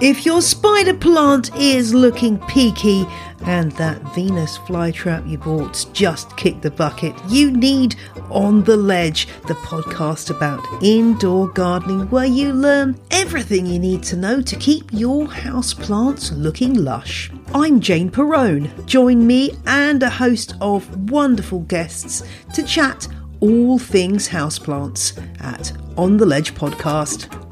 If 0.00 0.26
your 0.26 0.42
spider 0.42 0.92
plant 0.92 1.54
is 1.56 1.94
looking 1.94 2.38
peaky 2.48 3.06
and 3.46 3.70
that 3.72 4.02
Venus 4.12 4.58
flytrap 4.58 5.28
you 5.30 5.38
bought 5.38 5.86
just 5.92 6.36
kicked 6.36 6.62
the 6.62 6.70
bucket, 6.72 7.14
you 7.28 7.52
need 7.52 7.94
On 8.28 8.64
the 8.64 8.76
Ledge, 8.76 9.28
the 9.46 9.54
podcast 9.54 10.30
about 10.30 10.66
indoor 10.82 11.48
gardening 11.48 12.10
where 12.10 12.24
you 12.24 12.52
learn 12.52 12.98
everything 13.12 13.66
you 13.66 13.78
need 13.78 14.02
to 14.04 14.16
know 14.16 14.42
to 14.42 14.56
keep 14.56 14.92
your 14.92 15.28
house 15.28 15.72
plants 15.72 16.32
looking 16.32 16.74
lush. 16.74 17.30
I'm 17.54 17.78
Jane 17.78 18.10
Perrone. 18.10 18.68
Join 18.86 19.24
me 19.24 19.52
and 19.64 20.02
a 20.02 20.10
host 20.10 20.54
of 20.60 21.08
wonderful 21.10 21.60
guests 21.60 22.24
to 22.54 22.64
chat 22.64 23.06
all 23.38 23.78
things 23.78 24.28
houseplants 24.28 25.16
at 25.40 25.72
On 25.96 26.16
the 26.16 26.26
Ledge 26.26 26.52
podcast. 26.54 27.43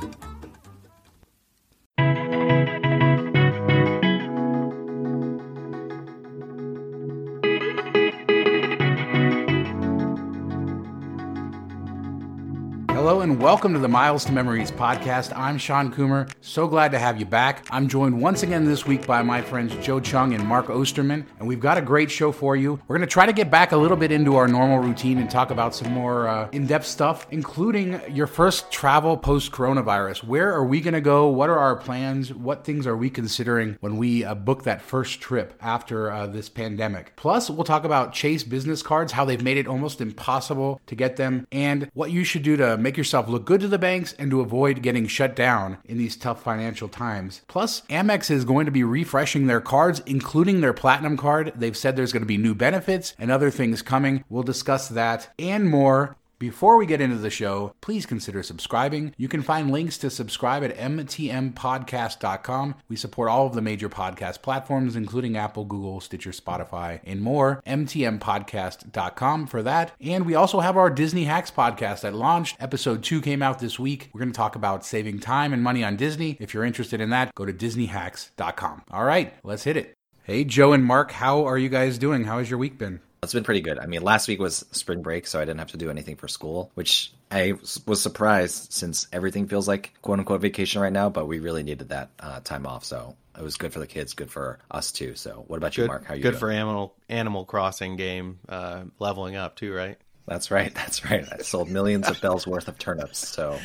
And 13.33 13.41
welcome 13.41 13.73
to 13.73 13.79
the 13.79 13.89
Miles 13.89 14.27
to 14.27 14.33
Memories 14.33 14.71
podcast. 14.71 15.35
I'm 15.35 15.57
Shawn 15.57 15.91
Coomer. 15.91 16.31
So 16.43 16.69
glad 16.69 16.93
to 16.93 16.99
have 16.99 17.19
you 17.19 17.25
back. 17.25 17.67
I'm 17.71 17.89
joined 17.89 18.21
once 18.21 18.43
again 18.43 18.67
this 18.67 18.85
week 18.85 19.07
by 19.07 19.23
my 19.23 19.41
friends 19.41 19.75
Joe 19.77 20.01
Cheng 20.01 20.35
and 20.35 20.47
Mark 20.47 20.67
Osterman, 20.69 21.25
and 21.39 21.49
we've 21.49 21.59
got 21.59 21.79
a 21.79 21.81
great 21.81 22.11
show 22.11 22.31
for 22.31 22.57
you. 22.57 22.79
We're 22.87 22.99
going 22.99 23.09
to 23.09 23.11
try 23.11 23.25
to 23.25 23.33
get 23.33 23.51
back 23.51 23.73
a 23.73 23.77
little 23.79 23.97
bit 23.97 24.13
into 24.13 24.37
our 24.37 24.47
normal 24.47 24.81
routine 24.81 25.17
and 25.17 25.31
talk 25.31 25.51
about 25.51 25.75
some 25.75 25.91
more 25.93 26.29
uh, 26.29 26.51
in 26.53 26.67
depth 26.67 26.85
stuff, 26.85 27.27
including 27.31 28.03
your 28.15 28.27
first 28.27 28.71
travel 28.71 29.17
post 29.17 29.51
coronavirus. 29.51 30.25
Where 30.25 30.53
are 30.53 30.67
we 30.67 30.83
going 30.83 30.93
to 30.93 31.01
go? 31.01 31.29
What 31.29 31.49
are 31.49 31.59
our 31.59 31.77
plans? 31.77 32.35
What 32.35 32.67
things 32.67 32.87
are 32.87 32.99
we 32.99 33.09
considering 33.09 33.79
when 33.81 33.97
we 33.97 34.25
uh, 34.25 34.35
book 34.35 34.65
that 34.65 34.83
first 34.83 35.23
trip 35.23 35.55
after 35.59 36.13
uh, 36.13 36.27
this 36.27 36.51
pandemic? 36.51 37.17
Plus, 37.17 37.49
we'll 37.49 37.65
talk 37.65 37.85
about 37.85 38.13
Chase 38.13 38.45
business 38.45 38.83
cards, 38.83 39.13
how 39.13 39.25
they've 39.25 39.43
made 39.43 39.57
it 39.57 39.67
almost 39.67 40.03
impossible 40.03 40.83
to 40.87 40.95
get 40.95 41.17
them, 41.17 41.47
and 41.51 41.91
what 41.95 42.11
you 42.11 42.25
should 42.25 42.43
do 42.43 42.59
to 42.59 42.77
make 42.77 42.99
yourself 42.99 43.22
look 43.29 43.45
good 43.45 43.61
to 43.61 43.69
the 43.69 43.79
banks 43.79 44.15
and 44.19 44.31
to 44.31 44.41
avoid 44.41 44.83
getting 44.83 45.07
shut 45.07 45.37
down 45.37 45.79
in 45.85 45.99
these 45.99 46.17
tough 46.17 46.43
financial 46.43 46.89
times. 46.89 47.43
Plus, 47.49 47.83
Amex 47.83 48.31
is 48.31 48.45
going 48.45 48.67
to 48.67 48.73
be 48.73 48.85
refreshing 48.85 49.47
their 49.47 49.61
cards, 49.61 50.03
including 50.07 50.61
their 50.61 50.73
platinum 50.73 51.17
card. 51.17 51.53
They've 51.57 51.77
said 51.77 51.97
there's 51.97 52.13
going 52.13 52.23
to 52.23 52.27
be 52.27 52.39
new 52.39 52.55
benefits 52.55 53.15
and 53.19 53.31
other 53.31 53.51
things 53.51 53.83
coming. 53.83 54.25
We'll 54.29 54.43
discuss 54.43 54.89
that 54.89 55.31
and 55.39 55.69
more 55.69 56.17
before 56.43 56.77
we 56.77 56.87
get 56.87 57.01
into 57.01 57.19
the 57.19 57.31
show, 57.31 57.73
please 57.81 58.05
consider 58.05 58.43
subscribing. 58.43 59.15
You 59.17 59.29
can 59.29 59.43
find 59.43 59.71
links 59.71 59.97
to 59.99 60.11
subscribe 60.11 60.65
at 60.65 60.77
mtmpodcast.com. 60.77 62.75
We 62.89 62.97
support 62.97 63.29
all 63.29 63.47
of 63.47 63.55
the 63.55 63.61
major 63.61 63.89
podcast 63.89 64.43
platforms, 64.43 64.97
including 64.97 65.37
Apple, 65.37 65.65
Google, 65.65 66.01
Stitcher, 66.01 66.33
Spotify, 66.33 66.99
and 67.05 67.21
more. 67.21 67.63
mtmpodcast.com 67.65 69.47
for 69.47 69.63
that. 69.63 69.93
And 70.01 70.27
we 70.27 70.35
also 70.35 70.59
have 70.59 70.77
our 70.77 70.91
Disney 70.91 71.27
Hacks 71.27 71.53
podcast 71.53 72.01
that 72.01 72.13
launched. 72.13 72.57
Episode 72.59 73.05
2 73.05 73.21
came 73.21 73.41
out 73.41 73.61
this 73.61 73.79
week. 73.79 74.11
We're 74.13 74.19
going 74.23 74.33
to 74.33 74.37
talk 74.37 74.57
about 74.57 74.85
saving 74.85 75.21
time 75.21 75.53
and 75.53 75.63
money 75.63 75.85
on 75.85 75.95
Disney. 75.95 76.37
If 76.41 76.53
you're 76.53 76.65
interested 76.65 77.01
in 77.01 77.11
that, 77.11 77.33
go 77.37 77.47
to 77.47 77.53
disneyhacks.com. 77.53 78.83
All 78.91 79.05
right, 79.05 79.33
let's 79.45 79.63
hit 79.63 79.77
it. 79.77 79.95
Hey, 80.25 80.43
Joe 80.43 80.73
and 80.73 80.85
Mark, 80.85 81.13
how 81.13 81.45
are 81.45 81.57
you 81.57 81.69
guys 81.69 81.99
doing? 81.99 82.25
How 82.25 82.39
has 82.39 82.51
your 82.51 82.59
week 82.59 82.79
been? 82.79 82.99
It's 83.23 83.33
been 83.33 83.45
pretty 83.45 83.61
good. 83.61 83.79
I 83.79 83.87
mean, 83.87 84.03
last 84.03 84.27
week 84.27 84.41
was 84.41 84.65
spring 84.73 85.01
break, 85.01 85.29
so 85.29 85.39
I 85.39 85.45
didn't 85.45 85.61
have 85.61 85.71
to 85.71 85.77
do 85.77 85.91
anything 85.91 86.17
for 86.17 86.27
school, 86.27 86.73
which 86.75 87.13
I 87.31 87.55
was 87.87 88.03
surprised 88.03 88.73
since 88.73 89.07
everything 89.13 89.47
feels 89.47 89.69
like 89.69 89.95
quote 90.03 90.19
unquote 90.19 90.41
vacation 90.41 90.83
right 90.83 90.93
now, 90.93 91.09
but 91.09 91.29
we 91.29 91.39
really 91.39 91.63
needed 91.63 91.91
that 91.91 92.11
uh, 92.19 92.41
time 92.41 92.67
off. 92.67 92.85
So 92.85 93.15
it 93.39 93.43
was 93.45 93.57
good 93.57 93.73
for 93.73 93.79
the 93.79 93.87
kids, 93.87 94.15
good 94.15 94.29
for 94.29 94.59
us 94.73 94.91
too. 94.91 95.15
So 95.15 95.45
what 95.47 95.59
about 95.59 95.77
you, 95.77 95.85
good, 95.85 95.89
Mark? 95.89 96.05
How 96.05 96.15
you 96.15 96.23
good 96.23 96.31
doing? 96.31 96.41
for 96.41 96.51
Animal 96.51 96.97
Animal 97.09 97.45
Crossing 97.45 97.95
game 97.95 98.41
uh, 98.49 98.83
leveling 98.99 99.37
up 99.37 99.55
too, 99.55 99.73
right? 99.73 99.99
That's 100.27 100.51
right. 100.51 100.75
That's 100.75 101.05
right. 101.05 101.27
I 101.33 101.39
sold 101.39 101.69
millions 101.71 102.09
of 102.09 102.21
bells 102.21 102.47
worth 102.47 102.69
of 102.69 102.79
turnips. 102.79 103.19
So 103.29 103.59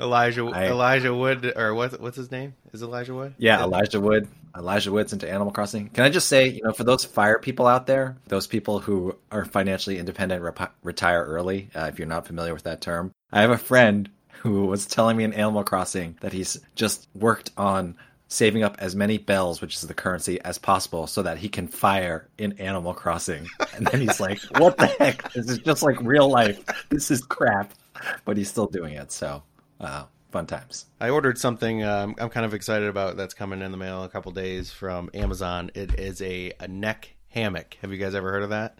Elijah 0.00 0.44
I- 0.46 0.68
Elijah 0.68 1.14
Wood 1.14 1.52
or 1.56 1.74
what 1.74 2.00
what's 2.00 2.16
his 2.16 2.30
name? 2.30 2.54
Is 2.72 2.82
Elijah 2.82 3.14
Wood? 3.14 3.34
yeah, 3.38 3.62
Elijah 3.62 4.00
Wood. 4.00 4.28
Elijah 4.56 4.92
Wood's 4.92 5.14
into 5.14 5.26
Animal 5.26 5.50
Crossing. 5.50 5.88
Can 5.88 6.04
I 6.04 6.10
just 6.10 6.28
say, 6.28 6.48
you 6.48 6.62
know, 6.62 6.72
for 6.72 6.84
those 6.84 7.06
fire 7.06 7.38
people 7.38 7.66
out 7.66 7.86
there, 7.86 8.18
those 8.28 8.46
people 8.46 8.80
who 8.80 9.16
are 9.30 9.46
financially 9.46 9.98
independent, 9.98 10.42
rep- 10.42 10.74
retire 10.82 11.24
early. 11.24 11.70
Uh, 11.74 11.86
if 11.90 11.98
you're 11.98 12.06
not 12.08 12.26
familiar 12.26 12.52
with 12.52 12.64
that 12.64 12.82
term, 12.82 13.12
I 13.32 13.40
have 13.40 13.50
a 13.50 13.56
friend 13.56 14.10
who 14.42 14.66
was 14.66 14.84
telling 14.86 15.16
me 15.16 15.24
in 15.24 15.32
Animal 15.32 15.64
Crossing 15.64 16.18
that 16.20 16.34
he's 16.34 16.60
just 16.74 17.08
worked 17.14 17.50
on 17.56 17.96
saving 18.32 18.62
up 18.62 18.76
as 18.78 18.96
many 18.96 19.18
bells, 19.18 19.60
which 19.60 19.74
is 19.76 19.82
the 19.82 19.94
currency, 19.94 20.40
as 20.42 20.58
possible 20.58 21.06
so 21.06 21.22
that 21.22 21.38
he 21.38 21.48
can 21.48 21.68
fire 21.68 22.28
in 22.38 22.52
Animal 22.58 22.94
Crossing. 22.94 23.46
And 23.74 23.86
then 23.86 24.00
he's 24.00 24.20
like, 24.20 24.40
what 24.58 24.76
the 24.78 24.86
heck? 24.86 25.30
This 25.32 25.48
is 25.48 25.58
just 25.58 25.82
like 25.82 26.00
real 26.00 26.28
life. 26.28 26.58
This 26.88 27.10
is 27.10 27.22
crap. 27.22 27.72
But 28.24 28.36
he's 28.36 28.48
still 28.48 28.66
doing 28.66 28.94
it. 28.94 29.12
So, 29.12 29.42
uh, 29.80 30.04
fun 30.30 30.46
times. 30.46 30.86
I 31.00 31.10
ordered 31.10 31.38
something 31.38 31.84
um, 31.84 32.16
I'm 32.18 32.30
kind 32.30 32.46
of 32.46 32.54
excited 32.54 32.88
about 32.88 33.16
that's 33.16 33.34
coming 33.34 33.60
in 33.60 33.70
the 33.70 33.76
mail 33.76 34.00
in 34.00 34.06
a 34.06 34.08
couple 34.08 34.32
days 34.32 34.72
from 34.72 35.10
Amazon. 35.14 35.70
It 35.74 36.00
is 36.00 36.20
a, 36.22 36.52
a 36.58 36.66
neck 36.66 37.14
hammock. 37.28 37.76
Have 37.82 37.92
you 37.92 37.98
guys 37.98 38.14
ever 38.14 38.32
heard 38.32 38.42
of 38.42 38.50
that? 38.50 38.78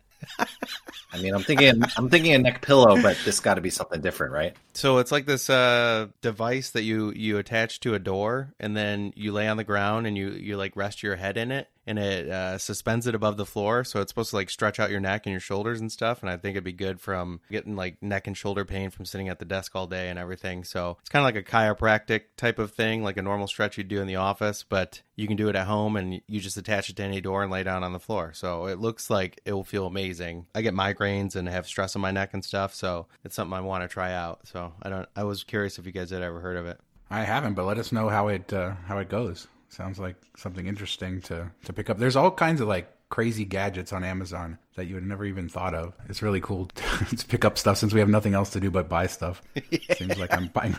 I 1.13 1.21
mean, 1.21 1.35
I'm 1.35 1.43
thinking, 1.43 1.83
I'm 1.97 2.09
thinking 2.09 2.33
a 2.33 2.39
neck 2.39 2.63
pillow, 2.63 3.01
but 3.01 3.19
this 3.25 3.41
got 3.41 3.55
to 3.55 3.61
be 3.61 3.71
something 3.71 4.01
different, 4.01 4.33
right? 4.33 4.57
So 4.73 4.99
it's 4.99 5.13
like 5.13 5.27
this 5.27 5.51
uh, 5.51 6.09
device 6.23 6.71
that 6.71 6.83
you 6.85 7.13
you 7.13 7.39
attach 7.39 7.81
to 7.81 7.95
a 7.95 7.99
door, 7.99 8.55
and 8.59 8.77
then 8.77 9.13
you 9.15 9.33
lay 9.33 9.47
on 9.49 9.59
the 9.59 9.65
ground 9.65 10.07
and 10.07 10.17
you 10.17 10.31
you 10.31 10.57
like 10.57 10.75
rest 10.75 11.03
your 11.03 11.17
head 11.17 11.37
in 11.37 11.51
it, 11.51 11.69
and 11.87 11.99
it 11.99 12.29
uh, 12.29 12.59
suspends 12.59 13.07
it 13.07 13.15
above 13.15 13.37
the 13.37 13.47
floor. 13.47 13.85
So 13.85 14.01
it's 14.01 14.11
supposed 14.11 14.31
to 14.31 14.37
like 14.37 14.51
stretch 14.51 14.79
out 14.79 14.91
your 14.91 15.01
neck 15.01 15.27
and 15.27 15.33
your 15.33 15.41
shoulders 15.41 15.81
and 15.81 15.91
stuff. 15.91 16.23
And 16.23 16.31
I 16.31 16.37
think 16.37 16.55
it'd 16.55 16.65
be 16.65 16.73
good 16.73 17.01
from 17.01 17.41
getting 17.51 17.77
like 17.77 18.03
neck 18.03 18.27
and 18.27 18.37
shoulder 18.37 18.65
pain 18.65 18.91
from 18.91 19.05
sitting 19.05 19.29
at 19.29 19.39
the 19.39 19.45
desk 19.45 19.75
all 19.75 19.87
day 19.87 20.09
and 20.09 20.19
everything. 20.19 20.65
So 20.65 20.97
it's 21.01 21.09
kind 21.09 21.23
of 21.23 21.27
like 21.27 21.37
a 21.37 21.49
chiropractic 21.49 22.23
type 22.37 22.59
of 22.59 22.73
thing, 22.73 23.03
like 23.03 23.17
a 23.17 23.23
normal 23.23 23.47
stretch 23.47 23.79
you'd 23.79 23.89
do 23.89 24.01
in 24.01 24.07
the 24.07 24.17
office, 24.17 24.65
but 24.69 25.03
you 25.17 25.27
can 25.27 25.37
do 25.37 25.49
it 25.49 25.57
at 25.57 25.67
home 25.67 25.97
and 25.97 26.21
you 26.27 26.41
just 26.41 26.57
attach 26.57 26.89
it 26.89 26.97
to 26.97 27.03
any 27.03 27.21
door 27.21 27.43
and 27.43 27.53
lay 27.53 27.63
down 27.63 27.85
on 27.85 27.93
the 27.93 28.01
floor. 28.01 28.33
So 28.35 28.67
it 28.67 28.79
looks 28.79 29.11
like 29.11 29.41
it 29.45 29.53
will 29.53 29.65
feel 29.65 29.87
amazing. 29.87 30.47
I 30.55 30.63
get 30.63 30.75
migraines 30.75 31.37
and 31.37 31.49
have 31.49 31.67
stress 31.67 31.97
on 31.97 32.03
my 32.03 32.11
neck 32.11 32.31
and 32.33 32.45
stuff, 32.45 32.75
so 32.75 33.07
it's 33.25 33.35
something 33.35 33.57
I 33.57 33.61
want 33.61 33.83
to 33.83 33.89
try 33.89 34.13
out. 34.13 34.41
So 34.47 34.73
I 34.83 34.89
don't. 34.89 35.09
I 35.15 35.25
was 35.25 35.45
curious 35.45 35.79
if 35.79 35.87
you 35.87 35.93
guys 35.93 36.11
had 36.11 36.23
ever 36.23 36.41
heard 36.41 36.57
of 36.57 36.67
it. 36.67 36.81
I 37.11 37.25
haven't, 37.25 37.55
but 37.55 37.67
let 37.67 37.79
us 37.79 37.93
know 37.93 38.09
how 38.09 38.29
it 38.29 38.53
uh, 38.53 38.73
how 38.87 38.99
it 38.99 39.09
goes. 39.09 39.47
Sounds 39.73 39.99
like 39.99 40.17
something 40.37 40.67
interesting 40.67 41.23
to 41.23 41.51
to 41.65 41.73
pick 41.73 41.89
up. 41.89 41.97
There's 41.97 42.15
all 42.15 42.31
kinds 42.31 42.61
of 42.61 42.69
like 42.69 42.93
crazy 43.09 43.47
gadgets 43.47 43.91
on 43.91 44.05
Amazon 44.05 44.59
that 44.77 44.87
you 44.87 44.95
would 44.95 45.07
never 45.07 45.25
even 45.25 45.49
thought 45.49 45.75
of. 45.75 45.93
It's 46.09 46.23
really 46.23 46.41
cool 46.41 46.67
to 47.17 47.27
pick 47.27 47.45
up 47.45 47.59
stuff 47.59 47.79
since 47.79 47.93
we 47.93 48.01
have 48.01 48.09
nothing 48.09 48.35
else 48.35 48.51
to 48.51 48.61
do 48.61 48.71
but 48.71 48.89
buy 48.89 49.07
stuff. 49.07 49.43
Seems 49.97 50.19
like 50.19 50.33
I'm 50.33 50.47
buying 50.55 50.77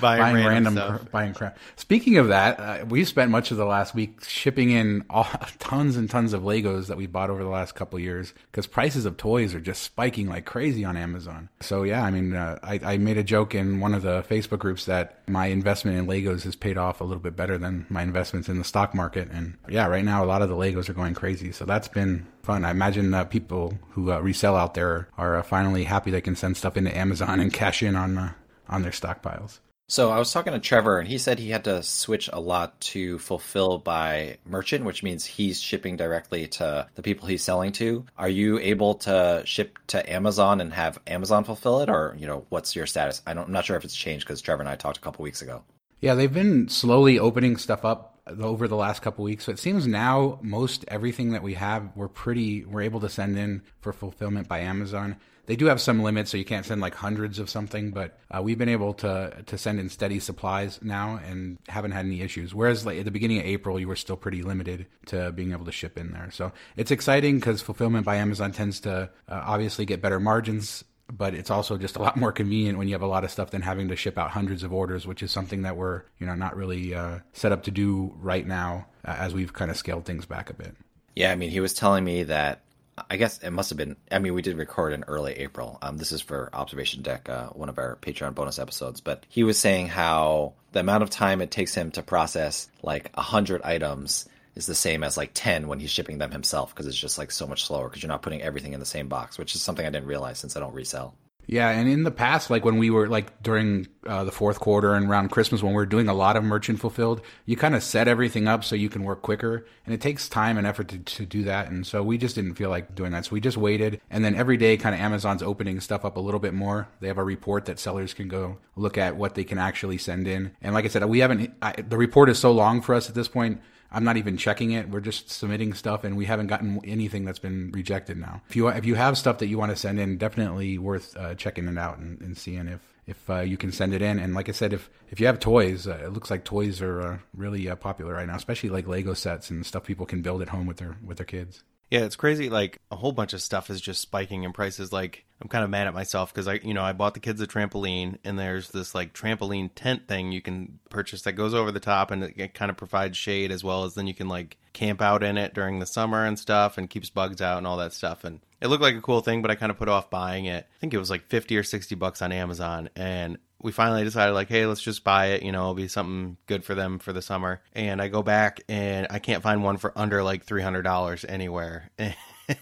Buying 0.00 0.34
random 0.34 0.46
random 0.46 0.74
stuff. 0.74 1.00
cr- 1.00 1.08
buying 1.10 1.34
crap. 1.34 1.58
Speaking 1.76 2.16
of 2.18 2.28
that, 2.28 2.60
uh, 2.60 2.84
we 2.88 3.04
spent 3.04 3.30
much 3.30 3.50
of 3.50 3.56
the 3.56 3.64
last 3.64 3.94
week 3.94 4.24
shipping 4.24 4.70
in 4.70 5.04
all, 5.10 5.26
tons 5.58 5.96
and 5.96 6.08
tons 6.08 6.32
of 6.32 6.42
Legos 6.42 6.86
that 6.86 6.96
we 6.96 7.06
bought 7.06 7.30
over 7.30 7.42
the 7.42 7.50
last 7.50 7.74
couple 7.74 7.98
years 7.98 8.34
because 8.50 8.66
prices 8.66 9.04
of 9.04 9.16
toys 9.16 9.54
are 9.54 9.60
just 9.60 9.82
spiking 9.82 10.28
like 10.28 10.44
crazy 10.44 10.84
on 10.84 10.96
Amazon. 10.96 11.48
So 11.60 11.82
yeah, 11.82 12.02
I 12.04 12.10
mean, 12.10 12.34
uh, 12.34 12.58
I, 12.62 12.80
I 12.82 12.96
made 12.98 13.18
a 13.18 13.24
joke 13.24 13.54
in 13.54 13.80
one 13.80 13.94
of 13.94 14.02
the 14.02 14.22
Facebook 14.28 14.58
groups 14.60 14.84
that 14.86 15.18
my 15.28 15.46
investment 15.46 15.98
in 15.98 16.06
Legos 16.06 16.42
has 16.44 16.56
paid 16.56 16.78
off 16.78 17.00
a 17.00 17.04
little 17.04 17.22
bit 17.22 17.36
better 17.36 17.58
than 17.58 17.86
my 17.88 18.02
investments 18.02 18.48
in 18.48 18.58
the 18.58 18.64
stock 18.64 18.94
market. 18.94 19.28
And 19.30 19.56
yeah, 19.68 19.86
right 19.86 20.04
now 20.04 20.24
a 20.24 20.26
lot 20.26 20.42
of 20.42 20.48
the 20.48 20.56
Legos 20.56 20.88
are 20.88 20.94
going 20.94 21.14
crazy. 21.14 21.52
So 21.52 21.64
that's 21.64 21.88
been 21.88 22.26
fun. 22.42 22.64
I 22.64 22.70
imagine 22.70 23.14
uh, 23.14 23.24
people 23.24 23.78
who 23.90 24.12
uh, 24.12 24.20
resell 24.20 24.56
out 24.56 24.74
there 24.74 25.08
are 25.16 25.36
uh, 25.36 25.42
finally 25.42 25.84
happy 25.84 26.10
they 26.10 26.20
can 26.20 26.36
send 26.36 26.56
stuff 26.56 26.76
into 26.76 26.96
Amazon 26.96 27.40
and 27.40 27.52
cash 27.52 27.82
in 27.82 27.96
on 27.96 28.18
uh, 28.18 28.32
on 28.68 28.82
their 28.82 28.92
stockpiles. 28.92 29.60
So 29.88 30.10
I 30.10 30.18
was 30.18 30.32
talking 30.32 30.54
to 30.54 30.58
Trevor, 30.58 30.98
and 30.98 31.06
he 31.06 31.18
said 31.18 31.38
he 31.38 31.50
had 31.50 31.64
to 31.64 31.82
switch 31.82 32.30
a 32.32 32.40
lot 32.40 32.80
to 32.80 33.18
fulfill 33.18 33.76
by 33.76 34.38
merchant, 34.46 34.86
which 34.86 35.02
means 35.02 35.26
he's 35.26 35.60
shipping 35.60 35.96
directly 35.96 36.46
to 36.48 36.88
the 36.94 37.02
people 37.02 37.28
he's 37.28 37.44
selling 37.44 37.72
to. 37.72 38.06
Are 38.16 38.28
you 38.28 38.58
able 38.58 38.94
to 38.94 39.42
ship 39.44 39.78
to 39.88 40.10
Amazon 40.10 40.62
and 40.62 40.72
have 40.72 40.98
Amazon 41.06 41.44
fulfill 41.44 41.80
it, 41.80 41.90
or 41.90 42.16
you 42.18 42.26
know, 42.26 42.46
what's 42.48 42.74
your 42.74 42.86
status? 42.86 43.20
I 43.26 43.34
don't, 43.34 43.48
I'm 43.48 43.52
not 43.52 43.66
sure 43.66 43.76
if 43.76 43.84
it's 43.84 43.94
changed 43.94 44.24
because 44.24 44.40
Trevor 44.40 44.62
and 44.62 44.68
I 44.68 44.76
talked 44.76 44.96
a 44.96 45.00
couple 45.00 45.24
weeks 45.24 45.42
ago. 45.42 45.62
Yeah, 46.00 46.14
they've 46.14 46.32
been 46.32 46.68
slowly 46.68 47.18
opening 47.18 47.58
stuff 47.58 47.84
up 47.84 48.11
over 48.26 48.68
the 48.68 48.76
last 48.76 49.02
couple 49.02 49.24
weeks. 49.24 49.44
So 49.44 49.52
it 49.52 49.58
seems 49.58 49.86
now 49.86 50.38
most 50.42 50.84
everything 50.88 51.32
that 51.32 51.42
we 51.42 51.54
have, 51.54 51.90
we're 51.96 52.08
pretty, 52.08 52.64
we're 52.64 52.82
able 52.82 53.00
to 53.00 53.08
send 53.08 53.38
in 53.38 53.62
for 53.80 53.92
fulfillment 53.92 54.48
by 54.48 54.60
Amazon. 54.60 55.16
They 55.46 55.56
do 55.56 55.66
have 55.66 55.80
some 55.80 56.04
limits, 56.04 56.30
so 56.30 56.36
you 56.36 56.44
can't 56.44 56.64
send 56.64 56.80
like 56.80 56.94
hundreds 56.94 57.40
of 57.40 57.50
something, 57.50 57.90
but 57.90 58.16
uh, 58.30 58.40
we've 58.42 58.58
been 58.58 58.68
able 58.68 58.94
to 58.94 59.42
to 59.44 59.58
send 59.58 59.80
in 59.80 59.88
steady 59.88 60.20
supplies 60.20 60.78
now 60.82 61.20
and 61.26 61.58
haven't 61.68 61.90
had 61.90 62.06
any 62.06 62.20
issues. 62.20 62.54
Whereas 62.54 62.86
like 62.86 62.98
at 62.98 63.04
the 63.04 63.10
beginning 63.10 63.38
of 63.38 63.44
April, 63.44 63.80
you 63.80 63.88
were 63.88 63.96
still 63.96 64.16
pretty 64.16 64.42
limited 64.42 64.86
to 65.06 65.32
being 65.32 65.50
able 65.50 65.64
to 65.64 65.72
ship 65.72 65.98
in 65.98 66.12
there. 66.12 66.30
So 66.30 66.52
it's 66.76 66.92
exciting 66.92 67.40
because 67.40 67.60
fulfillment 67.60 68.06
by 68.06 68.16
Amazon 68.16 68.52
tends 68.52 68.78
to 68.80 69.10
uh, 69.28 69.42
obviously 69.44 69.84
get 69.84 70.00
better 70.00 70.20
margins 70.20 70.84
but 71.16 71.34
it's 71.34 71.50
also 71.50 71.76
just 71.76 71.96
a 71.96 72.02
lot 72.02 72.16
more 72.16 72.32
convenient 72.32 72.78
when 72.78 72.88
you 72.88 72.94
have 72.94 73.02
a 73.02 73.06
lot 73.06 73.24
of 73.24 73.30
stuff 73.30 73.50
than 73.50 73.62
having 73.62 73.88
to 73.88 73.96
ship 73.96 74.18
out 74.18 74.30
hundreds 74.30 74.62
of 74.62 74.72
orders, 74.72 75.06
which 75.06 75.22
is 75.22 75.30
something 75.30 75.62
that 75.62 75.76
we're 75.76 76.02
you 76.18 76.26
know 76.26 76.34
not 76.34 76.56
really 76.56 76.94
uh, 76.94 77.18
set 77.32 77.52
up 77.52 77.62
to 77.64 77.70
do 77.70 78.14
right 78.18 78.46
now 78.46 78.86
uh, 79.04 79.14
as 79.18 79.34
we've 79.34 79.52
kind 79.52 79.70
of 79.70 79.76
scaled 79.76 80.04
things 80.04 80.26
back 80.26 80.50
a 80.50 80.54
bit. 80.54 80.74
Yeah, 81.14 81.30
I 81.30 81.36
mean, 81.36 81.50
he 81.50 81.60
was 81.60 81.74
telling 81.74 82.04
me 82.04 82.22
that 82.24 82.62
I 83.10 83.16
guess 83.16 83.38
it 83.38 83.50
must 83.50 83.70
have 83.70 83.78
been. 83.78 83.96
I 84.10 84.18
mean, 84.18 84.34
we 84.34 84.42
did 84.42 84.56
record 84.56 84.92
in 84.92 85.04
early 85.04 85.32
April. 85.34 85.78
Um, 85.82 85.96
this 85.96 86.12
is 86.12 86.20
for 86.20 86.50
Observation 86.52 87.02
Deck, 87.02 87.28
uh, 87.28 87.48
one 87.48 87.68
of 87.68 87.78
our 87.78 87.96
Patreon 87.96 88.34
bonus 88.34 88.58
episodes. 88.58 89.00
But 89.00 89.24
he 89.28 89.44
was 89.44 89.58
saying 89.58 89.88
how 89.88 90.54
the 90.72 90.80
amount 90.80 91.02
of 91.02 91.10
time 91.10 91.40
it 91.40 91.50
takes 91.50 91.74
him 91.74 91.90
to 91.92 92.02
process 92.02 92.68
like 92.82 93.10
a 93.14 93.22
hundred 93.22 93.62
items 93.62 94.28
is 94.54 94.66
the 94.66 94.74
same 94.74 95.02
as 95.02 95.16
like 95.16 95.30
10 95.34 95.68
when 95.68 95.80
he's 95.80 95.90
shipping 95.90 96.18
them 96.18 96.30
himself 96.30 96.74
because 96.74 96.86
it's 96.86 96.96
just 96.96 97.18
like 97.18 97.30
so 97.30 97.46
much 97.46 97.64
slower 97.64 97.88
because 97.88 98.02
you're 98.02 98.08
not 98.08 98.22
putting 98.22 98.42
everything 98.42 98.72
in 98.72 98.80
the 98.80 98.86
same 98.86 99.08
box 99.08 99.38
which 99.38 99.54
is 99.54 99.62
something 99.62 99.86
i 99.86 99.90
didn't 99.90 100.06
realize 100.06 100.38
since 100.38 100.56
i 100.56 100.60
don't 100.60 100.74
resell 100.74 101.14
yeah, 101.46 101.70
and 101.70 101.88
in 101.88 102.04
the 102.04 102.10
past, 102.10 102.50
like 102.50 102.64
when 102.64 102.78
we 102.78 102.90
were 102.90 103.08
like 103.08 103.42
during 103.42 103.88
uh, 104.06 104.24
the 104.24 104.30
fourth 104.30 104.60
quarter 104.60 104.94
and 104.94 105.10
around 105.10 105.30
Christmas, 105.30 105.62
when 105.62 105.74
we 105.74 105.82
are 105.82 105.86
doing 105.86 106.08
a 106.08 106.14
lot 106.14 106.36
of 106.36 106.44
merchant 106.44 106.78
fulfilled, 106.80 107.20
you 107.46 107.56
kind 107.56 107.74
of 107.74 107.82
set 107.82 108.06
everything 108.06 108.46
up 108.46 108.62
so 108.62 108.76
you 108.76 108.88
can 108.88 109.02
work 109.02 109.22
quicker, 109.22 109.66
and 109.84 109.94
it 109.94 110.00
takes 110.00 110.28
time 110.28 110.56
and 110.56 110.66
effort 110.66 110.88
to, 110.88 110.98
to 110.98 111.26
do 111.26 111.42
that. 111.44 111.68
And 111.68 111.86
so 111.86 112.02
we 112.02 112.16
just 112.16 112.36
didn't 112.36 112.54
feel 112.54 112.70
like 112.70 112.94
doing 112.94 113.10
that, 113.12 113.26
so 113.26 113.32
we 113.32 113.40
just 113.40 113.56
waited. 113.56 114.00
And 114.08 114.24
then 114.24 114.36
every 114.36 114.56
day, 114.56 114.76
kind 114.76 114.94
of 114.94 115.00
Amazon's 115.00 115.42
opening 115.42 115.80
stuff 115.80 116.04
up 116.04 116.16
a 116.16 116.20
little 116.20 116.40
bit 116.40 116.54
more. 116.54 116.88
They 117.00 117.08
have 117.08 117.18
a 117.18 117.24
report 117.24 117.64
that 117.64 117.80
sellers 117.80 118.14
can 118.14 118.28
go 118.28 118.58
look 118.76 118.96
at 118.96 119.16
what 119.16 119.34
they 119.34 119.44
can 119.44 119.58
actually 119.58 119.98
send 119.98 120.28
in. 120.28 120.52
And 120.62 120.74
like 120.74 120.84
I 120.84 120.88
said, 120.88 121.04
we 121.04 121.18
haven't. 121.18 121.52
I, 121.60 121.72
the 121.72 121.96
report 121.96 122.28
is 122.28 122.38
so 122.38 122.52
long 122.52 122.80
for 122.80 122.94
us 122.94 123.08
at 123.08 123.14
this 123.14 123.28
point. 123.28 123.60
I'm 123.92 124.04
not 124.04 124.16
even 124.16 124.36
checking 124.36 124.72
it. 124.72 124.88
We're 124.88 125.00
just 125.00 125.30
submitting 125.30 125.74
stuff, 125.74 126.04
and 126.04 126.16
we 126.16 126.24
haven't 126.24 126.46
gotten 126.46 126.80
anything 126.84 127.24
that's 127.24 127.38
been 127.38 127.70
rejected 127.72 128.16
now. 128.16 128.42
If 128.48 128.56
you 128.56 128.68
if 128.68 128.86
you 128.86 128.94
have 128.94 129.18
stuff 129.18 129.38
that 129.38 129.46
you 129.46 129.58
want 129.58 129.70
to 129.70 129.76
send 129.76 130.00
in, 130.00 130.16
definitely 130.16 130.78
worth 130.78 131.16
uh, 131.16 131.34
checking 131.34 131.68
it 131.68 131.78
out 131.78 131.98
and, 131.98 132.20
and 132.20 132.36
seeing 132.36 132.68
if 132.68 132.80
if 133.06 133.28
uh, 133.28 133.40
you 133.40 133.56
can 133.56 133.72
send 133.72 133.92
it 133.94 134.02
in. 134.02 134.18
And 134.18 134.34
like 134.34 134.48
I 134.48 134.52
said, 134.52 134.72
if 134.72 134.88
if 135.10 135.20
you 135.20 135.26
have 135.26 135.38
toys, 135.38 135.86
uh, 135.86 136.00
it 136.04 136.12
looks 136.12 136.30
like 136.30 136.44
toys 136.44 136.80
are 136.80 137.00
uh, 137.00 137.18
really 137.34 137.68
uh, 137.68 137.76
popular 137.76 138.14
right 138.14 138.26
now, 138.26 138.36
especially 138.36 138.70
like 138.70 138.86
Lego 138.86 139.14
sets 139.14 139.50
and 139.50 139.64
stuff 139.66 139.84
people 139.84 140.06
can 140.06 140.22
build 140.22 140.42
at 140.42 140.48
home 140.48 140.66
with 140.66 140.78
their 140.78 140.96
with 141.04 141.18
their 141.18 141.26
kids. 141.26 141.62
Yeah, 141.92 142.06
it's 142.06 142.16
crazy. 142.16 142.48
Like 142.48 142.80
a 142.90 142.96
whole 142.96 143.12
bunch 143.12 143.34
of 143.34 143.42
stuff 143.42 143.68
is 143.68 143.78
just 143.78 144.00
spiking 144.00 144.44
in 144.44 144.54
prices. 144.54 144.94
Like 144.94 145.26
I'm 145.42 145.48
kind 145.48 145.62
of 145.62 145.68
mad 145.68 145.86
at 145.86 145.92
myself 145.92 146.32
because 146.32 146.48
I, 146.48 146.54
you 146.54 146.72
know, 146.72 146.82
I 146.82 146.94
bought 146.94 147.12
the 147.12 147.20
kids 147.20 147.38
a 147.42 147.46
trampoline, 147.46 148.16
and 148.24 148.38
there's 148.38 148.70
this 148.70 148.94
like 148.94 149.12
trampoline 149.12 149.68
tent 149.74 150.08
thing 150.08 150.32
you 150.32 150.40
can 150.40 150.78
purchase 150.88 151.20
that 151.22 151.32
goes 151.32 151.52
over 151.52 151.70
the 151.70 151.80
top, 151.80 152.10
and 152.10 152.24
it, 152.24 152.32
it 152.38 152.54
kind 152.54 152.70
of 152.70 152.78
provides 152.78 153.18
shade 153.18 153.52
as 153.52 153.62
well 153.62 153.84
as 153.84 153.92
then 153.92 154.06
you 154.06 154.14
can 154.14 154.26
like 154.26 154.56
camp 154.72 155.02
out 155.02 155.22
in 155.22 155.36
it 155.36 155.52
during 155.52 155.80
the 155.80 155.86
summer 155.86 156.24
and 156.24 156.38
stuff, 156.38 156.78
and 156.78 156.88
keeps 156.88 157.10
bugs 157.10 157.42
out 157.42 157.58
and 157.58 157.66
all 157.66 157.76
that 157.76 157.92
stuff. 157.92 158.24
And 158.24 158.40
it 158.62 158.68
looked 158.68 158.82
like 158.82 158.96
a 158.96 159.02
cool 159.02 159.20
thing, 159.20 159.42
but 159.42 159.50
I 159.50 159.54
kind 159.54 159.70
of 159.70 159.76
put 159.76 159.90
off 159.90 160.08
buying 160.08 160.46
it. 160.46 160.66
I 160.74 160.78
think 160.80 160.94
it 160.94 160.98
was 160.98 161.10
like 161.10 161.26
50 161.26 161.58
or 161.58 161.62
60 161.62 161.94
bucks 161.96 162.22
on 162.22 162.32
Amazon, 162.32 162.88
and 162.96 163.36
we 163.62 163.72
finally 163.72 164.04
decided 164.04 164.32
like 164.32 164.48
hey 164.48 164.66
let's 164.66 164.82
just 164.82 165.04
buy 165.04 165.26
it 165.28 165.42
you 165.42 165.52
know 165.52 165.60
it'll 165.60 165.74
be 165.74 165.88
something 165.88 166.36
good 166.46 166.64
for 166.64 166.74
them 166.74 166.98
for 166.98 167.12
the 167.12 167.22
summer. 167.22 167.62
And 167.72 168.00
i 168.00 168.08
go 168.08 168.22
back 168.22 168.62
and 168.68 169.06
i 169.10 169.18
can't 169.18 169.42
find 169.42 169.62
one 169.62 169.76
for 169.76 169.92
under 169.96 170.22
like 170.22 170.46
$300 170.46 171.24
anywhere. 171.28 171.90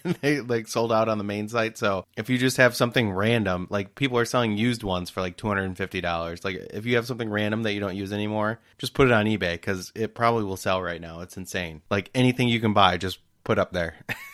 And 0.03 0.15
they 0.21 0.41
like 0.41 0.67
sold 0.67 0.91
out 0.91 1.09
on 1.09 1.17
the 1.17 1.23
main 1.23 1.49
site. 1.49 1.77
So 1.77 2.05
if 2.15 2.29
you 2.29 2.37
just 2.37 2.57
have 2.57 2.75
something 2.75 3.11
random 3.11 3.67
like 3.69 3.95
people 3.95 4.17
are 4.19 4.25
selling 4.25 4.55
used 4.55 4.83
ones 4.83 5.09
for 5.09 5.21
like 5.21 5.37
$250 5.37 6.45
like 6.45 6.55
if 6.55 6.85
you 6.85 6.95
have 6.95 7.07
something 7.07 7.29
random 7.29 7.63
that 7.63 7.73
you 7.73 7.79
don't 7.79 7.95
use 7.95 8.13
anymore 8.13 8.59
just 8.77 8.93
put 8.93 9.07
it 9.07 9.13
on 9.13 9.25
ebay 9.25 9.53
because 9.53 9.91
it 9.95 10.13
probably 10.13 10.43
will 10.43 10.55
sell 10.55 10.81
right 10.81 11.01
now. 11.01 11.21
It's 11.21 11.35
insane. 11.35 11.81
Like 11.89 12.09
anything 12.13 12.47
you 12.47 12.59
can 12.59 12.73
buy 12.73 12.97
just 12.97 13.19
put 13.43 13.57
up 13.57 13.73
there 13.73 13.95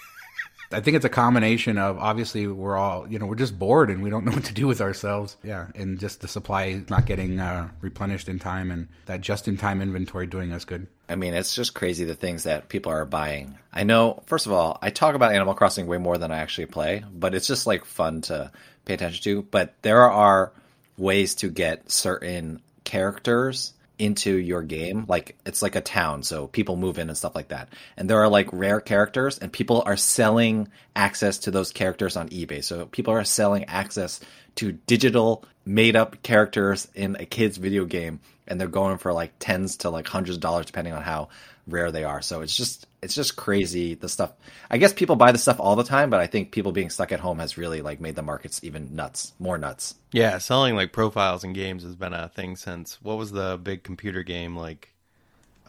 I 0.72 0.81
think 0.81 0.96
it's 0.96 1.06
a 1.06 1.10
combination 1.10 1.78
of 1.78 1.98
obviously 1.98 2.48
we're 2.48 2.78
all 2.78 3.08
you 3.08 3.19
know 3.19 3.25
we're 3.25 3.36
just 3.36 3.58
bored 3.58 3.90
and 3.90 4.04
we 4.04 4.10
don't 4.10 4.25
know 4.25 4.31
what 4.38 4.46
to 4.46 4.54
do 4.54 4.68
with 4.68 4.81
ourselves. 4.81 5.38
Yeah, 5.44 5.68
and 5.75 6.00
just 6.00 6.22
the 6.22 6.28
supply 6.28 6.84
not 6.90 7.06
getting 7.06 7.40
uh, 7.40 7.69
replenished 7.81 8.30
in 8.30 8.40
time 8.40 8.72
and 8.72 8.88
that 9.06 9.22
just 9.22 9.48
in 9.48 9.58
time 9.58 9.81
inventory 9.81 10.28
doing 10.28 10.52
us 10.52 10.66
good. 10.66 10.88
I 11.10 11.16
mean, 11.16 11.34
it's 11.34 11.56
just 11.56 11.74
crazy 11.74 12.04
the 12.04 12.16
things 12.16 12.44
that 12.44 12.69
people 12.69 12.92
are 12.92 13.06
buying. 13.06 13.58
I 13.72 13.84
know, 13.84 14.24
first 14.25 14.46
of 14.46 14.52
all, 14.52 14.78
I 14.81 14.90
talk 14.90 15.16
about 15.16 15.34
Animal 15.34 15.54
Crossing 15.54 15.88
way 15.88 15.98
more 15.98 16.18
than 16.18 16.31
I 16.31 16.40
actually 16.40 16.66
play, 16.66 17.04
but 17.13 17.34
it's 17.34 17.48
just 17.48 17.66
like 17.66 17.86
fun 17.86 18.22
to 18.24 18.52
pay 18.84 18.96
attention 18.96 19.24
to. 19.24 19.44
But 19.44 19.74
there 19.84 20.10
are 20.10 20.52
ways 20.98 21.36
to 21.36 21.50
get 21.50 21.90
certain 21.90 22.62
characters 22.84 23.74
into 24.00 24.36
your 24.36 24.62
game. 24.64 25.06
Like 25.08 25.38
it's 25.46 25.62
like 25.62 25.76
a 25.76 25.82
town, 25.82 26.24
so 26.24 26.48
people 26.48 26.76
move 26.76 27.00
in 27.00 27.10
and 27.10 27.18
stuff 27.18 27.36
like 27.36 27.50
that. 27.50 27.70
And 27.96 28.10
there 28.10 28.20
are 28.20 28.30
like 28.30 28.50
rare 28.52 28.82
characters, 28.82 29.38
and 29.38 29.52
people 29.52 29.84
are 29.86 29.98
selling 29.98 30.70
access 30.96 31.40
to 31.40 31.52
those 31.52 31.72
characters 31.72 32.16
on 32.16 32.30
eBay. 32.30 32.64
So 32.64 32.86
people 32.86 33.14
are 33.14 33.24
selling 33.24 33.66
access 33.66 34.20
to 34.56 34.72
digital 34.72 35.46
made 35.66 35.96
up 35.96 36.24
characters 36.24 36.88
in 36.96 37.18
a 37.20 37.26
kid's 37.26 37.58
video 37.58 37.86
game, 37.86 38.20
and 38.48 38.60
they're 38.60 38.68
going 38.68 38.98
for 38.98 39.14
like 39.14 39.34
tens 39.40 39.78
to 39.78 39.90
like 39.90 40.08
hundreds 40.08 40.38
of 40.38 40.42
dollars 40.42 40.66
depending 40.66 40.94
on 40.94 41.02
how 41.02 41.30
rare 41.68 41.92
they 41.92 42.04
are. 42.04 42.22
So 42.22 42.42
it's 42.42 42.56
just 42.56 42.87
it's 43.02 43.14
just 43.14 43.36
crazy 43.36 43.94
the 43.94 44.10
stuff. 44.10 44.34
I 44.70 44.78
guess 44.78 44.94
people 44.94 45.16
buy 45.16 45.32
the 45.32 45.38
stuff 45.38 45.60
all 45.60 45.76
the 45.76 45.84
time, 45.84 46.10
but 46.10 46.20
I 46.20 46.28
think 46.28 46.52
people 46.52 46.72
being 46.72 46.90
stuck 46.90 47.12
at 47.12 47.20
home 47.20 47.40
has 47.40 47.58
really 47.58 47.82
like 47.82 48.02
made 48.02 48.16
the 48.16 48.24
markets 48.24 48.64
even 48.64 48.96
nuts, 48.96 49.34
more 49.40 49.58
nuts. 49.58 49.96
Yeah, 50.12 50.38
selling 50.40 50.76
like 50.76 50.94
profiles 50.94 51.44
and 51.44 51.54
games 51.54 51.84
has 51.84 51.96
been 51.96 52.14
a 52.14 52.30
thing 52.30 52.56
since 52.56 53.02
what 53.02 53.18
was 53.18 53.32
the 53.32 53.60
big 53.62 53.84
computer 53.84 54.24
game 54.24 54.56
like 54.56 54.94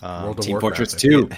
um, 0.02 0.24
World 0.24 0.38
of 0.38 0.44
Team 0.44 0.52
Warcraft, 0.52 0.76
Fortress 0.76 0.94
Two. 0.94 1.28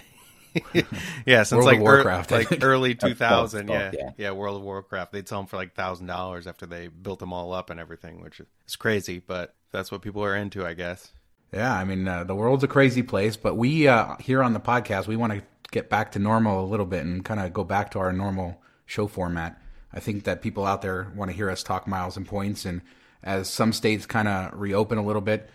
yeah, 1.27 1.43
since 1.43 1.53
World 1.53 1.65
like 1.65 1.81
Warcraft, 1.81 2.33
er, 2.33 2.37
like 2.37 2.65
early 2.65 2.95
2000, 2.97 3.69
yeah, 3.69 3.91
yeah, 3.93 4.11
yeah, 4.17 4.31
World 4.31 4.57
of 4.57 4.63
Warcraft. 4.63 5.13
They'd 5.13 5.29
sell 5.29 5.41
them 5.41 5.47
for 5.47 5.57
like 5.57 5.75
thousand 5.75 6.07
dollars 6.07 6.47
after 6.47 6.67
they 6.67 6.89
built 6.89 7.19
them 7.19 7.33
all 7.33 7.53
up 7.53 7.71
and 7.71 7.81
everything, 7.81 8.21
which 8.21 8.41
is 8.41 8.77
crazy, 8.77 9.19
but 9.19 9.55
that's 9.73 9.91
what 9.91 10.03
people 10.03 10.25
are 10.25 10.37
into, 10.37 10.65
I 10.65 10.75
guess. 10.75 11.13
Yeah, 11.53 11.75
I 11.75 11.85
mean, 11.85 12.07
uh, 12.07 12.25
the 12.25 12.35
world's 12.35 12.63
a 12.63 12.69
crazy 12.69 13.03
place, 13.03 13.37
but 13.37 13.57
we 13.57 13.89
uh, 13.89 14.17
here 14.21 14.43
on 14.43 14.53
the 14.53 14.61
podcast, 14.61 15.09
we 15.09 15.17
want 15.17 15.33
to 15.33 15.43
get 15.71 15.89
back 15.89 16.13
to 16.13 16.19
normal 16.19 16.65
a 16.65 16.67
little 16.67 16.87
bit 16.87 17.05
and 17.05 17.25
kind 17.25 17.41
of 17.41 17.53
go 17.53 17.65
back 17.65 17.91
to 17.93 17.99
our 17.99 18.13
normal 18.13 18.61
show 18.87 19.07
format. 19.07 19.61
I 19.93 20.01
think 20.01 20.25
that 20.25 20.43
people 20.43 20.67
out 20.67 20.83
there 20.83 21.13
want 21.15 21.31
to 21.31 21.37
hear 21.37 21.51
us 21.51 21.63
talk 21.63 21.87
miles 21.87 22.17
and 22.17 22.27
points, 22.27 22.65
and 22.65 22.81
as 23.23 23.49
some 23.49 23.73
states 23.73 24.07
kind 24.07 24.29
of 24.29 24.59
reopen 24.59 24.99
a 24.99 25.05
little 25.05 25.23
bit, 25.23 25.51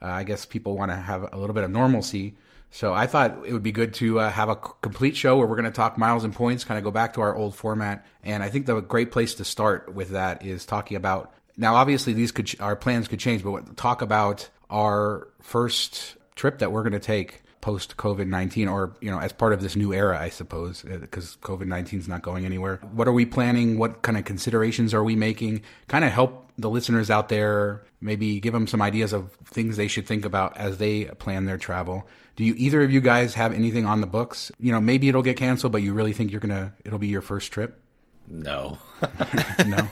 uh, 0.00 0.06
I 0.06 0.24
guess 0.24 0.44
people 0.44 0.76
want 0.76 0.90
to 0.90 0.96
have 0.96 1.32
a 1.32 1.36
little 1.36 1.54
bit 1.54 1.64
of 1.64 1.70
normalcy. 1.70 2.34
So 2.70 2.92
I 2.92 3.06
thought 3.06 3.46
it 3.46 3.52
would 3.52 3.62
be 3.62 3.72
good 3.72 3.94
to 3.94 4.20
uh, 4.20 4.30
have 4.30 4.50
a 4.50 4.56
complete 4.56 5.16
show 5.16 5.38
where 5.38 5.46
we're 5.46 5.56
going 5.56 5.64
to 5.64 5.70
talk 5.70 5.96
miles 5.96 6.24
and 6.24 6.34
points, 6.34 6.64
kind 6.64 6.76
of 6.76 6.84
go 6.84 6.90
back 6.90 7.14
to 7.14 7.22
our 7.22 7.34
old 7.34 7.54
format. 7.54 8.04
And 8.22 8.42
I 8.42 8.50
think 8.50 8.66
the 8.66 8.80
great 8.80 9.10
place 9.10 9.34
to 9.36 9.44
start 9.44 9.94
with 9.94 10.10
that 10.10 10.44
is 10.44 10.66
talking 10.66 10.96
about. 10.96 11.32
Now, 11.56 11.76
obviously, 11.76 12.12
these 12.12 12.30
could 12.30 12.54
our 12.60 12.76
plans 12.76 13.08
could 13.08 13.18
change, 13.18 13.42
but 13.42 13.76
talk 13.76 14.02
about 14.02 14.48
our 14.70 15.28
first 15.40 16.16
trip 16.36 16.58
that 16.58 16.70
we're 16.70 16.82
going 16.82 16.92
to 16.92 17.00
take 17.00 17.42
post 17.60 17.96
COVID 17.96 18.26
19 18.26 18.68
or, 18.68 18.94
you 19.00 19.10
know, 19.10 19.18
as 19.18 19.32
part 19.32 19.52
of 19.52 19.60
this 19.60 19.76
new 19.76 19.92
era, 19.92 20.18
I 20.18 20.28
suppose, 20.28 20.82
because 20.82 21.36
uh, 21.42 21.46
COVID 21.46 21.66
19 21.66 22.00
is 22.00 22.08
not 22.08 22.22
going 22.22 22.44
anywhere. 22.44 22.76
What 22.92 23.08
are 23.08 23.12
we 23.12 23.26
planning? 23.26 23.78
What 23.78 24.02
kind 24.02 24.16
of 24.16 24.24
considerations 24.24 24.94
are 24.94 25.04
we 25.04 25.16
making? 25.16 25.62
Kind 25.86 26.04
of 26.04 26.12
help 26.12 26.50
the 26.58 26.70
listeners 26.70 27.10
out 27.10 27.28
there, 27.28 27.82
maybe 28.00 28.40
give 28.40 28.52
them 28.52 28.66
some 28.66 28.82
ideas 28.82 29.12
of 29.12 29.32
things 29.44 29.76
they 29.76 29.88
should 29.88 30.06
think 30.06 30.24
about 30.24 30.56
as 30.56 30.78
they 30.78 31.04
plan 31.04 31.44
their 31.44 31.58
travel. 31.58 32.06
Do 32.36 32.44
you 32.44 32.54
either 32.56 32.82
of 32.82 32.90
you 32.90 33.00
guys 33.00 33.34
have 33.34 33.52
anything 33.52 33.84
on 33.84 34.00
the 34.00 34.06
books? 34.06 34.50
You 34.58 34.72
know, 34.72 34.80
maybe 34.80 35.08
it'll 35.08 35.22
get 35.22 35.36
canceled, 35.36 35.72
but 35.72 35.82
you 35.82 35.92
really 35.92 36.12
think 36.12 36.30
you're 36.30 36.40
going 36.40 36.54
to, 36.54 36.72
it'll 36.84 36.98
be 36.98 37.08
your 37.08 37.22
first 37.22 37.52
trip? 37.52 37.80
No. 38.28 38.78
no. 39.66 39.88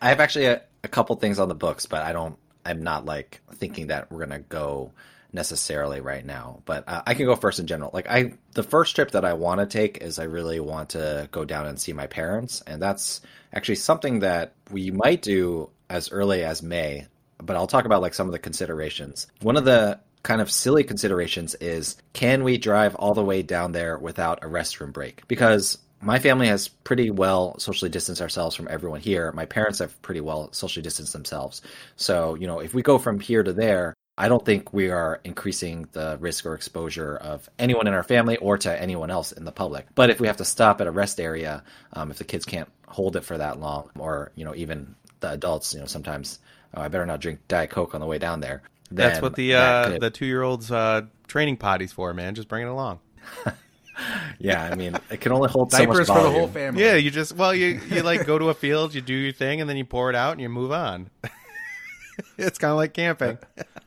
I 0.00 0.08
have 0.08 0.20
actually 0.20 0.46
a, 0.46 0.62
a 0.84 0.88
couple 0.88 1.16
things 1.16 1.38
on 1.38 1.48
the 1.48 1.54
books, 1.54 1.86
but 1.86 2.02
I 2.02 2.12
don't 2.12 2.36
I'm 2.64 2.82
not 2.82 3.04
like 3.04 3.40
thinking 3.54 3.88
that 3.88 4.10
we're 4.10 4.20
gonna 4.20 4.40
go 4.40 4.92
necessarily 5.32 6.00
right 6.00 6.24
now, 6.24 6.62
but 6.64 6.84
uh, 6.86 7.02
I 7.06 7.14
can 7.14 7.26
go 7.26 7.36
first 7.36 7.58
in 7.58 7.66
general. 7.66 7.90
Like 7.92 8.08
I, 8.08 8.34
the 8.52 8.62
first 8.62 8.94
trip 8.94 9.12
that 9.12 9.24
I 9.24 9.32
want 9.34 9.60
to 9.60 9.66
take 9.66 9.98
is 9.98 10.18
I 10.18 10.24
really 10.24 10.60
want 10.60 10.90
to 10.90 11.28
go 11.32 11.44
down 11.44 11.66
and 11.66 11.80
see 11.80 11.92
my 11.92 12.06
parents, 12.06 12.62
and 12.66 12.80
that's 12.80 13.20
actually 13.52 13.76
something 13.76 14.20
that 14.20 14.54
we 14.70 14.90
might 14.90 15.22
do 15.22 15.70
as 15.88 16.10
early 16.10 16.44
as 16.44 16.62
May. 16.62 17.06
But 17.38 17.56
I'll 17.56 17.66
talk 17.66 17.84
about 17.84 18.02
like 18.02 18.14
some 18.14 18.28
of 18.28 18.32
the 18.32 18.38
considerations. 18.38 19.26
One 19.40 19.56
of 19.56 19.64
the 19.64 20.00
kind 20.22 20.40
of 20.40 20.50
silly 20.50 20.84
considerations 20.84 21.54
is 21.56 21.96
can 22.12 22.44
we 22.44 22.56
drive 22.58 22.94
all 22.94 23.14
the 23.14 23.24
way 23.24 23.42
down 23.42 23.72
there 23.72 23.98
without 23.98 24.44
a 24.44 24.46
restroom 24.46 24.92
break? 24.92 25.26
Because 25.28 25.78
my 26.00 26.18
family 26.18 26.48
has 26.48 26.68
pretty 26.68 27.10
well 27.10 27.58
socially 27.58 27.88
distanced 27.88 28.20
ourselves 28.20 28.56
from 28.56 28.68
everyone 28.68 29.00
here. 29.00 29.30
My 29.32 29.46
parents 29.46 29.78
have 29.78 30.00
pretty 30.02 30.20
well 30.20 30.52
socially 30.52 30.82
distanced 30.82 31.12
themselves. 31.12 31.62
So, 31.96 32.34
you 32.34 32.46
know, 32.46 32.58
if 32.58 32.74
we 32.74 32.82
go 32.82 32.98
from 32.98 33.20
here 33.20 33.42
to 33.42 33.52
there, 33.52 33.94
I 34.22 34.28
don't 34.28 34.44
think 34.44 34.72
we 34.72 34.88
are 34.88 35.20
increasing 35.24 35.88
the 35.90 36.16
risk 36.20 36.46
or 36.46 36.54
exposure 36.54 37.16
of 37.16 37.50
anyone 37.58 37.88
in 37.88 37.92
our 37.92 38.04
family 38.04 38.36
or 38.36 38.56
to 38.56 38.80
anyone 38.80 39.10
else 39.10 39.32
in 39.32 39.44
the 39.44 39.50
public. 39.50 39.88
But 39.96 40.10
if 40.10 40.20
we 40.20 40.28
have 40.28 40.36
to 40.36 40.44
stop 40.44 40.80
at 40.80 40.86
a 40.86 40.92
rest 40.92 41.18
area, 41.18 41.64
um, 41.92 42.12
if 42.12 42.18
the 42.18 42.24
kids 42.24 42.44
can't 42.44 42.68
hold 42.86 43.16
it 43.16 43.24
for 43.24 43.36
that 43.36 43.58
long, 43.58 43.90
or 43.98 44.30
you 44.36 44.44
know, 44.44 44.54
even 44.54 44.94
the 45.18 45.32
adults, 45.32 45.74
you 45.74 45.80
know, 45.80 45.86
sometimes 45.86 46.38
oh, 46.72 46.82
I 46.82 46.86
better 46.86 47.04
not 47.04 47.18
drink 47.18 47.40
diet 47.48 47.70
coke 47.70 47.96
on 47.96 48.00
the 48.00 48.06
way 48.06 48.18
down 48.18 48.38
there. 48.38 48.62
That's 48.92 49.20
what 49.20 49.34
the 49.34 49.56
uh, 49.56 49.88
could... 49.88 50.00
the 50.00 50.10
two 50.10 50.26
year 50.26 50.42
olds 50.42 50.70
uh, 50.70 51.02
training 51.26 51.56
potties 51.56 51.92
for, 51.92 52.14
man. 52.14 52.36
Just 52.36 52.46
bring 52.46 52.62
it 52.62 52.70
along. 52.70 53.00
Yeah, 54.38 54.64
I 54.64 54.74
mean, 54.74 54.96
it 55.10 55.20
can 55.20 55.32
only 55.32 55.50
hold 55.50 55.70
so 55.70 55.78
Diapers 55.78 56.08
much 56.08 56.16
for 56.16 56.22
the 56.22 56.30
whole 56.30 56.48
family. 56.48 56.82
Yeah, 56.82 56.94
you 56.94 57.10
just 57.10 57.36
well, 57.36 57.54
you 57.54 57.78
you 57.90 58.02
like 58.02 58.26
go 58.26 58.38
to 58.38 58.48
a 58.48 58.54
field, 58.54 58.94
you 58.94 59.02
do 59.02 59.14
your 59.14 59.32
thing, 59.32 59.60
and 59.60 59.68
then 59.68 59.76
you 59.76 59.84
pour 59.84 60.08
it 60.08 60.16
out 60.16 60.32
and 60.32 60.40
you 60.40 60.48
move 60.48 60.72
on. 60.72 61.10
it's 62.38 62.58
kind 62.58 62.70
of 62.70 62.78
like 62.78 62.94
camping. 62.94 63.38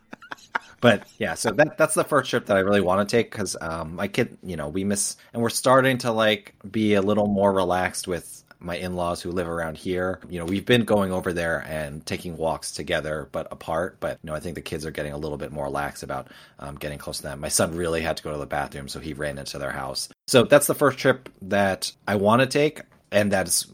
But 0.85 1.07
yeah, 1.17 1.33
so 1.33 1.49
that 1.49 1.79
that's 1.79 1.95
the 1.95 2.03
first 2.03 2.29
trip 2.29 2.45
that 2.45 2.57
I 2.57 2.59
really 2.59 2.79
want 2.79 3.09
to 3.09 3.17
take 3.17 3.31
because 3.31 3.57
um, 3.59 3.95
my 3.95 4.07
kid, 4.07 4.37
you 4.43 4.55
know, 4.55 4.67
we 4.69 4.83
miss 4.83 5.17
and 5.33 5.41
we're 5.41 5.49
starting 5.49 5.97
to 5.99 6.11
like 6.11 6.53
be 6.69 6.93
a 6.93 7.01
little 7.01 7.25
more 7.25 7.51
relaxed 7.51 8.07
with 8.07 8.43
my 8.59 8.75
in-laws 8.77 9.19
who 9.19 9.31
live 9.31 9.47
around 9.47 9.77
here. 9.77 10.19
You 10.29 10.37
know, 10.37 10.45
we've 10.45 10.63
been 10.63 10.83
going 10.83 11.11
over 11.11 11.33
there 11.33 11.65
and 11.67 12.05
taking 12.05 12.37
walks 12.37 12.71
together, 12.71 13.27
but 13.31 13.47
apart. 13.49 13.97
But 13.99 14.19
you 14.21 14.27
know, 14.27 14.35
I 14.35 14.39
think 14.39 14.53
the 14.53 14.61
kids 14.61 14.85
are 14.85 14.91
getting 14.91 15.11
a 15.11 15.17
little 15.17 15.39
bit 15.39 15.51
more 15.51 15.71
lax 15.71 16.03
about 16.03 16.27
um, 16.59 16.75
getting 16.75 16.99
close 16.99 17.17
to 17.17 17.23
them. 17.23 17.39
My 17.39 17.49
son 17.49 17.75
really 17.75 18.01
had 18.01 18.17
to 18.17 18.23
go 18.23 18.33
to 18.33 18.37
the 18.37 18.45
bathroom, 18.45 18.87
so 18.87 18.99
he 18.99 19.13
ran 19.13 19.39
into 19.39 19.57
their 19.57 19.71
house. 19.71 20.09
So 20.27 20.43
that's 20.43 20.67
the 20.67 20.75
first 20.75 20.99
trip 20.99 21.29
that 21.41 21.91
I 22.07 22.17
want 22.17 22.41
to 22.41 22.45
take, 22.45 22.81
and 23.11 23.31
that's 23.31 23.65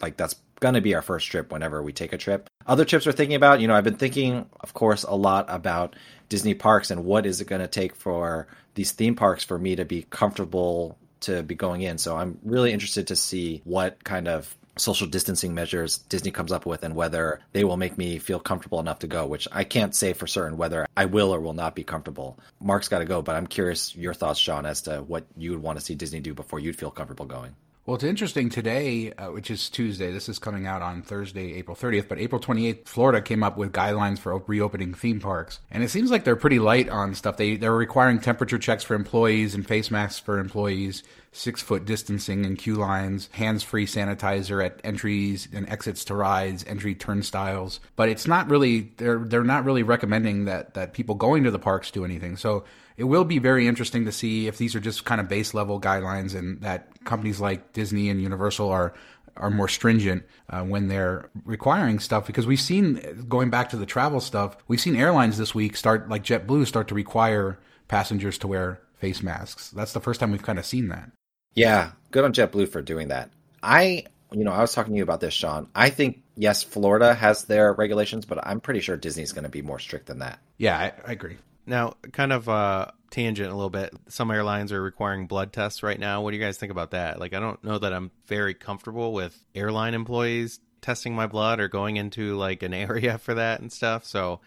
like 0.00 0.16
that's 0.16 0.36
going 0.60 0.74
to 0.74 0.80
be 0.80 0.94
our 0.94 1.02
first 1.02 1.28
trip 1.28 1.50
whenever 1.50 1.82
we 1.82 1.92
take 1.92 2.12
a 2.12 2.18
trip. 2.18 2.48
Other 2.66 2.84
trips 2.84 3.06
we're 3.06 3.12
thinking 3.12 3.36
about, 3.36 3.60
you 3.60 3.68
know, 3.68 3.74
I've 3.74 3.84
been 3.84 3.96
thinking, 3.96 4.46
of 4.60 4.74
course, 4.74 5.02
a 5.02 5.14
lot 5.14 5.46
about 5.48 5.96
Disney 6.28 6.54
parks 6.54 6.90
and 6.90 7.04
what 7.04 7.26
is 7.26 7.40
it 7.40 7.48
going 7.48 7.62
to 7.62 7.68
take 7.68 7.96
for 7.96 8.46
these 8.74 8.92
theme 8.92 9.16
parks 9.16 9.42
for 9.42 9.58
me 9.58 9.76
to 9.76 9.84
be 9.84 10.06
comfortable 10.08 10.96
to 11.20 11.42
be 11.42 11.54
going 11.54 11.82
in. 11.82 11.98
So 11.98 12.16
I'm 12.16 12.38
really 12.44 12.72
interested 12.72 13.08
to 13.08 13.16
see 13.16 13.62
what 13.64 14.02
kind 14.04 14.28
of 14.28 14.56
social 14.76 15.06
distancing 15.06 15.54
measures 15.54 15.98
Disney 15.98 16.30
comes 16.30 16.52
up 16.52 16.64
with 16.64 16.84
and 16.84 16.94
whether 16.94 17.40
they 17.52 17.64
will 17.64 17.76
make 17.76 17.98
me 17.98 18.18
feel 18.18 18.38
comfortable 18.40 18.80
enough 18.80 19.00
to 19.00 19.06
go, 19.06 19.26
which 19.26 19.46
I 19.52 19.64
can't 19.64 19.94
say 19.94 20.12
for 20.12 20.26
certain 20.26 20.56
whether 20.56 20.86
I 20.96 21.04
will 21.06 21.34
or 21.34 21.40
will 21.40 21.52
not 21.52 21.74
be 21.74 21.84
comfortable. 21.84 22.38
Mark's 22.60 22.88
got 22.88 23.00
to 23.00 23.04
go, 23.04 23.20
but 23.20 23.36
I'm 23.36 23.46
curious 23.46 23.94
your 23.94 24.14
thoughts, 24.14 24.38
Shawn, 24.38 24.64
as 24.64 24.82
to 24.82 25.02
what 25.02 25.26
you 25.36 25.50
would 25.50 25.62
want 25.62 25.78
to 25.78 25.84
see 25.84 25.94
Disney 25.94 26.20
do 26.20 26.32
before 26.32 26.60
you'd 26.60 26.76
feel 26.76 26.90
comfortable 26.90 27.26
going. 27.26 27.54
Well, 27.90 27.96
it's 27.96 28.04
interesting 28.04 28.50
today, 28.50 29.12
uh, 29.14 29.32
which 29.32 29.50
is 29.50 29.68
Tuesday. 29.68 30.12
This 30.12 30.28
is 30.28 30.38
coming 30.38 30.64
out 30.64 30.80
on 30.80 31.02
Thursday, 31.02 31.54
April 31.54 31.76
30th, 31.76 32.06
but 32.06 32.20
April 32.20 32.40
28th, 32.40 32.86
Florida 32.86 33.20
came 33.20 33.42
up 33.42 33.56
with 33.56 33.72
guidelines 33.72 34.20
for 34.20 34.38
reopening 34.46 34.94
theme 34.94 35.18
parks. 35.18 35.58
And 35.72 35.82
it 35.82 35.88
seems 35.88 36.08
like 36.08 36.22
they're 36.22 36.36
pretty 36.36 36.60
light 36.60 36.88
on 36.88 37.16
stuff. 37.16 37.36
They, 37.36 37.56
they're 37.56 37.74
requiring 37.74 38.20
temperature 38.20 38.60
checks 38.60 38.84
for 38.84 38.94
employees 38.94 39.56
and 39.56 39.66
face 39.66 39.90
masks 39.90 40.20
for 40.20 40.38
employees, 40.38 41.02
six 41.32 41.62
foot 41.62 41.84
distancing 41.84 42.44
in 42.44 42.54
queue 42.54 42.76
lines, 42.76 43.28
hands 43.32 43.64
free 43.64 43.86
sanitizer 43.86 44.64
at 44.64 44.80
entries 44.84 45.48
and 45.52 45.68
exits 45.68 46.04
to 46.04 46.14
rides, 46.14 46.64
entry 46.68 46.94
turnstiles. 46.94 47.80
But 47.96 48.08
it's 48.08 48.28
not 48.28 48.48
really, 48.48 48.92
they're, 48.98 49.18
they're 49.18 49.42
not 49.42 49.64
really 49.64 49.82
recommending 49.82 50.44
that, 50.44 50.74
that 50.74 50.92
people 50.92 51.16
going 51.16 51.42
to 51.42 51.50
the 51.50 51.58
parks 51.58 51.90
do 51.90 52.04
anything. 52.04 52.36
So 52.36 52.62
it 53.00 53.04
will 53.04 53.24
be 53.24 53.38
very 53.38 53.66
interesting 53.66 54.04
to 54.04 54.12
see 54.12 54.46
if 54.46 54.58
these 54.58 54.76
are 54.76 54.80
just 54.80 55.06
kind 55.06 55.22
of 55.22 55.28
base 55.28 55.54
level 55.54 55.80
guidelines 55.80 56.34
and 56.34 56.60
that 56.60 56.86
companies 57.04 57.40
like 57.40 57.72
Disney 57.72 58.10
and 58.10 58.20
Universal 58.20 58.68
are 58.68 58.92
are 59.38 59.48
more 59.48 59.68
stringent 59.68 60.22
uh, 60.50 60.62
when 60.62 60.88
they're 60.88 61.30
requiring 61.46 61.98
stuff 61.98 62.26
because 62.26 62.46
we've 62.46 62.60
seen 62.60 63.24
going 63.26 63.48
back 63.48 63.70
to 63.70 63.78
the 63.78 63.86
travel 63.86 64.20
stuff 64.20 64.58
we've 64.68 64.80
seen 64.80 64.96
airlines 64.96 65.38
this 65.38 65.54
week 65.54 65.76
start 65.76 66.10
like 66.10 66.22
JetBlue 66.24 66.66
start 66.66 66.88
to 66.88 66.94
require 66.94 67.58
passengers 67.88 68.36
to 68.36 68.46
wear 68.46 68.82
face 68.98 69.22
masks 69.22 69.70
that's 69.70 69.94
the 69.94 70.00
first 70.00 70.20
time 70.20 70.30
we've 70.30 70.42
kind 70.42 70.58
of 70.58 70.66
seen 70.66 70.88
that 70.88 71.10
Yeah, 71.54 71.92
good 72.10 72.24
on 72.24 72.34
JetBlue 72.34 72.68
for 72.68 72.82
doing 72.82 73.08
that. 73.08 73.30
I, 73.62 74.04
you 74.30 74.44
know, 74.44 74.52
I 74.52 74.60
was 74.60 74.74
talking 74.74 74.92
to 74.92 74.96
you 74.96 75.02
about 75.02 75.20
this, 75.20 75.34
Shawn. 75.34 75.68
I 75.74 75.90
think 75.90 76.22
yes, 76.36 76.62
Florida 76.62 77.14
has 77.14 77.44
their 77.44 77.72
regulations, 77.72 78.26
but 78.26 78.46
I'm 78.46 78.60
pretty 78.60 78.80
sure 78.80 78.96
Disney's 78.96 79.32
going 79.32 79.44
to 79.44 79.50
be 79.50 79.62
more 79.62 79.78
strict 79.78 80.06
than 80.06 80.18
that. 80.18 80.38
yeah 80.58 80.76
I, 80.76 80.92
I 81.06 81.12
agree 81.12 81.38
Now, 81.66 81.94
kind 82.12 82.32
of 82.32 82.48
uh, 82.48 82.86
tangent 83.10 83.50
a 83.50 83.54
little 83.54 83.70
bit. 83.70 83.92
Some 84.08 84.30
airlines 84.30 84.72
are 84.72 84.82
requiring 84.82 85.26
blood 85.26 85.52
tests 85.52 85.82
right 85.82 85.98
now. 85.98 86.22
What 86.22 86.30
do 86.32 86.36
you 86.36 86.42
guys 86.42 86.56
think 86.58 86.72
about 86.72 86.92
that? 86.92 87.20
Like, 87.20 87.34
I 87.34 87.40
don't 87.40 87.62
know 87.62 87.78
that 87.78 87.92
I'm 87.92 88.10
very 88.26 88.54
comfortable 88.54 89.12
with 89.12 89.38
airline 89.54 89.94
employees 89.94 90.60
testing 90.80 91.14
my 91.14 91.26
blood 91.26 91.60
or 91.60 91.68
going 91.68 91.96
into 91.96 92.36
like 92.36 92.62
an 92.62 92.72
area 92.88 93.18
for 93.18 93.34
that 93.34 93.60
and 93.60 93.72
stuff. 93.72 94.04
So, 94.04 94.40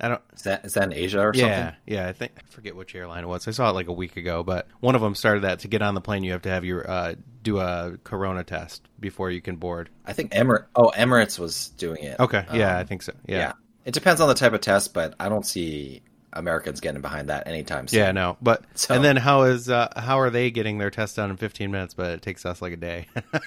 I 0.00 0.08
don't. 0.08 0.20
Is 0.34 0.42
that 0.42 0.64
is 0.64 0.74
that 0.74 0.84
in 0.84 0.92
Asia 0.92 1.20
or 1.20 1.32
Yeah, 1.34 1.42
something? 1.42 1.76
yeah. 1.86 2.02
Yeah, 2.02 2.08
I 2.08 2.12
think 2.12 2.32
I 2.36 2.40
forget 2.50 2.74
which 2.74 2.96
airline 2.96 3.22
it 3.22 3.28
was. 3.28 3.46
I 3.46 3.52
saw 3.52 3.70
it 3.70 3.74
like 3.74 3.86
a 3.86 3.92
week 3.92 4.16
ago, 4.16 4.42
but 4.42 4.66
one 4.80 4.96
of 4.96 5.00
them 5.00 5.14
started 5.14 5.44
that 5.44 5.60
to 5.60 5.68
get 5.68 5.82
on 5.82 5.94
the 5.94 6.00
plane. 6.00 6.24
You 6.24 6.32
have 6.32 6.42
to 6.42 6.48
have 6.48 6.64
your 6.64 6.90
uh, 6.90 7.14
do 7.44 7.58
a 7.60 7.96
corona 8.02 8.42
test 8.42 8.88
before 8.98 9.30
you 9.30 9.40
can 9.40 9.54
board. 9.56 9.90
I 10.04 10.12
think 10.12 10.32
Emirates. 10.32 10.64
Oh, 10.74 10.90
Emirates 10.96 11.38
was 11.38 11.68
doing 11.76 12.02
it. 12.02 12.18
Okay, 12.18 12.44
yeah, 12.52 12.72
Um, 12.74 12.78
I 12.80 12.84
think 12.84 13.02
so. 13.02 13.12
yeah. 13.26 13.38
Yeah, 13.38 13.52
It 13.84 13.94
depends 13.94 14.20
on 14.20 14.26
the 14.28 14.34
type 14.34 14.52
of 14.52 14.60
test, 14.62 14.94
but 14.94 15.14
I 15.20 15.28
don't 15.28 15.46
see 15.46 16.02
Americans 16.34 16.80
getting 16.80 17.00
behind 17.00 17.28
that 17.30 17.46
anytime 17.46 17.88
soon. 17.88 18.00
yeah, 18.00 18.12
no. 18.12 18.36
But 18.42 18.64
So- 18.74 18.94
and 18.94 19.02
then 19.04 19.16
how 19.16 19.42
is 19.44 19.70
uh, 19.70 19.92
how 19.96 20.20
are 20.20 20.30
they 20.30 20.50
getting 20.50 20.78
their 20.78 20.90
test 20.90 21.16
done 21.16 21.30
in 21.30 21.36
15 21.36 21.70
minutes? 21.70 21.94
But 21.94 22.10
it 22.10 22.22
takes 22.22 22.44
us 22.44 22.60
like 22.60 22.72
a 22.72 22.76
day. 22.76 23.06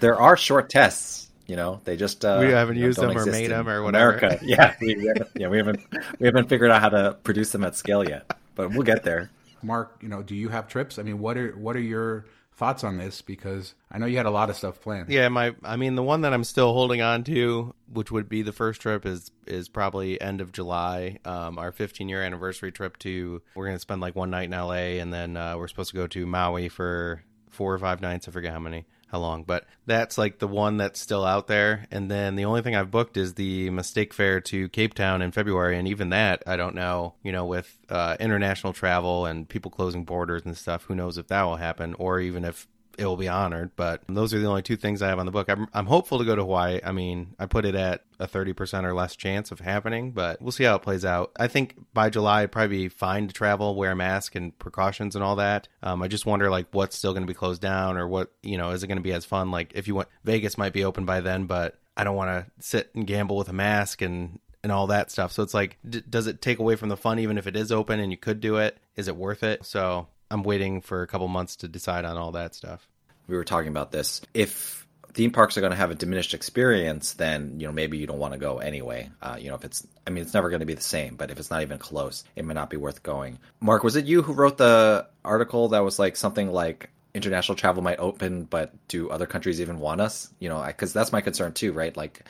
There 0.00 0.18
are 0.18 0.36
short 0.36 0.70
tests. 0.70 1.28
You 1.46 1.56
know, 1.56 1.80
they 1.84 1.96
just 1.96 2.24
uh, 2.24 2.38
We 2.40 2.52
haven't 2.52 2.76
you 2.76 2.82
know, 2.82 2.86
used 2.86 3.00
them 3.00 3.16
or 3.16 3.26
made 3.26 3.50
them 3.50 3.68
or 3.68 3.82
whatever. 3.82 4.16
America, 4.16 4.38
yeah, 4.44 4.74
we, 4.80 4.94
we 4.94 5.12
yeah, 5.34 5.48
we 5.48 5.58
haven't 5.58 5.80
we 6.18 6.26
haven't 6.26 6.48
figured 6.48 6.70
out 6.70 6.80
how 6.80 6.88
to 6.90 7.16
produce 7.24 7.50
them 7.52 7.64
at 7.64 7.74
scale 7.76 8.08
yet, 8.08 8.30
but 8.54 8.70
we'll 8.70 8.82
get 8.82 9.02
there. 9.02 9.30
Mark 9.62 9.98
you 10.00 10.08
know 10.08 10.22
do 10.22 10.34
you 10.34 10.48
have 10.48 10.68
trips 10.68 10.98
I 10.98 11.02
mean 11.02 11.18
what 11.18 11.36
are 11.36 11.50
what 11.50 11.76
are 11.76 11.80
your 11.80 12.24
thoughts 12.60 12.84
on 12.84 12.98
this 12.98 13.22
because 13.22 13.74
I 13.90 13.96
know 13.96 14.04
you 14.04 14.18
had 14.18 14.26
a 14.26 14.30
lot 14.30 14.50
of 14.50 14.56
stuff 14.56 14.82
planned 14.82 15.08
Yeah, 15.08 15.30
my 15.30 15.54
I 15.64 15.76
mean 15.76 15.94
the 15.94 16.02
one 16.02 16.20
that 16.20 16.34
I'm 16.34 16.44
still 16.44 16.74
holding 16.74 17.00
on 17.00 17.24
to, 17.24 17.74
which 17.90 18.12
would 18.12 18.28
be 18.28 18.42
the 18.42 18.52
first 18.52 18.82
trip 18.82 19.06
is 19.06 19.30
is 19.46 19.70
probably 19.70 20.20
end 20.20 20.42
of 20.42 20.52
July. 20.52 21.18
Um, 21.24 21.58
our 21.58 21.72
15 21.72 22.10
year 22.10 22.22
anniversary 22.22 22.70
trip 22.70 22.98
to 22.98 23.40
we're 23.54 23.64
gonna 23.64 23.78
spend 23.78 24.02
like 24.02 24.14
one 24.14 24.28
night 24.28 24.44
in 24.44 24.50
LA 24.50 25.00
and 25.00 25.10
then 25.10 25.38
uh, 25.38 25.56
we're 25.56 25.68
supposed 25.68 25.90
to 25.90 25.96
go 25.96 26.06
to 26.08 26.26
Maui 26.26 26.68
for 26.68 27.24
four 27.48 27.72
or 27.72 27.78
five 27.78 28.02
nights. 28.02 28.28
I 28.28 28.30
forget 28.30 28.52
how 28.52 28.60
many, 28.60 28.84
how 29.10 29.18
long, 29.18 29.42
but 29.42 29.64
that's 29.86 30.16
like 30.16 30.38
the 30.38 30.46
one 30.46 30.76
that's 30.76 31.00
still 31.00 31.24
out 31.24 31.46
there. 31.48 31.86
And 31.90 32.10
then 32.10 32.36
the 32.36 32.44
only 32.44 32.62
thing 32.62 32.76
I've 32.76 32.90
booked 32.90 33.16
is 33.16 33.34
the 33.34 33.70
Mistake 33.70 34.14
Fare 34.14 34.40
to 34.42 34.68
Cape 34.68 34.94
Town 34.94 35.20
in 35.22 35.32
February, 35.32 35.78
and 35.78 35.88
even 35.88 36.10
that 36.10 36.42
I 36.46 36.56
don't 36.56 36.74
know. 36.74 37.14
You 37.22 37.32
know, 37.32 37.44
with 37.44 37.78
uh, 37.88 38.16
international 38.20 38.72
travel 38.72 39.26
and 39.26 39.48
people 39.48 39.70
closing 39.70 40.04
borders 40.04 40.42
and 40.44 40.56
stuff, 40.56 40.84
who 40.84 40.94
knows 40.94 41.18
if 41.18 41.28
that 41.28 41.42
will 41.42 41.56
happen 41.56 41.94
or 41.94 42.20
even 42.20 42.44
if 42.44 42.68
it 43.00 43.06
will 43.06 43.16
be 43.16 43.28
honored. 43.28 43.70
But 43.76 44.02
those 44.08 44.34
are 44.34 44.38
the 44.38 44.46
only 44.46 44.62
two 44.62 44.76
things 44.76 45.00
I 45.00 45.08
have 45.08 45.18
on 45.18 45.24
the 45.24 45.32
book. 45.32 45.48
I'm, 45.48 45.66
I'm 45.72 45.86
hopeful 45.86 46.18
to 46.18 46.24
go 46.24 46.36
to 46.36 46.42
Hawaii. 46.42 46.80
I 46.84 46.92
mean, 46.92 47.34
I 47.38 47.46
put 47.46 47.64
it 47.64 47.74
at 47.74 48.04
a 48.18 48.28
30% 48.28 48.84
or 48.84 48.94
less 48.94 49.16
chance 49.16 49.50
of 49.50 49.60
happening, 49.60 50.12
but 50.12 50.40
we'll 50.42 50.52
see 50.52 50.64
how 50.64 50.76
it 50.76 50.82
plays 50.82 51.04
out. 51.04 51.32
I 51.38 51.48
think 51.48 51.76
by 51.94 52.10
July, 52.10 52.42
it'd 52.42 52.52
probably 52.52 52.76
be 52.76 52.88
fine 52.88 53.26
to 53.26 53.32
travel, 53.32 53.74
wear 53.74 53.92
a 53.92 53.96
mask 53.96 54.34
and 54.34 54.56
precautions 54.58 55.14
and 55.14 55.24
all 55.24 55.36
that. 55.36 55.66
Um, 55.82 56.02
I 56.02 56.08
just 56.08 56.26
wonder, 56.26 56.50
like, 56.50 56.66
what's 56.72 56.96
still 56.96 57.12
going 57.12 57.22
to 57.22 57.30
be 57.30 57.34
closed 57.34 57.62
down 57.62 57.96
or 57.96 58.06
what, 58.06 58.30
you 58.42 58.58
know, 58.58 58.70
is 58.70 58.82
it 58.82 58.88
going 58.88 58.98
to 58.98 59.02
be 59.02 59.14
as 59.14 59.24
fun? 59.24 59.50
Like, 59.50 59.72
if 59.74 59.88
you 59.88 59.94
want, 59.94 60.08
Vegas 60.24 60.58
might 60.58 60.74
be 60.74 60.84
open 60.84 61.06
by 61.06 61.22
then, 61.22 61.46
but 61.46 61.78
I 61.96 62.04
don't 62.04 62.16
want 62.16 62.30
to 62.30 62.52
sit 62.62 62.90
and 62.94 63.06
gamble 63.06 63.36
with 63.36 63.48
a 63.48 63.54
mask 63.54 64.02
and 64.02 64.38
and 64.62 64.70
all 64.70 64.88
that 64.88 65.10
stuff. 65.10 65.32
So 65.32 65.42
it's 65.42 65.54
like, 65.54 65.78
d- 65.88 66.02
does 66.06 66.26
it 66.26 66.42
take 66.42 66.58
away 66.58 66.76
from 66.76 66.90
the 66.90 66.96
fun 66.96 67.18
even 67.18 67.38
if 67.38 67.46
it 67.46 67.56
is 67.56 67.72
open 67.72 67.98
and 67.98 68.12
you 68.12 68.18
could 68.18 68.40
do 68.40 68.56
it? 68.56 68.76
Is 68.94 69.08
it 69.08 69.16
worth 69.16 69.42
it? 69.42 69.64
So 69.64 70.08
I'm 70.30 70.42
waiting 70.42 70.80
for 70.80 71.02
a 71.02 71.06
couple 71.06 71.28
months 71.28 71.56
to 71.56 71.68
decide 71.68 72.04
on 72.04 72.16
all 72.16 72.32
that 72.32 72.54
stuff. 72.54 72.86
We 73.26 73.36
were 73.36 73.44
talking 73.44 73.68
about 73.68 73.92
this. 73.92 74.20
If 74.34 74.86
theme 75.12 75.32
parks 75.32 75.56
are 75.56 75.60
going 75.60 75.72
to 75.72 75.76
have 75.76 75.90
a 75.90 75.94
diminished 75.94 76.34
experience, 76.34 77.14
then 77.14 77.58
you 77.58 77.66
know 77.66 77.72
maybe 77.72 77.98
you 77.98 78.06
don't 78.06 78.18
want 78.18 78.32
to 78.32 78.38
go 78.38 78.58
anyway. 78.58 79.10
Uh, 79.20 79.36
you 79.40 79.48
know, 79.48 79.56
if 79.56 79.64
it's, 79.64 79.86
I 80.06 80.10
mean, 80.10 80.22
it's 80.22 80.34
never 80.34 80.50
going 80.50 80.60
to 80.60 80.66
be 80.66 80.74
the 80.74 80.82
same. 80.82 81.16
But 81.16 81.30
if 81.30 81.38
it's 81.38 81.50
not 81.50 81.62
even 81.62 81.78
close, 81.78 82.24
it 82.36 82.44
may 82.44 82.54
not 82.54 82.70
be 82.70 82.76
worth 82.76 83.02
going. 83.02 83.38
Mark, 83.60 83.82
was 83.82 83.96
it 83.96 84.06
you 84.06 84.22
who 84.22 84.32
wrote 84.32 84.56
the 84.58 85.06
article 85.24 85.68
that 85.68 85.80
was 85.80 85.98
like 85.98 86.16
something 86.16 86.52
like 86.52 86.90
international 87.14 87.56
travel 87.56 87.82
might 87.82 87.98
open, 87.98 88.44
but 88.44 88.72
do 88.88 89.10
other 89.10 89.26
countries 89.26 89.60
even 89.60 89.78
want 89.80 90.00
us? 90.00 90.32
You 90.38 90.48
know, 90.48 90.64
because 90.64 90.92
that's 90.92 91.12
my 91.12 91.20
concern 91.20 91.52
too, 91.52 91.72
right? 91.72 91.96
Like 91.96 92.24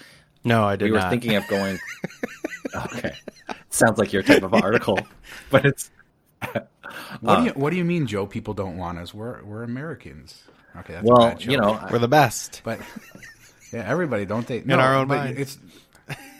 No, 0.44 0.64
I 0.64 0.76
did 0.76 0.86
we 0.86 0.92
were 0.92 0.98
not. 0.98 1.10
thinking 1.10 1.36
of 1.36 1.46
going. 1.48 1.78
okay, 2.74 3.12
sounds 3.68 3.98
like 3.98 4.12
your 4.12 4.22
type 4.22 4.42
of 4.42 4.54
article, 4.54 4.98
but 5.50 5.66
it's. 5.66 5.90
What 7.20 7.38
Uh, 7.38 7.40
do 7.40 7.44
you 7.46 7.52
what 7.52 7.70
do 7.70 7.76
you 7.76 7.84
mean 7.84 8.06
Joe 8.06 8.26
people 8.26 8.54
don't 8.54 8.76
want 8.76 8.98
us 8.98 9.12
we're 9.14 9.42
we're 9.44 9.62
Americans 9.62 10.42
okay 10.76 10.94
that's 10.94 11.08
a 11.08 11.12
well, 11.12 11.28
bad 11.28 11.38
joke. 11.40 11.50
you 11.50 11.58
know, 11.58 11.88
We're 11.90 11.98
the 11.98 12.08
best. 12.08 12.62
But 12.64 12.80
yeah, 13.72 13.84
everybody 13.86 14.24
don't 14.24 14.46
they? 14.46 14.58
In 14.58 14.72
our 14.72 14.94
own 14.94 15.08
mind. 15.08 15.38
It's 15.38 15.58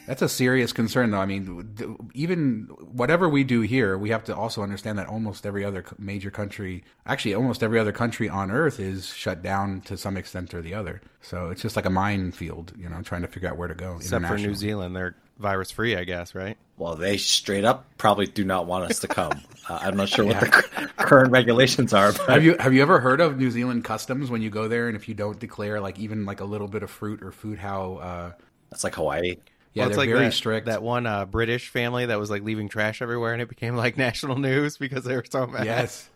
that's 0.07 0.23
a 0.23 0.29
serious 0.29 0.73
concern, 0.73 1.13
though. 1.13 1.21
I 1.21 1.27
mean, 1.27 2.11
even 2.15 2.67
whatever 2.81 3.29
we 3.29 3.45
do 3.45 3.61
here, 3.61 3.97
we 3.97 4.11
have 4.11 4.25
to 4.25 4.35
also 4.35 4.61
understand 4.61 4.99
that 4.99 5.07
almost 5.07 5.47
every 5.47 5.65
other 5.65 5.85
major 6.01 6.33
country, 6.33 6.83
actually, 7.07 7.35
almost 7.35 7.63
every 7.63 7.79
other 7.79 7.93
country 7.93 8.29
on 8.29 8.51
Earth, 8.51 8.81
is 8.81 9.07
shut 9.07 9.41
down 9.41 9.83
to 9.83 9.97
some 9.97 10.17
extent 10.17 10.53
or 10.53 10.63
the 10.63 10.75
other. 10.75 11.01
So 11.21 11.51
it's 11.51 11.63
just 11.63 11.77
like 11.77 11.85
a 11.85 11.91
minefield, 11.91 12.73
you 12.77 12.89
know, 12.89 13.03
trying 13.03 13.23
to 13.23 13.29
figure 13.29 13.49
out 13.49 13.57
where 13.57 13.69
to 13.69 13.75
go. 13.75 13.99
Except 13.99 14.27
for 14.27 14.37
New. 14.37 14.55
Zealand, 14.57 14.97
they're 14.97 15.15
virus 15.41 15.71
free, 15.71 15.97
I 15.97 16.05
guess, 16.05 16.35
right? 16.35 16.57
Well, 16.77 16.95
they 16.97 17.17
straight 17.17 17.65
up 17.65 17.85
probably 17.99 18.27
do 18.27 18.45
not 18.45 18.67
want 18.67 18.91
us 18.91 19.01
to 19.01 19.09
come. 19.09 19.33
Uh, 19.69 19.79
I'm 19.83 19.97
not 19.97 20.09
sure 20.09 20.25
what 20.25 20.41
the 20.41 20.91
current 20.97 21.31
regulations 21.31 21.93
are, 21.95 22.11
but 22.13 22.29
Have 22.29 22.43
you 22.43 22.57
have 22.59 22.75
you 22.75 22.83
ever 22.83 22.99
heard 22.99 23.21
of 23.21 23.39
New 23.39 23.53
Zealand 23.53 23.85
customs 23.85 24.29
when 24.29 24.43
you 24.43 24.51
go 24.51 24.67
there 24.67 24.89
and 24.89 24.97
if 24.97 25.09
you 25.09 25.15
don't 25.15 25.39
declare 25.39 25.81
like 25.81 25.97
even 26.01 26.25
like 26.25 26.41
a 26.41 26.45
little 26.45 26.67
bit 26.67 26.83
of 26.83 26.91
fruit 26.91 27.23
or 27.23 27.31
food, 27.31 27.59
how 27.61 27.95
uh, 27.99 28.33
it's 28.73 28.83
like 28.83 28.97
Hawaii. 28.97 29.37
yeah 29.75 29.85
Well, 29.85 29.87
it's 29.87 29.97
they're 29.97 30.07
like 30.07 30.09
very 30.09 30.25
that, 30.27 30.33
strict. 30.33 30.67
That 30.67 30.83
one 30.83 31.07
uh, 31.07 31.25
British 31.27 31.69
family 31.69 32.07
that 32.07 32.19
was 32.19 32.31
like 32.31 32.43
leaving 32.43 32.69
trash 32.69 33.01
everywhere, 33.01 33.33
and 33.33 33.41
it 33.43 33.49
became 33.49 33.77
like 33.77 33.97
national 34.09 34.39
news 34.39 34.77
because 34.77 35.05
they 35.05 35.15
were 35.15 35.25
so 35.31 35.47
mad. 35.47 35.67
yes, 35.67 36.09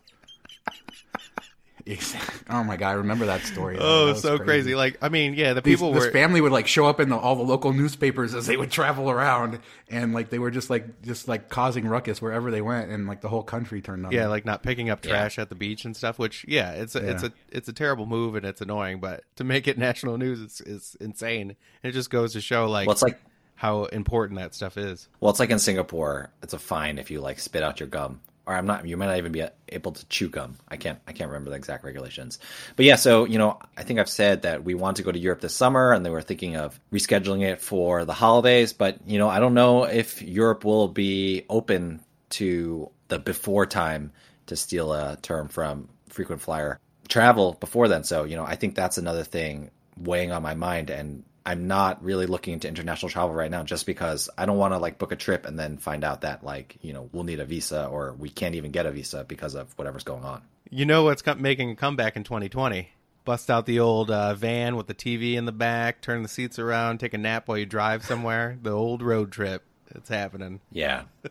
oh 2.50 2.64
my 2.64 2.76
god, 2.76 2.90
I 2.90 2.92
remember 2.92 3.26
that 3.26 3.42
story. 3.42 3.76
Oh, 3.78 4.06
That 4.06 4.16
so 4.16 4.38
crazy. 4.38 4.74
Like, 4.74 4.96
I 5.02 5.08
mean, 5.10 5.34
yeah, 5.34 5.52
the 5.52 5.60
These- 5.60 5.76
people 5.76 5.92
this 5.92 6.06
were. 6.06 6.10
family 6.12 6.40
would 6.40 6.52
like 6.52 6.66
show 6.66 6.86
up 6.86 6.98
in 7.00 7.08
the, 7.10 7.16
all 7.16 7.36
the 7.36 7.42
local 7.42 7.72
newspapers 7.72 8.34
as 8.34 8.46
they 8.46 8.56
would 8.56 8.70
travel 8.70 9.10
around, 9.10 9.60
and 9.90 10.14
like 10.14 10.30
they 10.30 10.38
were 10.38 10.50
just 10.50 10.70
like 10.70 11.02
just 11.02 11.28
like 11.28 11.48
causing 11.48 11.86
ruckus 11.86 12.22
wherever 12.22 12.50
they 12.50 12.62
went, 12.62 12.90
and 12.90 13.06
like 13.06 13.20
the 13.20 13.28
whole 13.28 13.42
country 13.42 13.82
turned 13.82 14.06
on. 14.06 14.12
yeah, 14.12 14.22
them. 14.22 14.30
like 14.30 14.44
not 14.44 14.62
picking 14.62 14.88
up 14.88 15.02
trash 15.02 15.38
at 15.38 15.48
the 15.50 15.54
beach 15.54 15.84
and 15.84 15.94
stuff. 15.96 16.18
Which, 16.18 16.44
yeah, 16.48 16.72
it's 16.72 16.94
a, 16.94 17.10
it's 17.10 17.22
a 17.22 17.32
it's 17.50 17.68
a 17.68 17.72
terrible 17.72 18.06
move 18.06 18.34
and 18.34 18.46
it's 18.46 18.60
annoying. 18.60 19.00
But 19.00 19.24
to 19.36 19.44
make 19.44 19.68
it 19.68 19.76
national 19.88 20.16
news, 20.18 20.40
is 20.40 20.62
it's 20.64 20.94
insane. 20.96 21.56
And 21.82 21.90
it 21.90 21.92
just 21.92 22.10
goes 22.10 22.32
to 22.32 22.40
show 22.40 22.66
like 22.68 22.86
Well, 22.86 22.96
like 23.02 23.20
how 23.56 23.84
important 23.84 24.40
that 24.40 24.54
stuff 24.54 24.76
is. 24.76 25.08
well, 25.20 25.30
it's 25.30 25.38
like 25.40 25.50
in 25.50 25.58
Singapore. 25.58 26.30
It's 26.42 26.54
a 26.54 26.58
fine 26.58 26.98
if 26.98 27.10
you 27.10 27.20
like 27.20 27.38
spit 27.38 27.62
out 27.62 27.78
your 27.78 27.88
gum, 27.88 28.20
or 28.46 28.54
I'm 28.54 28.66
not. 28.66 28.86
You 28.86 28.96
might 28.96 29.06
not 29.06 29.18
even 29.18 29.32
be 29.32 29.44
able 29.68 29.92
to 29.92 30.06
chew 30.06 30.28
gum. 30.28 30.56
I 30.68 30.76
can't. 30.76 30.98
I 31.06 31.12
can't 31.12 31.30
remember 31.30 31.50
the 31.50 31.56
exact 31.56 31.84
regulations. 31.84 32.38
But 32.76 32.84
yeah, 32.84 32.96
so 32.96 33.24
you 33.24 33.38
know, 33.38 33.58
I 33.76 33.82
think 33.82 33.98
I've 33.98 34.08
said 34.08 34.42
that 34.42 34.64
we 34.64 34.74
want 34.74 34.98
to 34.98 35.02
go 35.02 35.12
to 35.12 35.18
Europe 35.18 35.40
this 35.40 35.54
summer, 35.54 35.92
and 35.92 36.04
they 36.04 36.10
were 36.10 36.22
thinking 36.22 36.56
of 36.56 36.78
rescheduling 36.92 37.42
it 37.42 37.60
for 37.60 38.04
the 38.04 38.12
holidays. 38.12 38.72
But 38.72 38.98
you 39.06 39.18
know, 39.18 39.28
I 39.28 39.40
don't 39.40 39.54
know 39.54 39.84
if 39.84 40.22
Europe 40.22 40.64
will 40.64 40.88
be 40.88 41.44
open 41.48 42.02
to 42.30 42.90
the 43.08 43.18
before 43.18 43.66
time, 43.66 44.12
to 44.46 44.56
steal 44.56 44.92
a 44.92 45.16
term 45.22 45.48
from 45.48 45.88
frequent 46.08 46.42
flyer 46.42 46.78
travel 47.08 47.56
before 47.60 47.88
then. 47.88 48.04
So 48.04 48.24
you 48.24 48.36
know, 48.36 48.44
I 48.44 48.56
think 48.56 48.74
that's 48.74 48.98
another 48.98 49.24
thing 49.24 49.70
weighing 49.96 50.32
on 50.32 50.42
my 50.42 50.54
mind 50.54 50.90
and 50.90 51.24
I'm 51.46 51.66
not 51.66 52.02
really 52.02 52.26
looking 52.26 52.54
into 52.54 52.68
international 52.68 53.10
travel 53.10 53.34
right 53.34 53.50
now 53.50 53.64
just 53.64 53.84
because 53.84 54.30
I 54.38 54.46
don't 54.46 54.56
want 54.56 54.72
to 54.72 54.78
like 54.78 54.98
book 54.98 55.12
a 55.12 55.16
trip 55.16 55.44
and 55.44 55.58
then 55.58 55.76
find 55.76 56.02
out 56.02 56.22
that 56.22 56.42
like, 56.42 56.78
you 56.80 56.92
know, 56.92 57.10
we'll 57.12 57.24
need 57.24 57.40
a 57.40 57.44
visa 57.44 57.86
or 57.86 58.14
we 58.14 58.30
can't 58.30 58.54
even 58.54 58.70
get 58.70 58.86
a 58.86 58.90
visa 58.90 59.24
because 59.28 59.54
of 59.54 59.70
whatever's 59.76 60.04
going 60.04 60.24
on. 60.24 60.42
You 60.70 60.86
know 60.86 61.04
what's 61.04 61.24
making 61.36 61.70
a 61.70 61.76
comeback 61.76 62.16
in 62.16 62.24
2020? 62.24 62.88
Bust 63.26 63.50
out 63.50 63.66
the 63.66 63.80
old 63.80 64.10
uh, 64.10 64.34
van 64.34 64.76
with 64.76 64.86
the 64.86 64.94
TV 64.94 65.34
in 65.34 65.44
the 65.44 65.52
back, 65.52 66.00
turn 66.00 66.22
the 66.22 66.28
seats 66.28 66.58
around, 66.58 66.98
take 66.98 67.14
a 67.14 67.18
nap 67.18 67.46
while 67.46 67.58
you 67.58 67.66
drive 67.66 68.04
somewhere. 68.04 68.58
the 68.62 68.70
old 68.70 69.02
road 69.02 69.30
trip. 69.30 69.62
It's 69.94 70.08
happening. 70.08 70.60
Yeah. 70.72 71.04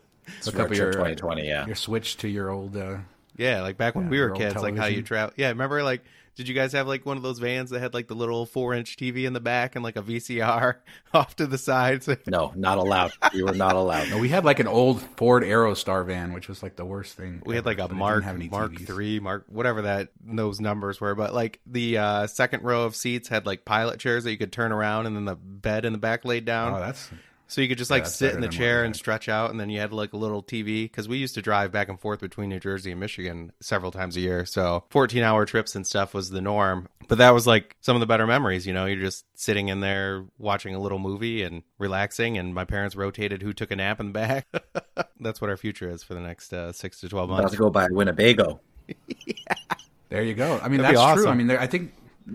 Look 0.46 0.54
Road 0.54 0.62
up 0.62 0.68
trip 0.68 0.78
your 0.78 0.92
2020, 0.92 1.46
yeah. 1.46 1.66
your 1.66 1.74
switch 1.74 2.16
to 2.18 2.28
your 2.28 2.50
old. 2.50 2.76
Uh, 2.76 2.98
Yeah, 3.36 3.62
like 3.62 3.76
back 3.76 3.94
when 3.94 4.04
Yeah, 4.04 4.10
we 4.10 4.18
were 4.18 4.26
your 4.26 4.30
old 4.30 4.40
kids, 4.40 4.62
like 4.62 4.76
how 4.76 4.86
you 4.86 5.02
travel. 5.02 5.34
Yeah, 5.36 5.48
remember 5.48 5.82
like 5.82 6.02
did 6.34 6.48
you 6.48 6.54
guys 6.54 6.72
have 6.72 6.88
like 6.88 7.06
one 7.06 7.16
of 7.16 7.22
those 7.22 7.38
vans 7.38 7.70
that 7.70 7.80
had 7.80 7.94
like 7.94 8.08
the 8.08 8.14
little 8.14 8.44
four 8.46 8.74
inch 8.74 8.96
TV 8.96 9.24
in 9.24 9.32
the 9.32 9.40
back 9.40 9.76
and 9.76 9.84
like 9.84 9.96
a 9.96 10.02
VCR 10.02 10.76
off 11.14 11.36
to 11.36 11.46
the 11.46 11.58
sides? 11.58 12.08
No, 12.26 12.52
not 12.56 12.78
allowed. 12.78 13.12
We 13.32 13.42
were 13.42 13.54
not 13.54 13.76
allowed. 13.76 14.10
no, 14.10 14.18
we 14.18 14.28
had 14.28 14.44
like 14.44 14.58
an 14.58 14.66
old 14.66 15.00
Ford 15.16 15.42
Aerostar 15.42 16.04
van, 16.06 16.32
which 16.32 16.48
was 16.48 16.62
like 16.62 16.76
the 16.76 16.84
worst 16.84 17.16
thing. 17.16 17.42
we 17.44 17.54
had 17.54 17.66
like 17.66 17.78
a 17.78 17.82
but 17.82 17.84
it 17.84 17.88
didn't 17.88 18.50
Mark 18.50 18.50
Mark 18.50 18.80
three, 18.80 19.20
Mark 19.20 19.44
whatever 19.48 19.82
that 19.82 20.08
those 20.24 20.60
numbers 20.60 21.00
were. 21.00 21.14
But 21.14 21.34
like 21.34 21.60
the 21.66 21.98
uh, 21.98 22.26
second 22.26 22.62
row 22.64 22.84
of 22.84 22.96
seats 22.96 23.28
had 23.28 23.46
like 23.46 23.64
pilot 23.64 24.00
chairs 24.00 24.24
that 24.24 24.30
you 24.30 24.38
could 24.38 24.52
turn 24.52 24.72
around, 24.72 25.06
and 25.06 25.14
then 25.14 25.24
the 25.26 25.36
bed 25.36 25.84
in 25.84 25.92
the 25.92 25.98
back 25.98 26.24
laid 26.24 26.44
down. 26.44 26.74
Oh, 26.74 26.80
that's 26.80 27.10
So 27.54 27.60
you 27.60 27.68
could 27.68 27.78
just 27.78 27.88
like 27.88 28.02
that's 28.02 28.16
sit 28.16 28.34
in 28.34 28.40
the 28.40 28.48
chair 28.48 28.80
we 28.80 28.86
and 28.86 28.96
stretch 28.96 29.28
out, 29.28 29.52
and 29.52 29.60
then 29.60 29.70
you 29.70 29.78
had 29.78 29.92
like 29.92 30.12
a 30.12 30.16
little 30.16 30.42
TV 30.42 30.86
because 30.86 31.06
we 31.06 31.18
used 31.18 31.36
to 31.36 31.40
drive 31.40 31.70
back 31.70 31.88
and 31.88 32.00
forth 32.00 32.18
between 32.18 32.48
New 32.48 32.58
Jersey 32.58 32.90
and 32.90 32.98
Michigan 32.98 33.52
several 33.60 33.92
times 33.92 34.16
a 34.16 34.20
year. 34.20 34.44
So 34.44 34.82
14 34.90 35.22
hour 35.22 35.46
trips 35.46 35.76
and 35.76 35.86
stuff 35.86 36.14
was 36.14 36.30
the 36.30 36.40
norm. 36.40 36.88
But 37.06 37.18
that 37.18 37.30
was 37.30 37.46
like 37.46 37.76
some 37.80 37.94
of 37.94 38.00
the 38.00 38.06
better 38.06 38.26
memories. 38.26 38.66
You 38.66 38.72
know, 38.72 38.86
you're 38.86 38.98
just 38.98 39.24
sitting 39.38 39.68
in 39.68 39.78
there 39.78 40.24
watching 40.36 40.74
a 40.74 40.80
little 40.80 40.98
movie 40.98 41.44
and 41.44 41.62
relaxing, 41.78 42.38
and 42.38 42.52
my 42.52 42.64
parents 42.64 42.96
rotated 42.96 43.40
who 43.40 43.52
took 43.52 43.70
a 43.70 43.76
nap 43.76 44.00
in 44.00 44.06
the 44.06 44.12
back. 44.12 44.48
That's 45.20 45.40
what 45.40 45.48
our 45.48 45.56
future 45.56 45.88
is 45.88 46.02
for 46.02 46.14
the 46.14 46.22
next 46.22 46.52
uh, 46.52 46.72
six 46.72 46.98
to 47.02 47.08
12 47.08 47.30
I'm 47.30 47.34
about 47.34 47.42
months. 47.44 47.54
to 47.54 47.62
go 47.62 47.70
by 47.70 47.86
Winnebago. 47.88 48.58
there. 50.08 50.24
You 50.24 50.34
go. 50.34 50.58
I 50.60 50.68
mean, 50.68 50.80
That'd 50.80 50.96
be 50.96 51.00
that's 51.00 51.20
true. 51.20 51.28
I 51.28 51.34
mean, 51.34 51.46
there, 51.46 51.60
I 51.60 51.68
think. 51.68 51.92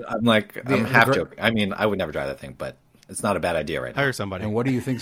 I'm 0.08 0.24
like, 0.24 0.58
I'm 0.66 0.86
half 0.86 1.08
gr- 1.08 1.14
joking. 1.14 1.40
I 1.42 1.52
mean, 1.52 1.74
I 1.74 1.86
would 1.86 1.98
never 1.98 2.14
drive 2.14 2.28
that 2.30 2.40
thing, 2.40 2.56
but 2.58 2.78
it's 3.10 3.24
not 3.24 3.36
a 3.36 3.40
bad 3.40 3.56
idea 3.56 3.82
right 3.82 3.96
now. 3.96 4.02
Hire 4.02 4.14
somebody. 4.14 4.44
And 4.44 4.54
what 4.54 4.66
do 4.66 4.72
you 4.72 4.82
think? 4.82 5.02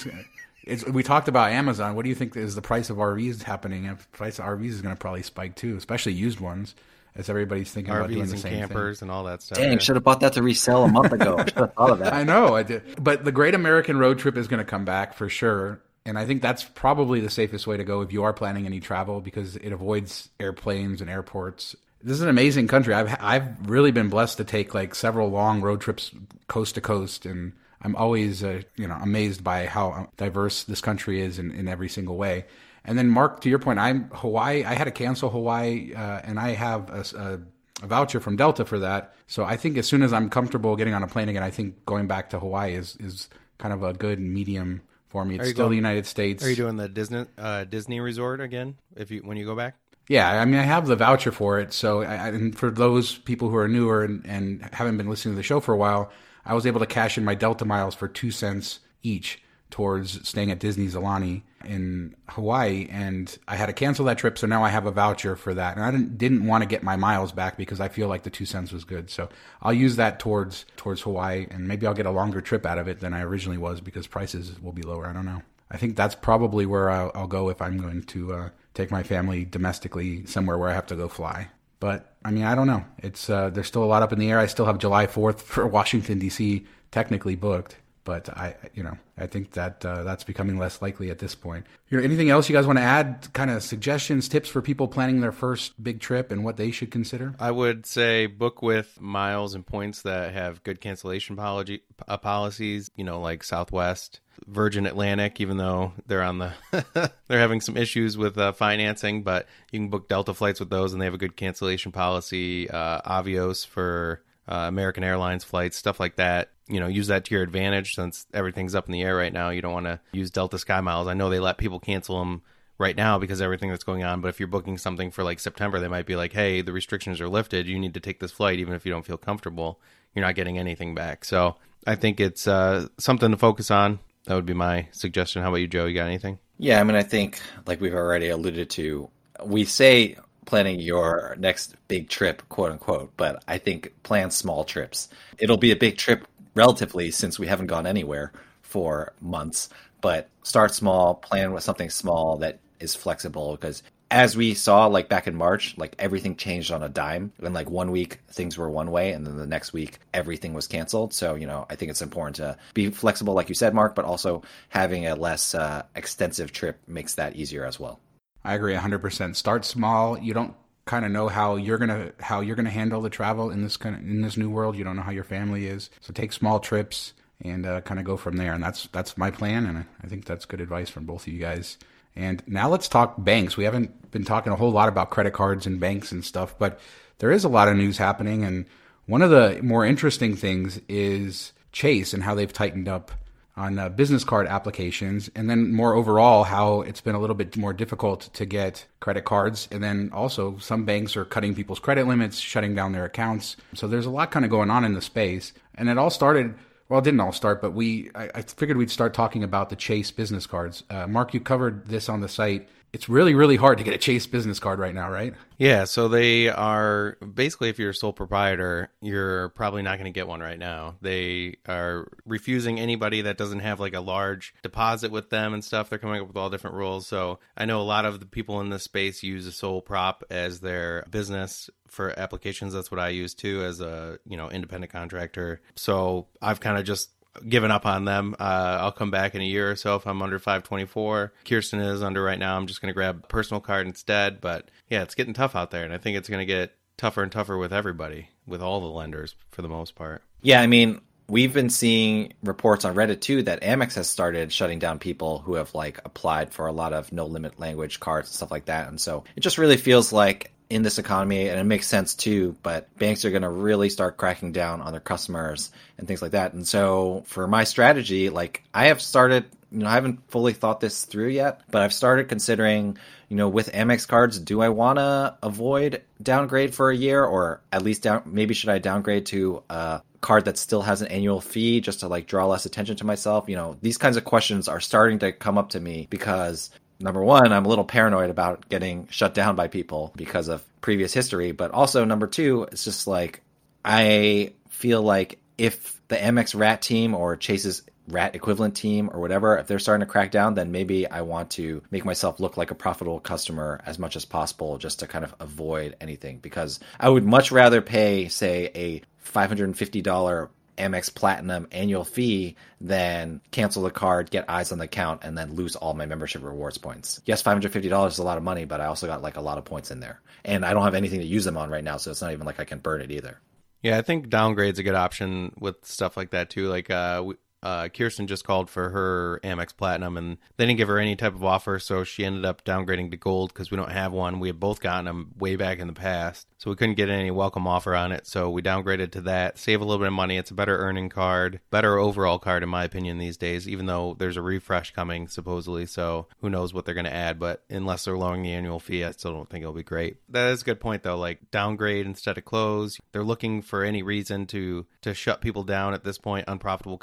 It's, 0.64 0.86
we 0.86 1.04
talked 1.04 1.28
about 1.28 1.52
Amazon. 1.52 1.96
What 1.96 2.04
do 2.04 2.10
you 2.10 2.16
think 2.16 2.36
is 2.36 2.56
the 2.56 2.62
price 2.62 2.90
of 2.90 2.98
RVs 2.98 3.44
happening? 3.44 3.86
If 3.86 4.10
the 4.12 4.18
price 4.18 4.40
of 4.40 4.46
RVs 4.46 4.70
is 4.70 4.82
going 4.82 4.96
to 4.96 5.00
probably 5.00 5.24
spike 5.24 5.56
too, 5.56 5.78
especially 5.78 6.14
used 6.14 6.40
ones, 6.40 6.76
as 7.18 7.30
everybody's 7.30 7.72
thinking 7.72 7.94
about 7.94 8.10
doing 8.10 8.26
the 8.26 8.32
and 8.32 8.40
same 8.40 8.52
thing. 8.52 8.60
campers 8.60 9.01
and 9.01 9.10
all 9.10 9.24
that 9.25 9.42
stuff. 9.42 9.58
Dang, 9.58 9.74
yeah. 9.74 9.77
should 9.79 9.96
have 9.96 10.03
bought 10.03 10.20
that 10.20 10.34
to 10.34 10.44
resell 10.44 10.84
a 10.84 10.88
month 10.88 11.12
ago. 11.12 11.38
Should 11.46 11.53
have 11.55 11.74
thought 11.74 11.90
of 11.90 12.00
that. 12.00 12.14
I 12.14 12.24
know, 12.24 12.55
I 12.55 12.64
did. 12.64 12.84
But 13.01 13.25
the 13.25 13.31
Great 13.31 13.55
American 13.55 13.98
Road 13.98 14.20
Trip 14.20 14.38
is 14.38 14.48
going 14.48 14.60
to 14.60 14.66
come 14.66 14.86
back 14.86 15.16
for 15.16 15.27
sure. 15.27 15.81
And 16.05 16.18
I 16.18 16.25
think 16.25 16.42
that's 16.42 16.64
probably 16.64 17.20
the 17.20 17.29
safest 17.29 17.68
way 17.68 17.75
to 17.75 17.84
go 17.84 18.01
if 18.01 18.14
you 18.14 18.24
are 18.24 18.34
planning 18.34 18.66
any 18.66 18.79
travel 18.79 19.20
because 19.20 19.58
it 19.58 19.74
avoids 19.74 20.29
airplanes 20.40 21.01
and 21.01 21.10
airports. 21.10 21.75
This 22.01 22.14
is 22.14 22.22
an 22.22 22.29
amazing 22.29 22.68
country. 22.68 22.94
I've 22.94 23.18
I've 23.20 23.70
really 23.70 23.92
been 23.92 24.08
blessed 24.10 24.38
to 24.38 24.44
take 24.44 24.74
like 24.74 24.96
several 24.96 25.29
long 25.29 25.62
road 25.62 25.81
trips 25.81 26.12
coast 26.48 26.75
to 26.75 26.81
coast, 26.81 27.25
and 27.25 27.51
I'm 27.81 27.96
always 27.96 28.44
uh, 28.44 28.61
you 28.75 28.87
know 28.87 28.96
amazed 29.01 29.44
by 29.44 29.66
how 29.68 30.09
diverse 30.18 30.63
this 30.63 30.81
country 30.81 31.22
is 31.22 31.40
in, 31.40 31.51
in 31.51 31.68
every 31.68 31.90
single 31.90 32.18
way. 32.18 32.46
And 32.85 32.98
then 32.98 33.09
Mark, 33.09 33.42
to 33.42 33.50
your 33.50 33.59
point, 33.59 33.79
I'm 33.79 34.09
Hawaii. 34.13 34.63
I 34.63 34.74
had 34.74 34.85
to 34.85 34.92
cancel 34.92 35.29
Hawaii, 35.29 35.94
uh, 35.94 36.22
and 36.24 36.40
I 36.40 36.51
have 36.51 36.90
a, 36.90 37.03
a 37.18 37.40
a 37.83 37.87
voucher 37.87 38.20
from 38.20 38.35
Delta 38.37 38.66
for 38.66 38.79
that. 38.79 39.13
So 39.27 39.44
I 39.44 39.55
think 39.57 39.77
as 39.77 39.85
soon 39.87 40.01
as 40.01 40.11
I'm 40.11 40.29
comfortable 40.29 40.75
getting 40.75 40.94
on 40.96 41.03
a 41.03 41.07
plane 41.07 41.29
again, 41.29 41.44
I 41.44 41.51
think 41.51 41.85
going 41.85 42.07
back 42.07 42.29
to 42.31 42.40
Hawaii 42.40 42.74
is 42.74 42.96
is 43.00 43.29
kind 43.59 43.74
of 43.74 43.83
a 43.83 43.94
good 43.94 44.20
medium 44.20 44.81
for 45.09 45.24
me. 45.25 45.35
It's 45.35 45.50
still 45.50 45.66
going- 45.66 45.72
the 45.72 45.75
United 45.75 46.05
States. 46.07 46.44
Are 46.44 46.50
you 46.50 46.55
doing 46.55 46.77
the 46.77 46.90
Disney 46.90 47.25
uh, 47.37 47.66
Disney 47.66 48.00
resort 48.00 48.42
again? 48.42 48.75
If 48.96 49.11
you 49.11 49.22
when 49.22 49.37
you 49.37 49.46
go 49.46 49.55
back, 49.55 49.75
Yeah, 50.07 50.42
I 50.42 50.46
mean, 50.46 50.59
I 50.59 50.63
have 50.63 50.87
the 50.87 50.96
voucher 50.96 51.31
for 51.33 51.59
it. 51.59 51.74
So, 51.74 52.01
I- 52.01 52.29
and 52.29 52.57
for 52.57 52.72
those 52.72 53.18
people 53.18 53.50
who 53.50 53.57
are 53.57 53.68
newer 53.68 54.03
and, 54.05 54.25
and 54.25 54.63
haven't 54.74 54.96
been 54.98 55.09
listening 55.09 55.33
to 55.35 55.37
the 55.37 55.44
show 55.44 55.59
for 55.59 55.74
a 55.74 55.77
while, 55.77 56.09
I 56.48 56.53
was 56.53 56.66
able 56.66 56.79
to 56.79 56.86
cash 56.86 57.18
in 57.18 57.25
my 57.25 57.36
Delta 57.36 57.66
miles 57.66 57.94
for 57.94 58.07
two 58.07 58.31
cents 58.31 58.79
each 59.03 59.42
towards 59.70 60.27
staying 60.27 60.50
at 60.50 60.60
Disney 60.60 60.88
Aulani 60.88 61.42
in 61.66 62.16
Hawaii, 62.29 62.88
and 62.90 63.38
I 63.48 63.57
had 63.57 63.66
to 63.66 63.74
cancel 63.74 64.05
that 64.05 64.18
trip. 64.18 64.38
So 64.38 64.48
now 64.48 64.64
I 64.64 64.70
have 64.70 64.86
a 64.86 64.92
voucher 64.92 65.36
for 65.36 65.53
that, 65.53 65.75
and 65.75 65.86
I 65.86 65.92
didn't 65.92 66.18
didn't 66.18 66.48
want 66.48 66.62
to 66.62 66.68
get 66.68 66.83
my 66.83 66.96
miles 66.96 67.33
back 67.33 67.57
because 67.57 67.81
I 67.81 67.90
feel 67.90 68.07
like 68.07 68.24
the 68.24 68.29
two 68.29 68.46
cents 68.46 68.72
was 68.72 68.86
good. 68.86 69.10
So 69.10 69.27
I'll 69.62 69.74
use 69.74 69.98
that 69.98 70.20
towards 70.20 70.66
towards 70.77 71.01
Hawaii, 71.01 71.48
and 71.51 71.68
maybe 71.68 71.86
I'll 71.86 71.94
get 71.94 72.05
a 72.05 72.12
longer 72.12 72.40
trip 72.40 72.66
out 72.66 72.77
of 72.77 72.88
it 72.88 73.01
than 73.01 73.14
I 73.14 73.22
originally 73.22 73.57
was 73.57 73.81
because 73.81 74.07
prices 74.07 74.62
will 74.62 74.72
be 74.72 74.83
lower. 74.83 75.07
I 75.07 75.14
don't 75.14 75.25
know. 75.25 75.42
I 75.70 75.75
think 75.75 75.98
that's 75.98 76.16
probably 76.16 76.66
where 76.66 76.90
I'll, 76.90 77.12
I'll 77.14 77.27
go 77.27 77.50
if 77.50 77.62
I'm 77.62 77.77
going 77.77 78.03
to 78.03 78.33
uh, 78.33 78.50
take 78.74 78.90
my 78.90 79.03
family 79.03 79.44
domestically 79.44 80.25
somewhere 80.25 80.57
where 80.57 80.70
I 80.70 80.74
have 80.74 80.88
to 80.88 80.96
go 80.96 81.10
fly. 81.10 81.50
But 81.79 82.13
I 82.25 82.31
mean, 82.31 82.44
I 82.44 82.55
don't 82.55 82.68
know. 82.68 82.83
It's 83.00 83.29
uh, 83.29 83.50
there's 83.50 83.68
still 83.68 83.83
a 83.83 83.85
lot 83.85 84.03
up 84.03 84.11
in 84.11 84.20
the 84.20 84.29
air. 84.31 84.40
I 84.40 84.48
still 84.48 84.66
have 84.66 84.77
July 84.79 85.07
4th 85.07 85.40
for 85.40 85.68
Washington 85.79 86.20
D.C. 86.20 86.66
technically 86.92 87.35
booked, 87.35 87.77
but 88.03 88.29
I, 88.29 88.55
you 88.74 88.83
know, 88.83 88.98
I 89.18 89.27
think 89.27 89.51
that 89.51 89.85
uh, 89.85 90.03
that's 90.03 90.24
becoming 90.24 90.57
less 90.57 90.81
likely 90.81 91.09
at 91.09 91.20
this 91.20 91.35
point. 91.35 91.66
You 91.90 91.98
know, 91.98 92.03
anything 92.03 92.29
else 92.29 92.50
you 92.50 92.55
guys 92.55 92.66
want 92.66 92.79
to 92.79 92.83
add? 92.83 93.27
Kind 93.33 93.51
of 93.51 93.61
suggestions, 93.63 94.27
tips 94.27 94.50
for 94.50 94.61
people 94.61 94.87
planning 94.87 95.22
their 95.22 95.31
first 95.31 95.81
big 95.81 96.00
trip 96.00 96.31
and 96.31 96.44
what 96.44 96.57
they 96.57 96.72
should 96.72 96.90
consider. 96.90 97.35
I 97.40 97.51
would 97.51 97.85
say 97.85 98.25
book 98.25 98.61
with 98.61 99.00
miles 99.00 99.53
and 99.53 99.66
points 99.66 100.01
that 100.01 100.33
have 100.33 100.63
good 100.63 100.81
cancellation 100.81 101.35
policy, 101.35 101.81
uh, 102.07 102.18
policies. 102.18 102.90
You 102.96 103.03
know, 103.03 103.20
like 103.20 103.44
Southwest, 103.44 104.20
Virgin 104.46 104.86
Atlantic, 104.86 105.42
even 105.42 105.58
though 105.58 105.94
they're 106.06 106.24
on 106.24 106.40
the 106.40 106.54
they're 107.28 107.40
having 107.40 107.62
some 107.62 107.78
issues 107.78 108.18
with 108.18 108.38
uh, 108.38 108.52
financing, 108.52 109.24
but 109.24 109.48
you 109.72 109.80
can 109.80 109.90
book 109.90 110.08
Delta 110.08 110.34
flights 110.34 110.60
with 110.60 110.70
those, 110.70 110.94
and 110.94 111.02
they 111.02 111.06
have 111.06 111.14
a 111.14 111.20
good 111.20 111.36
cancellation 111.36 111.92
policy. 111.92 112.70
Uh, 112.70 113.02
Avios 113.02 113.66
for 113.66 114.24
uh, 114.48 114.66
American 114.68 115.04
Airlines 115.04 115.44
flights, 115.44 115.78
stuff 115.78 116.00
like 116.00 116.16
that. 116.18 116.52
You 116.68 116.80
know, 116.80 116.88
use 116.88 117.08
that 117.08 117.26
to 117.26 117.36
your 117.36 117.44
advantage 117.44 117.96
since 117.96 118.26
everything's 118.34 118.76
up 118.76 118.88
in 118.88 118.92
the 118.92 119.02
air 119.02 119.16
right 119.16 119.34
now. 119.34 119.50
You 119.50 119.62
don't 119.62 119.74
want 119.74 119.86
to 119.86 120.00
use 120.12 120.32
Delta 120.32 120.58
Sky 120.58 120.82
Miles. 120.82 121.08
I 121.08 121.14
know 121.14 121.30
they 121.30 121.40
let 121.40 121.58
people 121.58 121.80
cancel 121.80 122.20
them 122.20 122.42
right 122.78 122.96
now 122.96 123.18
because 123.18 123.42
everything 123.42 123.70
that's 123.70 123.84
going 123.84 124.04
on. 124.04 124.22
But 124.22 124.30
if 124.30 124.40
you're 124.40 124.48
booking 124.48 124.78
something 124.78 125.12
for 125.12 125.24
like 125.24 125.40
September, 125.40 125.80
they 125.80 125.88
might 125.88 126.06
be 126.06 126.16
like, 126.16 126.34
hey, 126.34 126.62
the 126.62 126.74
restrictions 126.74 127.20
are 127.20 127.30
lifted. 127.30 127.68
You 127.68 127.80
need 127.80 127.94
to 127.94 128.00
take 128.00 128.20
this 128.20 128.32
flight, 128.32 128.60
even 128.60 128.74
if 128.74 128.86
you 128.86 128.92
don't 128.92 129.06
feel 129.06 129.18
comfortable. 129.18 129.80
You're 130.14 130.26
not 130.26 130.36
getting 130.36 130.58
anything 130.58 130.96
back. 130.96 131.26
So 131.26 131.56
I 131.86 131.96
think 131.96 132.20
it's 132.20 132.48
uh, 132.48 132.88
something 132.98 133.32
to 133.32 133.38
focus 133.38 133.72
on. 133.72 134.00
That 134.27 134.35
would 134.35 134.46
be 134.46 134.53
my 134.53 134.90
suggestion. 134.92 135.42
How 135.42 135.48
about 135.48 135.57
you, 135.57 135.68
Joe? 135.68 135.85
You 135.85 135.96
got 135.96 136.07
anything? 136.07 136.37
Yeah, 136.57 136.81
I 136.81 136.83
mean, 136.83 136.98
I 136.98 137.03
think, 137.03 137.40
like 137.66 137.79
we've 137.79 137.94
already 137.94 138.27
alluded 138.27 138.70
to, 138.72 139.09
we 139.46 139.63
say 139.63 140.18
planning 140.46 140.81
your 140.81 141.35
next 141.40 141.75
big 141.87 142.09
trip, 142.09 142.42
quote 142.50 142.72
unquote, 142.72 143.13
but 143.16 143.42
I 143.48 143.57
think 143.57 143.94
plan 144.03 144.29
small 144.29 144.66
trips. 144.66 145.07
It'll 145.40 145.57
be 145.57 145.72
a 145.72 145.77
big 145.77 145.98
trip 145.98 146.27
relatively 146.55 147.09
since 147.09 147.40
we 147.40 147.48
haven't 147.48 147.68
gone 147.68 147.87
anywhere 147.87 148.33
for 148.63 149.13
months, 149.22 149.70
but 150.01 150.27
start 150.44 150.74
small, 150.74 151.16
plan 151.16 151.53
with 151.53 151.63
something 151.63 151.90
small 151.90 152.37
that 152.40 152.59
is 152.81 152.96
flexible 152.96 153.53
because 153.55 153.81
as 154.09 154.37
we 154.37 154.53
saw 154.53 154.87
like 154.87 155.09
back 155.09 155.27
in 155.27 155.35
March, 155.35 155.75
like 155.77 155.96
everything 156.00 156.35
changed 156.35 156.72
on 156.72 156.83
a 156.83 156.89
dime. 156.89 157.33
And 157.41 157.53
like 157.53 157.70
one 157.70 157.91
week 157.91 158.20
things 158.29 158.57
were 158.57 158.70
one 158.70 158.91
way 158.91 159.11
and 159.11 159.25
then 159.25 159.37
the 159.37 159.48
next 159.48 159.74
week 159.74 160.00
everything 160.13 160.53
was 160.53 160.67
canceled. 160.67 161.13
So, 161.13 161.35
you 161.35 161.48
know, 161.48 161.65
I 161.70 161.75
think 161.75 161.91
it's 161.91 162.01
important 162.01 162.37
to 162.37 162.57
be 162.74 162.89
flexible 162.89 163.33
like 163.33 163.50
you 163.50 163.55
said, 163.55 163.74
Mark, 163.74 163.96
but 163.96 164.05
also 164.05 164.43
having 164.70 165.05
a 165.07 165.15
less 165.15 165.53
uh, 165.53 165.83
extensive 165.96 166.51
trip 166.51 166.79
makes 166.87 167.15
that 167.15 167.35
easier 167.35 167.65
as 167.65 167.79
well. 167.79 168.00
I 168.43 168.55
agree 168.55 168.75
100%. 168.75 169.35
Start 169.35 169.65
small. 169.65 170.17
You 170.17 170.33
don't 170.33 170.55
kind 170.85 171.03
of 171.03 171.11
know 171.11 171.27
how 171.27 171.57
you're 171.57 171.77
gonna 171.77 172.13
how 172.20 172.39
you're 172.39 172.55
gonna 172.55 172.70
handle 172.70 173.01
the 173.01 173.09
travel 173.09 173.51
in 173.51 173.61
this 173.61 173.75
kind 173.75 173.93
of 173.93 174.01
in 174.01 174.22
this 174.22 174.37
new 174.37 174.50
world. 174.50 174.77
You 174.77 174.85
don't 174.85 174.96
know 174.96 175.01
how 175.01 175.11
your 175.11 175.25
family 175.25 175.67
is, 175.67 175.89
so 176.00 176.13
take 176.13 176.31
small 176.31 176.59
trips 176.59 177.13
and 177.41 177.65
uh, 177.65 177.81
kind 177.81 178.00
of 178.00 178.05
go 178.05 178.17
from 178.17 178.37
there. 178.37 178.53
And 178.53 178.63
that's 178.63 178.87
that's 178.93 179.17
my 179.17 179.29
plan, 179.29 179.65
and 179.65 179.85
I 180.01 180.07
think 180.07 180.25
that's 180.25 180.46
good 180.46 180.61
advice 180.61 180.89
from 180.89 181.05
both 181.05 181.27
of 181.27 181.33
you 181.33 181.39
guys. 181.39 181.77
And 182.18 182.42
now 182.48 182.68
let's 182.68 182.90
talk 182.90 183.14
banks. 183.18 183.56
We 183.56 183.64
haven't 183.64 184.12
been 184.12 184.25
talking 184.25 184.51
a 184.51 184.56
whole 184.56 184.72
lot 184.72 184.90
about 184.90 185.12
credit 185.12 185.34
cards 185.34 185.68
and 185.68 185.80
banks 185.80 186.12
and 186.12 186.25
stuff, 186.25 186.58
but 186.58 186.80
there 187.20 187.32
is 187.32 187.44
a 187.44 187.50
lot 187.50 187.68
of 187.68 187.77
news 187.77 188.00
happening. 188.00 188.44
And 188.44 188.66
one 189.06 189.22
of 189.22 189.30
the 189.30 189.60
more 189.62 189.86
interesting 189.86 190.36
things 190.36 190.82
is 190.90 191.53
Chase 191.72 192.14
and 192.14 192.24
how 192.24 192.34
they've 192.34 192.51
tightened 192.51 192.88
up 192.88 193.12
on 193.56 193.80
uh, 193.80 193.90
business 193.90 194.24
card 194.24 194.46
applications, 194.48 195.32
and 195.36 195.50
then 195.50 195.74
more 195.74 195.96
overall, 195.96 196.44
how 196.44 196.82
it's 196.82 197.01
been 197.01 197.16
a 197.16 197.20
little 197.20 197.36
bit 197.36 197.58
more 197.58 197.74
difficult 197.74 198.30
to 198.34 198.46
get 198.46 198.86
credit 199.00 199.25
cards. 199.25 199.68
And 199.72 199.84
then 199.84 200.12
also, 200.14 200.60
some 200.60 200.86
banks 200.86 201.18
are 201.18 201.25
cutting 201.25 201.56
people's 201.56 201.80
credit 201.80 202.06
limits, 202.08 202.38
shutting 202.38 202.75
down 202.75 202.92
their 202.92 203.06
accounts. 203.06 203.58
So 203.74 203.88
there's 203.88 204.06
a 204.06 204.12
lot 204.12 204.30
kind 204.30 204.46
of 204.46 204.51
going 204.51 204.70
on 204.70 204.86
in 204.86 204.94
the 204.94 205.01
space. 205.01 205.53
And 205.74 205.90
it 205.90 205.98
all 205.98 206.12
started 206.12 206.53
well, 206.90 207.00
it 207.00 207.04
didn't 207.04 207.20
all 207.20 207.32
start, 207.32 207.62
but 207.62 207.72
we 207.72 208.12
I, 208.16 208.30
I 208.36 208.42
figured 208.42 208.78
we'd 208.78 208.92
start 208.92 209.14
talking 209.14 209.44
about 209.44 209.70
the 209.70 209.76
Chase 209.76 210.12
business 210.12 210.48
cards. 210.48 210.84
Uh, 210.90 211.08
Mark, 211.08 211.34
you 211.34 211.40
covered 211.40 211.88
this 211.88 212.10
on 212.10 212.22
the 212.22 212.30
site 212.30 212.68
it's 212.94 213.10
really 213.10 213.34
really 213.34 213.56
hard 213.56 213.78
to 213.78 213.84
get 213.84 213.94
a 213.94 213.98
chase 213.98 214.26
business 214.28 214.60
card 214.60 214.80
right 214.80 214.96
now 214.96 215.10
right? 215.10 215.34
Yeah 215.58 215.86
so 215.86 216.08
they 216.08 216.50
are 216.50 217.18
basically 217.34 217.70
if 217.70 217.80
you're 217.80 217.92
a 217.92 217.96
sole 217.96 218.14
proprietor 218.14 218.90
you're 219.02 219.50
probably 219.50 219.82
not 219.82 219.98
going 219.98 220.12
to 220.12 220.18
get 220.18 220.28
one 220.28 220.40
right 220.40 220.60
now. 220.60 220.96
They 221.02 221.58
are 221.68 222.08
refusing 222.26 222.80
anybody 222.80 223.22
that 223.22 223.38
doesn't 223.38 223.60
have 223.60 223.80
like 223.80 223.94
a 223.94 224.02
large 224.02 224.54
deposit 224.64 225.12
with 225.12 225.30
them 225.30 225.54
and 225.54 225.64
stuff. 225.64 225.90
They're 225.90 226.00
coming 226.00 226.22
up 226.22 226.28
with 226.28 226.38
all 226.38 226.50
different 226.50 226.76
rules. 226.76 227.08
So 227.08 227.40
i 227.56 227.66
know 227.66 227.82
a 227.82 227.84
lot 227.84 228.06
of 228.06 228.20
the 228.20 228.26
people 228.26 228.62
in 228.62 228.70
this 228.70 228.84
space 228.84 229.24
use 229.24 229.46
a 229.46 229.52
sole 229.52 229.82
prop 229.82 230.24
as 230.30 230.60
their 230.60 231.06
business 231.10 231.70
for 231.88 232.18
applications. 232.20 232.74
That's 232.74 232.92
what 232.92 233.00
i 233.00 233.10
use 233.10 233.34
too 233.34 233.64
as 233.64 233.82
a 233.82 234.20
you 234.26 234.38
know 234.38 234.50
independent 234.50 234.92
contractor. 234.92 235.62
So 235.76 236.28
i've 236.42 236.60
kind 236.60 236.78
of 236.78 236.86
just 236.86 237.10
given 237.48 237.72
up 237.72 237.86
on 237.86 238.06
them. 238.06 238.36
Uh, 238.40 238.78
I'll 238.82 238.92
come 238.92 239.12
back 239.12 239.36
in 239.36 239.42
a 239.42 239.46
year 239.46 239.72
or 239.72 239.76
so 239.76 239.96
if 239.96 240.08
I'm 240.08 240.22
under 240.22 240.40
524. 240.40 241.34
Kirsten 241.46 241.80
is 241.80 242.04
under 242.04 242.24
right 242.24 242.40
now. 242.40 242.58
I'm 242.58 242.68
just 242.68 242.82
going 242.82 242.90
to 242.90 242.94
grab 242.94 243.28
personal 243.28 243.62
card 243.62 243.88
instead. 243.88 244.42
But 244.42 244.70
yeah, 244.90 245.04
it's 245.04 245.16
getting 245.16 245.34
tough 245.34 245.56
out 245.56 245.72
there, 245.72 245.84
and 245.84 245.94
I 245.94 245.98
think 245.98 246.18
it's 246.18 246.30
going 246.30 246.40
to 246.40 246.46
get 246.46 246.76
tougher 246.98 247.24
and 247.24 247.32
tougher 247.32 247.58
with 247.58 247.74
everybody, 247.74 248.30
with 248.46 248.62
all 248.62 248.82
the 248.82 248.88
lenders 248.88 249.36
for 249.52 249.62
the 249.62 249.70
most 249.70 249.96
part. 249.96 250.24
Yeah, 250.42 250.62
I 250.62 250.68
mean, 250.68 251.02
we've 251.30 251.54
been 251.54 251.70
seeing 251.70 252.34
reports 252.44 252.86
on 252.86 252.96
Reddit 252.96 253.22
too 253.22 253.44
that 253.44 253.62
Amex 253.62 253.96
has 253.96 254.10
started 254.10 254.52
shutting 254.52 254.80
down 254.80 255.00
people 255.00 255.40
who 255.40 255.56
have 255.56 255.74
like 255.76 256.00
applied 256.06 256.54
for 256.54 256.68
a 256.68 256.72
lot 256.72 256.94
of 256.94 257.12
no 257.12 257.26
lifetime 257.26 257.52
language 257.58 258.00
cards 258.00 258.30
and 258.30 258.36
stuff 258.36 258.52
like 258.52 258.66
that. 258.66 258.88
And 258.88 259.00
so 259.00 259.24
it 259.36 259.42
just 259.42 259.58
really 259.58 259.78
feels 259.78 260.14
like 260.14 260.52
in 260.70 260.84
this 260.84 261.00
economy, 261.00 261.50
and 261.50 261.60
it 261.60 261.64
makes 261.64 261.88
sense 261.88 262.14
too. 262.14 262.56
But 262.64 262.94
banks 262.98 263.25
are 263.25 263.30
going 263.30 263.44
to 263.44 263.50
really 263.50 263.90
start 263.90 264.18
cracking 264.18 264.51
down 264.51 264.82
on 264.82 264.92
their 264.92 265.01
customers 265.01 265.72
and 265.98 266.08
things 266.08 266.22
like 266.22 266.32
that. 266.32 266.53
And 266.53 266.68
so, 266.68 267.24
for 267.27 267.48
my 267.48 267.64
strategy, 267.64 268.30
like 268.30 268.64
I 268.74 268.88
have 268.88 269.01
started, 269.01 269.46
you 269.72 269.80
know, 269.80 269.88
I 269.88 269.94
haven't 269.94 270.30
fully 270.30 270.53
thought 270.53 270.80
this 270.80 271.06
through 271.06 271.30
yet, 271.30 271.62
but 271.72 271.82
I've 271.82 271.94
started 271.94 272.27
considering, 272.30 272.98
you 273.30 273.38
know, 273.38 273.50
with 273.50 273.72
Amex 273.72 274.08
cards, 274.08 274.40
do 274.40 274.62
I 274.62 274.70
want 274.70 275.00
to 275.00 275.38
avoid 275.42 276.03
downgrade 276.22 276.75
for 276.75 276.90
a 276.90 276.96
year, 276.96 277.24
or 277.24 277.62
at 277.72 277.84
least 277.84 278.03
down? 278.03 278.24
Maybe 278.25 278.53
should 278.53 278.70
I 278.70 278.80
downgrade 278.80 279.27
to 279.27 279.64
a 279.70 280.01
card 280.20 280.46
that 280.46 280.58
still 280.58 280.82
has 280.82 281.01
an 281.01 281.08
annual 281.08 281.40
fee 281.40 281.80
just 281.80 282.01
to 282.01 282.08
like 282.08 282.27
draw 282.27 282.46
less 282.46 282.66
attention 282.66 282.98
to 282.98 283.06
myself? 283.06 283.48
You 283.48 283.56
know, 283.56 283.77
these 283.82 283.98
kinds 283.98 284.18
of 284.18 284.25
questions 284.25 284.68
are 284.68 284.82
starting 284.82 285.20
to 285.20 285.32
come 285.32 285.58
up 285.58 285.70
to 285.70 285.80
me 285.80 286.08
because 286.10 286.70
number 287.00 287.24
one, 287.24 287.51
I'm 287.51 287.66
a 287.66 287.70
little 287.70 287.86
paranoid 287.86 288.29
about 288.29 288.70
getting 288.70 289.07
shut 289.10 289.33
down 289.33 289.55
by 289.55 289.68
people 289.68 290.14
because 290.16 290.48
of 290.48 290.64
previous 290.81 291.14
history. 291.14 291.51
But 291.51 291.72
also, 291.72 292.05
number 292.05 292.27
two, 292.27 292.64
it's 292.72 292.83
just 292.83 293.07
like 293.07 293.42
I 293.83 294.53
feel 294.70 295.01
like 295.01 295.40
if 295.57 296.01
the 296.07 296.16
Amex 296.16 296.57
Rat 296.57 296.81
team 296.81 297.16
or 297.16 297.36
Chase's 297.36 297.83
rat 298.07 298.36
equivalent 298.36 298.75
team 298.75 299.10
or 299.12 299.20
whatever, 299.20 299.57
if 299.57 299.68
they're 299.68 299.79
starting 299.79 300.05
to 300.05 300.12
crack 300.12 300.31
down, 300.31 300.53
then 300.53 300.72
maybe 300.72 301.10
I 301.10 301.22
want 301.22 301.51
to 301.51 301.81
make 301.92 302.05
myself 302.05 302.40
look 302.40 302.57
like 302.57 302.72
a 302.72 302.75
profitable 302.75 303.20
customer 303.20 303.81
as 303.86 304.00
much 304.00 304.16
as 304.16 304.25
possible 304.25 304.77
just 304.77 305.00
to 305.00 305.07
kind 305.07 305.25
of 305.25 305.36
avoid 305.40 305.96
anything 306.00 306.40
because 306.40 306.79
I 307.00 307.10
would 307.10 307.25
much 307.25 307.51
rather 307.51 307.81
pay, 307.81 308.29
say, 308.29 308.72
a 308.75 309.01
$550 309.29 310.50
Amex 310.77 311.13
Platinum 311.13 311.68
annual 311.72 312.03
fee 312.03 312.55
than 312.79 313.42
cancel 313.51 313.83
the 313.83 313.92
card, 313.92 314.29
get 314.31 314.46
eyes 314.50 314.72
on 314.72 314.77
the 314.77 314.85
account, 314.85 315.22
and 315.24 315.37
then 315.37 315.55
lose 315.55 315.75
all 315.75 315.94
my 315.94 316.05
membership 316.05 316.44
rewards 316.44 316.77
points. 316.77 317.22
Yes, 317.25 317.44
$550 317.44 318.07
is 318.07 318.18
a 318.20 318.24
lot 318.24 318.37
of 318.37 318.44
money, 318.44 318.66
but 318.66 318.81
I 318.81 318.85
also 318.85 319.07
got 319.07 319.22
like 319.22 319.37
a 319.37 319.42
lot 319.42 319.57
of 319.57 319.66
points 319.66 319.92
in 319.92 320.00
there. 320.00 320.22
And 320.46 320.66
I 320.66 320.74
don't 320.74 320.83
have 320.83 320.96
anything 320.96 321.20
to 321.20 321.25
use 321.25 321.46
them 321.46 321.57
on 321.57 321.70
right 321.70 321.83
now, 321.83 321.98
so 321.98 322.11
it's 322.11 322.22
not 322.22 322.31
even 322.31 322.46
like 322.46 322.59
I 322.59 322.66
can 322.66 322.79
burn 322.79 323.01
it 323.01 323.11
either. 323.11 323.40
Yeah, 323.81 323.98
I 323.98 324.01
think 324.01 324.29
downgrade's 324.29 324.79
a 324.79 324.83
good 324.83 324.96
option 324.96 325.53
with 325.59 325.85
stuff 325.85 326.18
like 326.18 326.31
that 326.31 326.50
too. 326.50 326.68
Like 326.68 326.90
uh, 326.90 327.33
uh, 327.63 327.89
Kirsten 327.89 328.27
just 328.27 328.43
called 328.43 328.70
for 328.70 328.89
her 328.89 329.39
Amex 329.43 329.75
Platinum, 329.75 330.17
and 330.17 330.37
they 330.57 330.65
didn't 330.65 330.77
give 330.77 330.87
her 330.87 331.00
any 331.00 331.15
type 331.15 331.33
of 331.33 331.43
offer, 331.43 331.79
so 331.79 332.03
she 332.03 332.24
ended 332.24 332.46
up 332.46 332.63
downgrading 332.63 333.11
to 333.11 333.17
Gold 333.17 333.53
because 333.53 333.72
we 333.72 333.77
don't 333.77 333.91
have 333.91 334.11
one. 334.11 334.39
We 334.39 334.48
had 334.48 334.59
both 334.59 334.79
gotten 334.79 335.05
them 335.05 335.31
way 335.37 335.55
back 335.55 335.79
in 335.79 335.87
the 335.87 335.93
past, 335.93 336.48
so 336.57 336.70
we 336.70 336.75
couldn't 336.75 336.96
get 336.96 337.09
any 337.09 337.31
welcome 337.31 337.67
offer 337.67 337.96
on 337.96 338.11
it. 338.11 338.27
So 338.27 338.50
we 338.50 338.61
downgraded 338.61 339.11
to 339.11 339.22
that, 339.22 339.57
save 339.57 339.81
a 339.81 339.83
little 339.83 340.00
bit 340.00 340.07
of 340.07 340.13
money. 340.13 340.37
It's 340.37 340.51
a 340.51 340.55
better 340.55 340.77
earning 340.77 341.09
card, 341.09 341.59
better 341.72 341.98
overall 341.98 342.39
card 342.39 342.63
in 342.63 342.70
my 342.70 342.83
opinion 342.83 343.17
these 343.17 343.37
days. 343.37 343.67
Even 343.67 343.87
though 343.87 344.15
there's 344.17 344.37
a 344.37 344.41
refresh 344.41 344.93
coming 344.93 345.27
supposedly, 345.27 345.85
so 345.85 346.27
who 346.39 346.50
knows 346.50 346.74
what 346.74 346.85
they're 346.85 346.93
going 346.93 347.05
to 347.05 347.13
add? 347.13 347.39
But 347.39 347.63
unless 347.70 348.05
they're 348.05 348.17
lowering 348.17 348.43
the 348.43 348.53
annual 348.53 348.79
fee, 348.79 349.03
I 349.03 349.11
still 349.11 349.33
don't 349.33 349.50
think 349.50 349.63
it'll 349.63 349.74
be 349.74 349.83
great. 349.83 350.17
That 350.29 350.50
is 350.50 350.61
a 350.61 350.65
good 350.65 350.79
point 350.79 351.03
though. 351.03 351.17
Like 351.17 351.51
downgrade 351.51 352.05
instead 352.05 352.37
of 352.37 352.46
close. 352.46 352.98
They're 353.11 353.24
looking 353.24 353.61
for 353.61 353.83
any 353.83 354.03
reason 354.03 354.46
to 354.48 354.85
to 355.01 355.13
shut 355.13 355.41
people 355.41 355.63
down 355.63 355.93
at 355.93 356.03
this 356.03 356.17
point, 356.17 356.46
unprofitable 356.48 356.98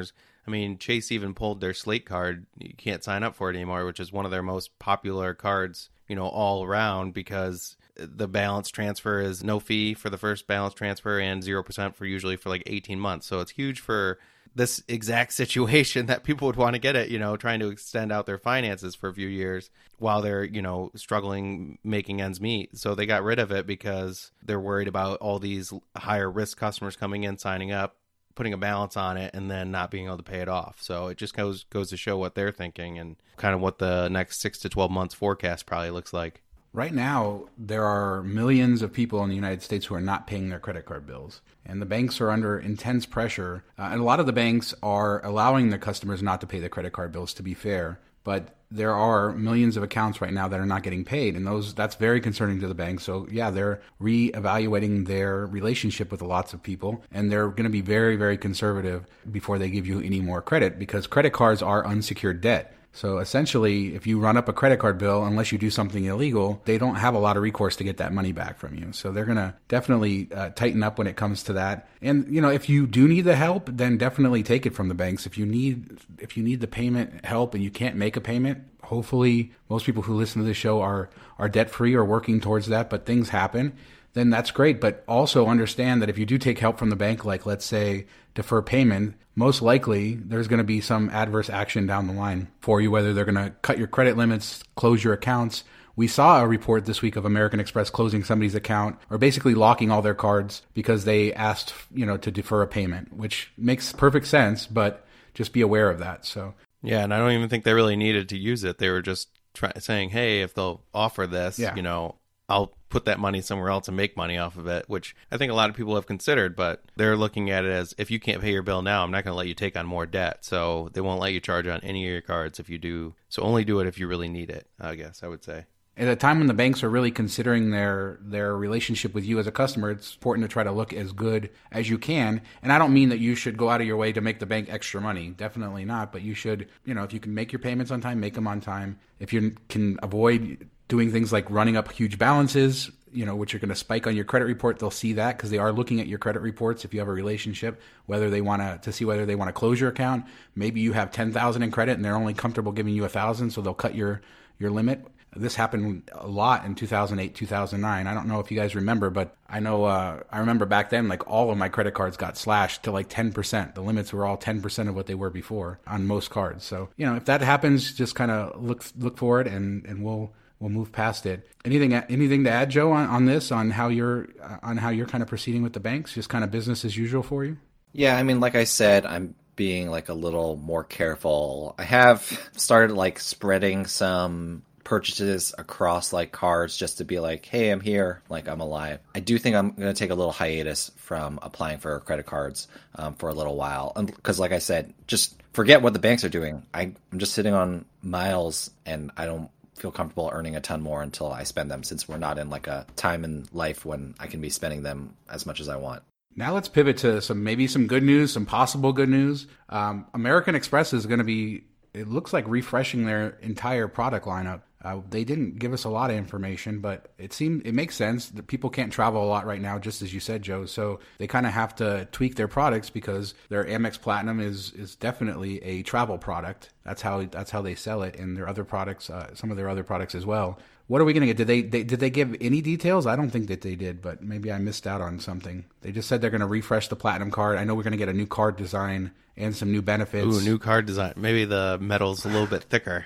customers. 0.00 0.12
I 0.46 0.50
mean, 0.50 0.78
Chase 0.78 1.12
even 1.12 1.34
pulled 1.34 1.60
their 1.60 1.74
Slate 1.74 2.06
card. 2.06 2.46
You 2.58 2.74
can't 2.74 3.04
sign 3.04 3.22
up 3.22 3.36
for 3.36 3.50
it 3.50 3.56
anymore, 3.56 3.84
which 3.84 4.00
is 4.00 4.12
one 4.12 4.24
of 4.24 4.30
their 4.30 4.42
most 4.42 4.78
popular 4.78 5.34
cards, 5.34 5.90
you 6.08 6.16
know, 6.16 6.26
all 6.26 6.64
around 6.64 7.14
because 7.14 7.76
the 7.96 8.28
balance 8.28 8.70
transfer 8.70 9.20
is 9.20 9.44
no 9.44 9.60
fee 9.60 9.94
for 9.94 10.08
the 10.08 10.16
first 10.16 10.46
balance 10.46 10.74
transfer 10.74 11.20
and 11.20 11.42
0% 11.42 11.94
for 11.94 12.06
usually 12.06 12.36
for 12.36 12.48
like 12.48 12.62
18 12.66 12.98
months. 12.98 13.26
So 13.26 13.40
it's 13.40 13.50
huge 13.52 13.80
for 13.80 14.18
this 14.54 14.82
exact 14.88 15.32
situation 15.42 16.06
that 16.06 16.24
people 16.24 16.46
would 16.46 16.56
want 16.56 16.74
to 16.74 16.80
get 16.80 16.96
it, 16.96 17.10
you 17.10 17.18
know, 17.18 17.36
trying 17.36 17.60
to 17.60 17.68
extend 17.68 18.10
out 18.10 18.26
their 18.26 18.38
finances 18.38 18.94
for 18.94 19.08
a 19.08 19.14
few 19.14 19.28
years 19.28 19.70
while 19.98 20.22
they're, 20.22 20.44
you 20.44 20.62
know, 20.62 20.90
struggling 20.96 21.78
making 21.84 22.22
ends 22.22 22.40
meet. 22.40 22.76
So 22.76 22.94
they 22.94 23.04
got 23.04 23.22
rid 23.22 23.38
of 23.38 23.52
it 23.52 23.66
because 23.66 24.32
they're 24.42 24.58
worried 24.58 24.88
about 24.88 25.18
all 25.18 25.38
these 25.38 25.72
higher 25.94 26.30
risk 26.30 26.56
customers 26.58 26.96
coming 26.96 27.24
in, 27.24 27.36
signing 27.36 27.70
up, 27.70 27.96
putting 28.34 28.52
a 28.52 28.58
balance 28.58 28.96
on 28.96 29.16
it 29.16 29.34
and 29.34 29.50
then 29.50 29.70
not 29.70 29.90
being 29.90 30.06
able 30.06 30.16
to 30.16 30.22
pay 30.22 30.40
it 30.40 30.48
off. 30.48 30.76
So 30.80 31.08
it 31.08 31.18
just 31.18 31.34
goes 31.34 31.64
goes 31.64 31.90
to 31.90 31.96
show 31.96 32.16
what 32.16 32.34
they're 32.34 32.52
thinking 32.52 32.98
and 32.98 33.16
kind 33.36 33.54
of 33.54 33.60
what 33.60 33.78
the 33.78 34.08
next 34.08 34.40
6 34.40 34.58
to 34.60 34.68
12 34.68 34.90
months 34.90 35.14
forecast 35.14 35.66
probably 35.66 35.90
looks 35.90 36.12
like. 36.12 36.42
Right 36.72 36.94
now, 36.94 37.46
there 37.58 37.84
are 37.84 38.22
millions 38.22 38.80
of 38.80 38.92
people 38.92 39.24
in 39.24 39.28
the 39.28 39.34
United 39.34 39.60
States 39.60 39.86
who 39.86 39.96
are 39.96 40.00
not 40.00 40.28
paying 40.28 40.50
their 40.50 40.60
credit 40.60 40.84
card 40.84 41.04
bills. 41.04 41.40
And 41.66 41.82
the 41.82 41.86
banks 41.86 42.20
are 42.20 42.30
under 42.30 42.60
intense 42.60 43.06
pressure. 43.06 43.64
Uh, 43.76 43.88
and 43.90 44.00
a 44.00 44.04
lot 44.04 44.20
of 44.20 44.26
the 44.26 44.32
banks 44.32 44.72
are 44.80 45.24
allowing 45.26 45.70
their 45.70 45.80
customers 45.80 46.22
not 46.22 46.40
to 46.42 46.46
pay 46.46 46.60
their 46.60 46.68
credit 46.68 46.92
card 46.92 47.10
bills, 47.10 47.34
to 47.34 47.42
be 47.42 47.54
fair. 47.54 47.98
But 48.24 48.54
there 48.70 48.94
are 48.94 49.32
millions 49.32 49.76
of 49.76 49.82
accounts 49.82 50.20
right 50.20 50.32
now 50.32 50.46
that 50.46 50.60
are 50.60 50.66
not 50.66 50.82
getting 50.84 51.04
paid 51.04 51.34
and 51.34 51.44
those 51.44 51.74
that's 51.74 51.96
very 51.96 52.20
concerning 52.20 52.60
to 52.60 52.68
the 52.68 52.74
bank. 52.74 53.00
So 53.00 53.26
yeah 53.30 53.50
they're 53.50 53.82
reevaluating 54.00 55.06
their 55.06 55.46
relationship 55.46 56.12
with 56.12 56.22
lots 56.22 56.54
of 56.54 56.62
people 56.62 57.02
and 57.10 57.32
they're 57.32 57.48
going 57.48 57.64
to 57.64 57.70
be 57.70 57.80
very 57.80 58.16
very 58.16 58.38
conservative 58.38 59.06
before 59.30 59.58
they 59.58 59.70
give 59.70 59.86
you 59.86 60.00
any 60.00 60.20
more 60.20 60.40
credit 60.40 60.78
because 60.78 61.06
credit 61.06 61.32
cards 61.32 61.62
are 61.62 61.84
unsecured 61.84 62.40
debt 62.40 62.76
so 62.92 63.18
essentially, 63.18 63.94
if 63.94 64.06
you 64.06 64.18
run 64.18 64.36
up 64.36 64.48
a 64.48 64.52
credit 64.52 64.78
card 64.78 64.98
bill, 64.98 65.24
unless 65.24 65.52
you 65.52 65.58
do 65.58 65.70
something 65.70 66.04
illegal, 66.04 66.60
they 66.64 66.76
don't 66.76 66.96
have 66.96 67.14
a 67.14 67.18
lot 67.18 67.36
of 67.36 67.42
recourse 67.42 67.76
to 67.76 67.84
get 67.84 67.98
that 67.98 68.12
money 68.12 68.32
back 68.32 68.58
from 68.58 68.74
you. 68.74 68.92
So 68.92 69.12
they're 69.12 69.24
going 69.24 69.36
to 69.36 69.54
definitely 69.68 70.28
uh, 70.34 70.50
tighten 70.50 70.82
up 70.82 70.98
when 70.98 71.06
it 71.06 71.16
comes 71.16 71.44
to 71.44 71.52
that. 71.52 71.88
And 72.02 72.26
you 72.34 72.40
know, 72.40 72.50
if 72.50 72.68
you 72.68 72.86
do 72.86 73.06
need 73.06 73.22
the 73.22 73.36
help, 73.36 73.70
then 73.72 73.96
definitely 73.96 74.42
take 74.42 74.66
it 74.66 74.74
from 74.74 74.88
the 74.88 74.94
banks. 74.94 75.24
If 75.24 75.38
you 75.38 75.46
need 75.46 76.00
if 76.18 76.36
you 76.36 76.42
need 76.42 76.60
the 76.60 76.66
payment 76.66 77.24
help 77.24 77.54
and 77.54 77.62
you 77.62 77.70
can't 77.70 77.96
make 77.96 78.16
a 78.16 78.20
payment, 78.20 78.64
hopefully 78.82 79.52
most 79.68 79.86
people 79.86 80.02
who 80.02 80.14
listen 80.14 80.42
to 80.42 80.46
this 80.46 80.56
show 80.56 80.80
are 80.80 81.10
are 81.38 81.48
debt 81.48 81.70
free 81.70 81.94
or 81.94 82.04
working 82.04 82.40
towards 82.40 82.66
that, 82.66 82.90
but 82.90 83.06
things 83.06 83.28
happen 83.28 83.72
then 84.12 84.30
that's 84.30 84.50
great. 84.50 84.80
But 84.80 85.04
also 85.06 85.46
understand 85.46 86.02
that 86.02 86.10
if 86.10 86.18
you 86.18 86.26
do 86.26 86.38
take 86.38 86.58
help 86.58 86.78
from 86.78 86.90
the 86.90 86.96
bank, 86.96 87.24
like 87.24 87.46
let's 87.46 87.64
say 87.64 88.06
defer 88.34 88.62
payment, 88.62 89.14
most 89.34 89.62
likely 89.62 90.14
there's 90.14 90.48
going 90.48 90.58
to 90.58 90.64
be 90.64 90.80
some 90.80 91.10
adverse 91.10 91.48
action 91.50 91.86
down 91.86 92.06
the 92.06 92.12
line 92.12 92.48
for 92.60 92.80
you, 92.80 92.90
whether 92.90 93.12
they're 93.12 93.24
going 93.24 93.34
to 93.34 93.54
cut 93.62 93.78
your 93.78 93.86
credit 93.86 94.16
limits, 94.16 94.62
close 94.76 95.02
your 95.02 95.14
accounts. 95.14 95.64
We 95.96 96.08
saw 96.08 96.40
a 96.40 96.46
report 96.46 96.86
this 96.86 97.02
week 97.02 97.16
of 97.16 97.24
American 97.24 97.60
Express 97.60 97.90
closing 97.90 98.24
somebody's 98.24 98.54
account 98.54 98.98
or 99.10 99.18
basically 99.18 99.54
locking 99.54 99.90
all 99.90 100.02
their 100.02 100.14
cards 100.14 100.62
because 100.72 101.04
they 101.04 101.32
asked, 101.34 101.74
you 101.92 102.06
know, 102.06 102.16
to 102.18 102.30
defer 102.30 102.62
a 102.62 102.66
payment, 102.66 103.12
which 103.12 103.52
makes 103.56 103.92
perfect 103.92 104.26
sense, 104.26 104.66
but 104.66 105.04
just 105.34 105.52
be 105.52 105.60
aware 105.60 105.90
of 105.90 105.98
that. 105.98 106.24
So, 106.24 106.54
yeah, 106.82 107.04
and 107.04 107.12
I 107.12 107.18
don't 107.18 107.32
even 107.32 107.48
think 107.48 107.64
they 107.64 107.74
really 107.74 107.96
needed 107.96 108.28
to 108.30 108.38
use 108.38 108.64
it. 108.64 108.78
They 108.78 108.88
were 108.88 109.02
just 109.02 109.28
try- 109.52 109.72
saying, 109.78 110.10
"Hey, 110.10 110.42
if 110.42 110.54
they'll 110.54 110.82
offer 110.94 111.26
this, 111.26 111.58
yeah. 111.58 111.74
you 111.74 111.82
know, 111.82 112.16
I'll 112.48 112.72
put 112.90 113.06
that 113.06 113.18
money 113.18 113.40
somewhere 113.40 113.70
else 113.70 113.88
and 113.88 113.96
make 113.96 114.16
money 114.16 114.36
off 114.36 114.56
of 114.58 114.66
it, 114.66 114.84
which 114.88 115.16
I 115.32 115.38
think 115.38 115.50
a 115.50 115.54
lot 115.54 115.70
of 115.70 115.76
people 115.76 115.94
have 115.94 116.06
considered, 116.06 116.54
but 116.54 116.84
they're 116.96 117.16
looking 117.16 117.50
at 117.50 117.64
it 117.64 117.70
as 117.70 117.94
if 117.96 118.10
you 118.10 118.20
can't 118.20 118.42
pay 118.42 118.52
your 118.52 118.62
bill 118.62 118.82
now, 118.82 119.02
I'm 119.02 119.10
not 119.10 119.24
going 119.24 119.32
to 119.32 119.38
let 119.38 119.48
you 119.48 119.54
take 119.54 119.76
on 119.76 119.86
more 119.86 120.06
debt. 120.06 120.44
So 120.44 120.90
they 120.92 121.00
won't 121.00 121.20
let 121.20 121.32
you 121.32 121.40
charge 121.40 121.66
on 121.66 121.80
any 121.80 122.04
of 122.04 122.12
your 122.12 122.20
cards 122.20 122.58
if 122.58 122.68
you 122.68 122.78
do. 122.78 123.14
So 123.28 123.42
only 123.42 123.64
do 123.64 123.80
it 123.80 123.86
if 123.86 123.98
you 123.98 124.06
really 124.06 124.28
need 124.28 124.50
it, 124.50 124.66
I 124.78 124.94
guess 124.96 125.22
I 125.22 125.28
would 125.28 125.44
say 125.44 125.64
at 126.00 126.08
a 126.08 126.16
time 126.16 126.38
when 126.38 126.46
the 126.46 126.54
banks 126.54 126.82
are 126.82 126.88
really 126.88 127.10
considering 127.10 127.70
their 127.70 128.18
their 128.22 128.56
relationship 128.56 129.12
with 129.12 129.24
you 129.24 129.38
as 129.38 129.46
a 129.46 129.52
customer, 129.52 129.90
it's 129.90 130.14
important 130.14 130.44
to 130.44 130.48
try 130.48 130.64
to 130.64 130.72
look 130.72 130.94
as 130.94 131.12
good 131.12 131.50
as 131.70 131.90
you 131.90 131.98
can. 131.98 132.40
And 132.62 132.72
I 132.72 132.78
don't 132.78 132.94
mean 132.94 133.10
that 133.10 133.18
you 133.18 133.34
should 133.34 133.58
go 133.58 133.68
out 133.68 133.82
of 133.82 133.86
your 133.86 133.98
way 133.98 134.10
to 134.12 134.20
make 134.22 134.38
the 134.38 134.46
bank 134.46 134.68
extra 134.70 135.00
money. 135.00 135.28
Definitely 135.28 135.84
not. 135.84 136.10
But 136.10 136.22
you 136.22 136.32
should, 136.32 136.68
you 136.86 136.94
know, 136.94 137.04
if 137.04 137.12
you 137.12 137.20
can 137.20 137.34
make 137.34 137.52
your 137.52 137.58
payments 137.58 137.90
on 137.90 138.00
time, 138.00 138.18
make 138.18 138.34
them 138.34 138.46
on 138.46 138.62
time. 138.62 138.98
If 139.18 139.34
you 139.34 139.54
can 139.68 139.98
avoid 140.02 140.70
doing 140.90 141.10
things 141.10 141.32
like 141.32 141.48
running 141.48 141.78
up 141.78 141.90
huge 141.90 142.18
balances, 142.18 142.90
you 143.10 143.24
know, 143.24 143.34
which 143.34 143.54
are 143.54 143.58
going 143.58 143.70
to 143.70 143.74
spike 143.74 144.06
on 144.06 144.14
your 144.14 144.26
credit 144.26 144.44
report, 144.44 144.78
they'll 144.78 144.90
see 144.90 145.14
that 145.14 145.38
because 145.38 145.48
they 145.48 145.56
are 145.56 145.72
looking 145.72 146.00
at 146.00 146.06
your 146.06 146.18
credit 146.18 146.40
reports. 146.40 146.84
If 146.84 146.92
you 146.92 147.00
have 147.00 147.08
a 147.08 147.12
relationship, 147.12 147.80
whether 148.04 148.28
they 148.28 148.42
want 148.42 148.60
to 148.60 148.78
to 148.82 148.92
see 148.92 149.06
whether 149.06 149.24
they 149.24 149.34
want 149.34 149.48
to 149.48 149.54
close 149.54 149.80
your 149.80 149.88
account, 149.88 150.26
maybe 150.54 150.80
you 150.80 150.92
have 150.92 151.10
ten 151.10 151.32
thousand 151.32 151.62
in 151.62 151.70
credit 151.70 151.92
and 151.92 152.04
they're 152.04 152.14
only 152.14 152.34
comfortable 152.34 152.72
giving 152.72 152.94
you 152.94 153.04
a 153.04 153.08
thousand, 153.08 153.52
so 153.52 153.62
they'll 153.62 153.72
cut 153.72 153.94
your 153.94 154.20
your 154.58 154.70
limit 154.70 155.06
this 155.36 155.54
happened 155.54 156.10
a 156.12 156.26
lot 156.26 156.64
in 156.64 156.74
2008, 156.74 157.34
2009. 157.34 158.06
I 158.06 158.14
don't 158.14 158.26
know 158.26 158.40
if 158.40 158.50
you 158.50 158.58
guys 158.58 158.74
remember, 158.74 159.10
but 159.10 159.36
I 159.48 159.60
know 159.60 159.84
uh, 159.84 160.22
I 160.30 160.40
remember 160.40 160.66
back 160.66 160.90
then, 160.90 161.08
like 161.08 161.28
all 161.28 161.50
of 161.50 161.58
my 161.58 161.68
credit 161.68 161.94
cards 161.94 162.16
got 162.16 162.36
slashed 162.36 162.82
to 162.84 162.90
like 162.90 163.08
10%. 163.08 163.74
The 163.74 163.80
limits 163.80 164.12
were 164.12 164.26
all 164.26 164.36
10% 164.36 164.88
of 164.88 164.94
what 164.94 165.06
they 165.06 165.14
were 165.14 165.30
before 165.30 165.78
on 165.86 166.06
most 166.06 166.30
cards. 166.30 166.64
So 166.64 166.88
you 166.96 167.06
know, 167.06 167.14
if 167.14 167.26
that 167.26 167.42
happens, 167.42 167.94
just 167.94 168.14
kind 168.14 168.30
of 168.30 168.60
look 168.62 168.84
look 168.98 169.18
for 169.18 169.40
it, 169.40 169.46
and 169.46 169.84
and 169.86 170.04
we'll 170.04 170.32
we'll 170.60 170.70
move 170.70 170.92
past 170.92 171.26
it. 171.26 171.48
Anything 171.64 171.92
anything 171.92 172.44
to 172.44 172.50
add, 172.50 172.70
Joe, 172.70 172.92
on, 172.92 173.08
on 173.08 173.24
this, 173.26 173.50
on 173.50 173.70
how 173.70 173.88
you're 173.88 174.28
on 174.62 174.76
how 174.76 174.90
you're 174.90 175.06
kind 175.06 175.22
of 175.22 175.28
proceeding 175.28 175.62
with 175.62 175.72
the 175.72 175.80
banks? 175.80 176.14
Just 176.14 176.28
kind 176.28 176.44
of 176.44 176.50
business 176.50 176.84
as 176.84 176.96
usual 176.96 177.22
for 177.22 177.44
you. 177.44 177.58
Yeah, 177.92 178.16
I 178.16 178.22
mean, 178.22 178.38
like 178.38 178.54
I 178.54 178.64
said, 178.64 179.04
I'm 179.04 179.34
being 179.56 179.90
like 179.90 180.08
a 180.08 180.14
little 180.14 180.56
more 180.56 180.84
careful. 180.84 181.74
I 181.78 181.82
have 181.82 182.22
started 182.56 182.94
like 182.94 183.18
spreading 183.18 183.86
some 183.86 184.62
purchases 184.84 185.54
across 185.58 186.12
like 186.12 186.32
cards 186.32 186.76
just 186.76 186.98
to 186.98 187.04
be 187.04 187.20
like, 187.20 187.44
hey, 187.46 187.70
I'm 187.70 187.80
here, 187.80 188.22
like 188.28 188.48
I'm 188.48 188.60
alive. 188.60 189.00
I 189.14 189.20
do 189.20 189.38
think 189.38 189.56
I'm 189.56 189.70
going 189.70 189.92
to 189.92 189.98
take 189.98 190.10
a 190.10 190.14
little 190.14 190.32
hiatus 190.32 190.90
from 190.96 191.38
applying 191.42 191.78
for 191.78 192.00
credit 192.00 192.26
cards 192.26 192.68
um, 192.96 193.14
for 193.14 193.28
a 193.28 193.34
little 193.34 193.56
while. 193.56 193.92
Because, 193.94 194.40
like 194.40 194.52
I 194.52 194.58
said, 194.58 194.94
just 195.06 195.40
forget 195.52 195.82
what 195.82 195.92
the 195.92 195.98
banks 195.98 196.24
are 196.24 196.28
doing. 196.28 196.64
I, 196.72 196.92
I'm 197.12 197.18
just 197.18 197.34
sitting 197.34 197.54
on 197.54 197.84
miles 198.02 198.70
and 198.86 199.10
I 199.16 199.26
don't 199.26 199.50
feel 199.80 199.90
comfortable 199.90 200.30
earning 200.32 200.56
a 200.56 200.60
ton 200.60 200.82
more 200.82 201.02
until 201.02 201.32
I 201.32 201.44
spend 201.44 201.70
them 201.70 201.82
since 201.82 202.08
we're 202.08 202.18
not 202.18 202.38
in 202.38 202.50
like 202.50 202.66
a 202.66 202.86
time 202.96 203.24
in 203.24 203.48
life 203.52 203.84
when 203.84 204.14
I 204.20 204.26
can 204.26 204.40
be 204.40 204.50
spending 204.50 204.82
them 204.82 205.16
as 205.30 205.46
much 205.46 205.60
as 205.60 205.68
I 205.68 205.76
want. 205.76 206.02
Now 206.36 206.54
let's 206.54 206.68
pivot 206.68 206.98
to 206.98 207.20
some 207.20 207.42
maybe 207.42 207.66
some 207.66 207.86
good 207.86 208.02
news, 208.02 208.32
some 208.32 208.46
possible 208.46 208.92
good 208.92 209.08
news. 209.08 209.46
Um, 209.68 210.06
American 210.14 210.54
Express 210.54 210.92
is 210.92 211.06
going 211.06 211.18
to 211.18 211.24
be, 211.24 211.64
it 211.92 212.08
looks 212.08 212.32
like 212.32 212.46
refreshing 212.46 213.04
their 213.04 213.30
entire 213.40 213.88
product 213.88 214.26
lineup. 214.26 214.62
Uh, 214.82 215.00
they 215.10 215.24
didn't 215.24 215.58
give 215.58 215.72
us 215.74 215.84
a 215.84 215.90
lot 215.90 216.10
of 216.10 216.16
information, 216.16 216.80
but 216.80 217.10
it 217.18 217.32
seemed 217.32 217.66
it 217.66 217.74
makes 217.74 217.94
sense 217.94 218.28
that 218.30 218.46
people 218.46 218.70
can't 218.70 218.92
travel 218.92 219.22
a 219.22 219.28
lot 219.28 219.44
right 219.44 219.60
now, 219.60 219.78
just 219.78 220.00
as 220.00 220.14
you 220.14 220.20
said, 220.20 220.42
Joe. 220.42 220.64
So 220.64 221.00
they 221.18 221.26
kind 221.26 221.46
of 221.46 221.52
have 221.52 221.74
to 221.76 222.08
tweak 222.12 222.36
their 222.36 222.48
products 222.48 222.88
because 222.88 223.34
their 223.50 223.64
Amex 223.64 224.00
Platinum 224.00 224.40
is 224.40 224.72
is 224.72 224.96
definitely 224.96 225.62
a 225.62 225.82
travel 225.82 226.16
product. 226.16 226.70
That's 226.84 227.02
how 227.02 227.24
that's 227.24 227.50
how 227.50 227.60
they 227.60 227.74
sell 227.74 228.02
it, 228.02 228.18
and 228.18 228.36
their 228.36 228.48
other 228.48 228.64
products, 228.64 229.10
uh, 229.10 229.34
some 229.34 229.50
of 229.50 229.58
their 229.58 229.68
other 229.68 229.84
products 229.84 230.14
as 230.14 230.24
well. 230.24 230.58
What 230.86 231.00
are 231.00 231.04
we 231.04 231.12
going 231.12 231.20
to 231.20 231.26
get? 231.28 231.36
Did 231.36 231.46
they, 231.46 231.62
they 231.62 231.84
did 231.84 232.00
they 232.00 232.10
give 232.10 232.34
any 232.40 232.62
details? 232.62 233.06
I 233.06 233.14
don't 233.14 233.30
think 233.30 233.46
that 233.48 233.60
they 233.60 233.76
did, 233.76 234.02
but 234.02 234.22
maybe 234.22 234.50
I 234.50 234.58
missed 234.58 234.86
out 234.86 235.00
on 235.00 235.20
something. 235.20 235.66
They 235.82 235.92
just 235.92 236.08
said 236.08 236.20
they're 236.20 236.30
going 236.30 236.40
to 236.40 236.48
refresh 236.48 236.88
the 236.88 236.96
platinum 236.96 237.30
card. 237.30 237.58
I 237.58 237.64
know 237.64 237.74
we're 237.74 237.84
going 237.84 237.92
to 237.92 237.98
get 237.98 238.08
a 238.08 238.14
new 238.14 238.26
card 238.26 238.56
design 238.56 239.12
and 239.36 239.54
some 239.54 239.70
new 239.70 239.82
benefits. 239.82 240.26
Ooh, 240.26 240.40
new 240.40 240.58
card 240.58 240.86
design. 240.86 241.12
Maybe 241.16 241.44
the 241.44 241.78
metal's 241.80 242.24
a 242.24 242.28
little 242.28 242.48
bit 242.48 242.64
thicker. 242.64 243.04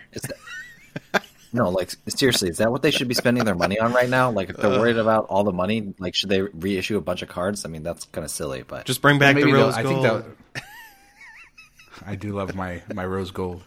No, 1.55 1.71
like 1.71 1.95
seriously, 2.09 2.49
is 2.49 2.59
that 2.59 2.73
what 2.73 2.83
they 2.83 2.91
should 2.91 3.07
be 3.07 3.15
spending 3.15 3.45
their 3.45 3.55
money 3.55 3.79
on 3.79 3.93
right 3.93 4.09
now? 4.09 4.29
Like, 4.29 4.51
if 4.51 4.57
they're 4.57 4.71
worried 4.71 4.97
about 4.97 5.27
all 5.27 5.45
the 5.45 5.53
money, 5.53 5.95
like, 6.01 6.17
should 6.17 6.29
they 6.29 6.43
reissue 6.43 6.97
a 6.97 7.01
bunch 7.01 7.23
of 7.23 7.29
cards? 7.29 7.65
I 7.65 7.69
mean, 7.69 7.85
that's 7.85 8.07
kind 8.07 8.25
of 8.25 8.31
silly. 8.33 8.65
But 8.67 8.87
just 8.87 9.01
bring 9.01 9.21
back 9.21 9.37
well, 9.37 9.45
the 9.45 9.53
rose 9.53 9.77
gold. 9.77 10.05
I 10.05 10.11
think 10.13 10.25
that. 10.55 10.63
I 12.05 12.17
do 12.17 12.33
love 12.33 12.57
my 12.57 12.83
my 12.93 13.07
rose 13.07 13.31
gold 13.31 13.63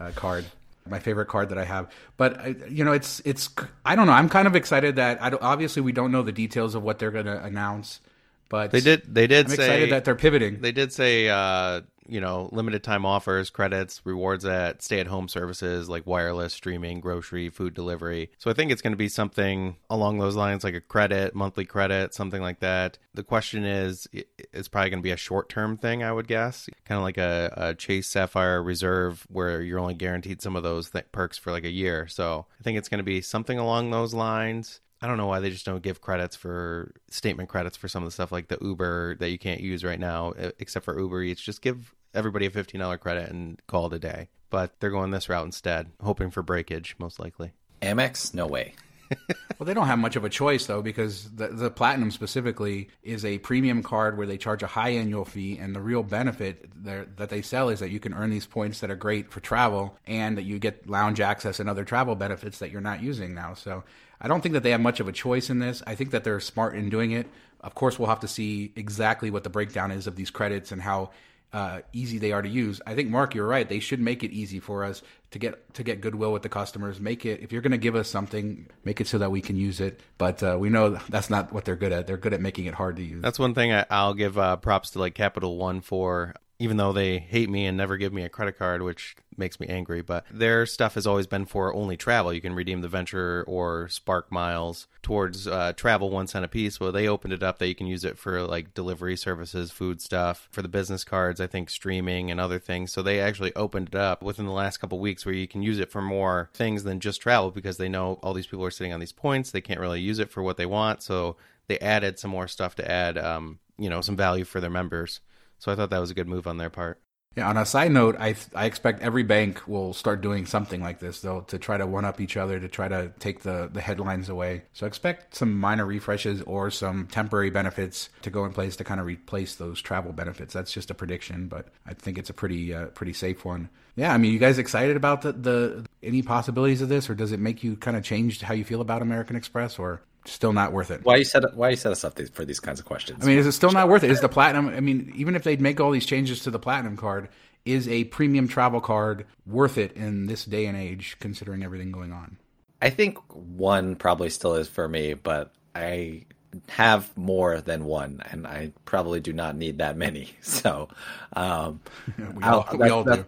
uh, 0.00 0.10
card, 0.16 0.46
my 0.88 0.98
favorite 0.98 1.26
card 1.26 1.50
that 1.50 1.58
I 1.58 1.64
have. 1.64 1.92
But 2.16 2.40
uh, 2.44 2.54
you 2.68 2.82
know, 2.82 2.92
it's 2.92 3.22
it's 3.24 3.50
I 3.84 3.94
don't 3.94 4.08
know. 4.08 4.12
I'm 4.12 4.28
kind 4.28 4.48
of 4.48 4.56
excited 4.56 4.96
that 4.96 5.22
I 5.22 5.30
obviously 5.30 5.82
we 5.82 5.92
don't 5.92 6.10
know 6.10 6.22
the 6.22 6.32
details 6.32 6.74
of 6.74 6.82
what 6.82 6.98
they're 6.98 7.12
going 7.12 7.26
to 7.26 7.40
announce, 7.40 8.00
but 8.48 8.70
they 8.70 8.80
did 8.80 9.02
they 9.12 9.26
did 9.26 9.46
I'm 9.46 9.56
say 9.56 9.64
excited 9.64 9.92
that 9.92 10.04
they're 10.04 10.14
pivoting. 10.14 10.60
They 10.60 10.72
did 10.72 10.92
say 10.92 11.28
uh, 11.28 11.82
you 12.08 12.20
know, 12.20 12.48
limited 12.52 12.82
time 12.82 13.04
offers, 13.04 13.50
credits, 13.50 14.00
rewards 14.04 14.44
at 14.44 14.82
stay 14.82 15.00
at 15.00 15.06
home 15.06 15.28
services 15.28 15.88
like 15.88 16.06
wireless, 16.06 16.54
streaming, 16.54 17.00
grocery, 17.00 17.48
food 17.50 17.74
delivery. 17.74 18.30
So 18.38 18.50
I 18.50 18.54
think 18.54 18.70
it's 18.70 18.82
going 18.82 18.92
to 18.92 18.98
be 18.98 19.08
something 19.08 19.76
along 19.90 20.18
those 20.18 20.36
lines, 20.36 20.64
like 20.64 20.74
a 20.74 20.80
credit, 20.80 21.34
monthly 21.34 21.64
credit, 21.64 22.14
something 22.14 22.40
like 22.40 22.60
that. 22.60 22.98
The 23.14 23.22
question 23.22 23.64
is, 23.64 24.06
it's 24.12 24.68
probably 24.68 24.90
going 24.90 25.00
to 25.00 25.06
be 25.06 25.10
a 25.10 25.16
short 25.16 25.48
term 25.48 25.76
thing, 25.76 26.02
I 26.02 26.12
would 26.12 26.28
guess, 26.28 26.68
kind 26.84 26.98
of 26.98 27.02
like 27.02 27.18
a, 27.18 27.52
a, 27.56 27.74
Chase 27.74 28.06
Sapphire 28.06 28.62
Reserve 28.62 29.26
where 29.28 29.60
you're 29.60 29.78
only 29.78 29.94
guaranteed 29.94 30.40
some 30.40 30.56
of 30.56 30.62
those 30.62 30.90
th- 30.90 31.12
perks 31.12 31.38
for 31.38 31.50
like 31.50 31.64
a 31.64 31.70
year. 31.70 32.06
So 32.08 32.46
I 32.58 32.62
think 32.62 32.78
it's 32.78 32.88
going 32.88 32.98
to 32.98 33.04
be 33.04 33.20
something 33.20 33.58
along 33.58 33.90
those 33.90 34.14
lines. 34.14 34.80
I 35.02 35.06
don't 35.06 35.18
know 35.18 35.26
why 35.26 35.40
they 35.40 35.50
just 35.50 35.66
don't 35.66 35.82
give 35.82 36.00
credits 36.00 36.36
for 36.36 36.92
statement 37.10 37.48
credits 37.48 37.76
for 37.76 37.88
some 37.88 38.02
of 38.02 38.08
the 38.08 38.12
stuff 38.12 38.32
like 38.32 38.48
the 38.48 38.58
Uber 38.60 39.16
that 39.16 39.30
you 39.30 39.38
can't 39.38 39.60
use 39.60 39.84
right 39.84 40.00
now, 40.00 40.32
except 40.58 40.84
for 40.84 40.98
Uber 40.98 41.22
Eats. 41.22 41.42
Just 41.42 41.60
give 41.60 41.94
everybody 42.14 42.46
a 42.46 42.50
$15 42.50 42.98
credit 43.00 43.30
and 43.30 43.60
call 43.66 43.86
it 43.86 43.92
a 43.92 43.98
day. 43.98 44.28
But 44.48 44.80
they're 44.80 44.90
going 44.90 45.10
this 45.10 45.28
route 45.28 45.44
instead, 45.44 45.90
hoping 46.02 46.30
for 46.30 46.42
breakage, 46.42 46.96
most 46.98 47.20
likely. 47.20 47.52
Amex? 47.82 48.32
No 48.32 48.46
way. 48.46 48.74
well, 49.58 49.66
they 49.66 49.74
don't 49.74 49.86
have 49.86 49.98
much 49.98 50.16
of 50.16 50.24
a 50.24 50.28
choice 50.28 50.66
though, 50.66 50.82
because 50.82 51.30
the, 51.30 51.48
the 51.48 51.70
platinum 51.70 52.10
specifically 52.10 52.88
is 53.02 53.24
a 53.24 53.38
premium 53.38 53.82
card 53.82 54.16
where 54.16 54.26
they 54.26 54.36
charge 54.36 54.62
a 54.62 54.66
high 54.66 54.90
annual 54.90 55.24
fee, 55.24 55.58
and 55.58 55.76
the 55.76 55.80
real 55.80 56.02
benefit 56.02 56.68
that 56.84 57.28
they 57.28 57.42
sell 57.42 57.68
is 57.68 57.80
that 57.80 57.90
you 57.90 58.00
can 58.00 58.14
earn 58.14 58.30
these 58.30 58.46
points 58.46 58.80
that 58.80 58.90
are 58.90 58.96
great 58.96 59.30
for 59.30 59.40
travel, 59.40 59.96
and 60.06 60.38
that 60.38 60.42
you 60.42 60.58
get 60.58 60.88
lounge 60.88 61.20
access 61.20 61.60
and 61.60 61.68
other 61.68 61.84
travel 61.84 62.14
benefits 62.14 62.58
that 62.58 62.70
you're 62.70 62.80
not 62.80 63.02
using 63.02 63.34
now. 63.34 63.54
So 63.54 63.84
I 64.20 64.28
don't 64.28 64.40
think 64.40 64.54
that 64.54 64.62
they 64.62 64.70
have 64.70 64.80
much 64.80 65.00
of 65.00 65.08
a 65.08 65.12
choice 65.12 65.50
in 65.50 65.58
this. 65.58 65.82
I 65.86 65.94
think 65.94 66.10
that 66.10 66.24
they're 66.24 66.40
smart 66.40 66.74
in 66.74 66.88
doing 66.88 67.12
it. 67.12 67.28
Of 67.60 67.74
course, 67.74 67.98
we'll 67.98 68.08
have 68.08 68.20
to 68.20 68.28
see 68.28 68.72
exactly 68.76 69.30
what 69.30 69.44
the 69.44 69.50
breakdown 69.50 69.90
is 69.90 70.06
of 70.06 70.16
these 70.16 70.30
credits 70.30 70.72
and 70.72 70.80
how 70.82 71.10
uh, 71.52 71.80
easy 71.92 72.18
they 72.18 72.32
are 72.32 72.42
to 72.42 72.48
use. 72.48 72.80
I 72.86 72.94
think 72.94 73.08
Mark, 73.08 73.34
you're 73.34 73.46
right. 73.46 73.68
They 73.68 73.78
should 73.80 74.00
make 74.00 74.22
it 74.22 74.30
easy 74.30 74.60
for 74.60 74.84
us 74.84 75.02
to 75.30 75.38
get 75.38 75.74
to 75.74 75.82
get 75.82 76.00
goodwill 76.00 76.32
with 76.32 76.42
the 76.42 76.48
customers. 76.48 77.00
Make 77.00 77.24
it 77.24 77.40
if 77.40 77.52
you're 77.52 77.62
going 77.62 77.72
to 77.72 77.78
give 77.78 77.96
us 77.96 78.08
something, 78.08 78.66
make 78.84 79.00
it 79.00 79.06
so 79.06 79.18
that 79.18 79.30
we 79.30 79.40
can 79.40 79.56
use 79.56 79.80
it. 79.80 80.00
But 80.18 80.42
uh, 80.42 80.56
we 80.58 80.68
know 80.68 80.98
that's 81.08 81.30
not 81.30 81.52
what 81.52 81.64
they're 81.64 81.76
good 81.76 81.92
at. 81.92 82.06
They're 82.06 82.16
good 82.16 82.34
at 82.34 82.40
making 82.40 82.66
it 82.66 82.74
hard 82.74 82.96
to 82.96 83.02
use. 83.02 83.22
That's 83.22 83.38
one 83.38 83.54
thing 83.54 83.72
I, 83.72 84.06
will 84.06 84.14
give 84.14 84.36
uh, 84.36 84.56
props 84.56 84.90
to 84.90 84.98
like 84.98 85.14
Capital 85.14 85.56
One 85.56 85.80
for 85.80 86.34
even 86.58 86.76
though 86.76 86.92
they 86.92 87.18
hate 87.18 87.50
me 87.50 87.66
and 87.66 87.76
never 87.76 87.96
give 87.96 88.12
me 88.12 88.22
a 88.22 88.28
credit 88.28 88.58
card, 88.58 88.82
which 88.82 89.16
makes 89.36 89.60
me 89.60 89.66
angry. 89.66 90.00
But 90.00 90.24
their 90.30 90.64
stuff 90.64 90.94
has 90.94 91.06
always 91.06 91.26
been 91.26 91.44
for 91.44 91.74
only 91.74 91.96
travel. 91.96 92.32
You 92.32 92.40
can 92.40 92.54
redeem 92.54 92.80
the 92.80 92.88
Venture 92.88 93.44
or 93.46 93.88
Spark 93.88 94.32
miles 94.32 94.86
towards 95.02 95.46
uh, 95.46 95.74
travel 95.74 96.10
one 96.10 96.26
cent 96.26 96.44
a 96.44 96.48
piece. 96.48 96.80
Well, 96.80 96.92
they 96.92 97.08
opened 97.08 97.34
it 97.34 97.42
up 97.42 97.58
that 97.58 97.68
you 97.68 97.74
can 97.74 97.86
use 97.86 98.04
it 98.04 98.18
for 98.18 98.42
like 98.42 98.74
delivery 98.74 99.16
services, 99.16 99.70
food 99.70 100.00
stuff, 100.00 100.48
for 100.50 100.62
the 100.62 100.68
business 100.68 101.04
cards, 101.04 101.40
I 101.40 101.46
think 101.46 101.68
streaming 101.68 102.30
and 102.30 102.40
other 102.40 102.58
things. 102.58 102.92
So 102.92 103.02
they 103.02 103.20
actually 103.20 103.54
opened 103.54 103.88
it 103.88 103.94
up 103.94 104.22
within 104.22 104.46
the 104.46 104.52
last 104.52 104.78
couple 104.78 104.98
weeks 104.98 105.26
where 105.26 105.34
you 105.34 105.46
can 105.46 105.62
use 105.62 105.78
it 105.78 105.90
for 105.90 106.00
more 106.00 106.50
things 106.54 106.84
than 106.84 107.00
just 107.00 107.20
travel 107.20 107.50
because 107.50 107.76
they 107.76 107.88
know 107.88 108.18
all 108.22 108.34
these 108.34 108.46
people 108.46 108.64
are 108.64 108.70
sitting 108.70 108.92
on 108.92 109.00
these 109.00 109.12
points. 109.12 109.50
They 109.50 109.60
can't 109.60 109.80
really 109.80 110.00
use 110.00 110.18
it 110.18 110.30
for 110.30 110.42
what 110.42 110.56
they 110.56 110.66
want. 110.66 111.02
So 111.02 111.36
they 111.68 111.78
added 111.80 112.18
some 112.18 112.30
more 112.30 112.48
stuff 112.48 112.74
to 112.76 112.90
add, 112.90 113.18
um, 113.18 113.58
you 113.78 113.90
know, 113.90 114.00
some 114.00 114.16
value 114.16 114.44
for 114.44 114.60
their 114.60 114.70
members. 114.70 115.20
So 115.58 115.72
I 115.72 115.76
thought 115.76 115.90
that 115.90 116.00
was 116.00 116.10
a 116.10 116.14
good 116.14 116.28
move 116.28 116.46
on 116.46 116.58
their 116.58 116.70
part. 116.70 117.00
Yeah. 117.36 117.50
On 117.50 117.58
a 117.58 117.66
side 117.66 117.92
note, 117.92 118.16
I 118.18 118.34
I 118.54 118.64
expect 118.64 119.02
every 119.02 119.22
bank 119.22 119.68
will 119.68 119.92
start 119.92 120.22
doing 120.22 120.46
something 120.46 120.80
like 120.80 121.00
this, 121.00 121.20
though, 121.20 121.42
to 121.42 121.58
try 121.58 121.76
to 121.76 121.86
one 121.86 122.06
up 122.06 122.18
each 122.18 122.38
other, 122.38 122.58
to 122.58 122.66
try 122.66 122.88
to 122.88 123.12
take 123.18 123.42
the 123.42 123.68
the 123.70 123.82
headlines 123.82 124.30
away. 124.30 124.62
So 124.72 124.86
expect 124.86 125.36
some 125.36 125.58
minor 125.58 125.84
refreshes 125.84 126.40
or 126.42 126.70
some 126.70 127.08
temporary 127.08 127.50
benefits 127.50 128.08
to 128.22 128.30
go 128.30 128.46
in 128.46 128.52
place 128.52 128.74
to 128.76 128.84
kind 128.84 129.00
of 129.00 129.06
replace 129.06 129.54
those 129.54 129.82
travel 129.82 130.12
benefits. 130.12 130.54
That's 130.54 130.72
just 130.72 130.90
a 130.90 130.94
prediction, 130.94 131.48
but 131.48 131.68
I 131.86 131.92
think 131.92 132.16
it's 132.16 132.30
a 132.30 132.34
pretty 132.34 132.72
uh, 132.72 132.86
pretty 132.86 133.12
safe 133.12 133.44
one. 133.44 133.68
Yeah. 133.96 134.14
I 134.14 134.16
mean, 134.16 134.32
you 134.32 134.38
guys 134.38 134.56
excited 134.56 134.96
about 134.96 135.20
the 135.20 135.32
the 135.32 135.86
any 136.02 136.22
possibilities 136.22 136.80
of 136.80 136.88
this, 136.88 137.10
or 137.10 137.14
does 137.14 137.32
it 137.32 137.40
make 137.40 137.62
you 137.62 137.76
kind 137.76 137.98
of 137.98 138.02
change 138.02 138.40
how 138.40 138.54
you 138.54 138.64
feel 138.64 138.80
about 138.80 139.02
American 139.02 139.36
Express, 139.36 139.78
or 139.78 140.00
still 140.26 140.52
not 140.52 140.72
worth 140.72 140.90
it. 140.90 141.04
Why 141.04 141.16
you 141.16 141.24
set 141.24 141.42
why 141.54 141.70
you 141.70 141.76
set 141.76 141.92
us 141.92 142.04
up 142.04 142.18
for 142.32 142.44
these 142.44 142.60
kinds 142.60 142.80
of 142.80 142.86
questions? 142.86 143.24
I 143.24 143.26
mean, 143.26 143.38
is 143.38 143.46
it 143.46 143.52
still 143.52 143.72
not 143.72 143.88
worth 143.88 144.04
it? 144.04 144.10
Is 144.10 144.20
the 144.20 144.28
platinum? 144.28 144.68
I 144.68 144.80
mean, 144.80 145.12
even 145.16 145.34
if 145.34 145.44
they'd 145.44 145.60
make 145.60 145.80
all 145.80 145.90
these 145.90 146.06
changes 146.06 146.42
to 146.44 146.50
the 146.50 146.58
platinum 146.58 146.96
card, 146.96 147.28
is 147.64 147.88
a 147.88 148.04
premium 148.04 148.48
travel 148.48 148.80
card 148.80 149.26
worth 149.46 149.76
it 149.76 149.92
in 149.92 150.26
this 150.26 150.44
day 150.44 150.66
and 150.66 150.76
age, 150.76 151.16
considering 151.20 151.62
everything 151.62 151.92
going 151.92 152.12
on? 152.12 152.38
I 152.80 152.90
think 152.90 153.18
one 153.32 153.96
probably 153.96 154.30
still 154.30 154.54
is 154.54 154.68
for 154.68 154.88
me, 154.88 155.14
but 155.14 155.52
I 155.74 156.26
have 156.68 157.14
more 157.16 157.60
than 157.60 157.84
one, 157.84 158.22
and 158.30 158.46
I 158.46 158.72
probably 158.84 159.20
do 159.20 159.32
not 159.32 159.56
need 159.56 159.78
that 159.78 159.96
many. 159.96 160.30
So, 160.42 160.88
um, 161.34 161.80
we 162.34 162.42
all, 162.44 162.68
we 162.78 162.88
all 162.88 163.04
do. 163.04 163.24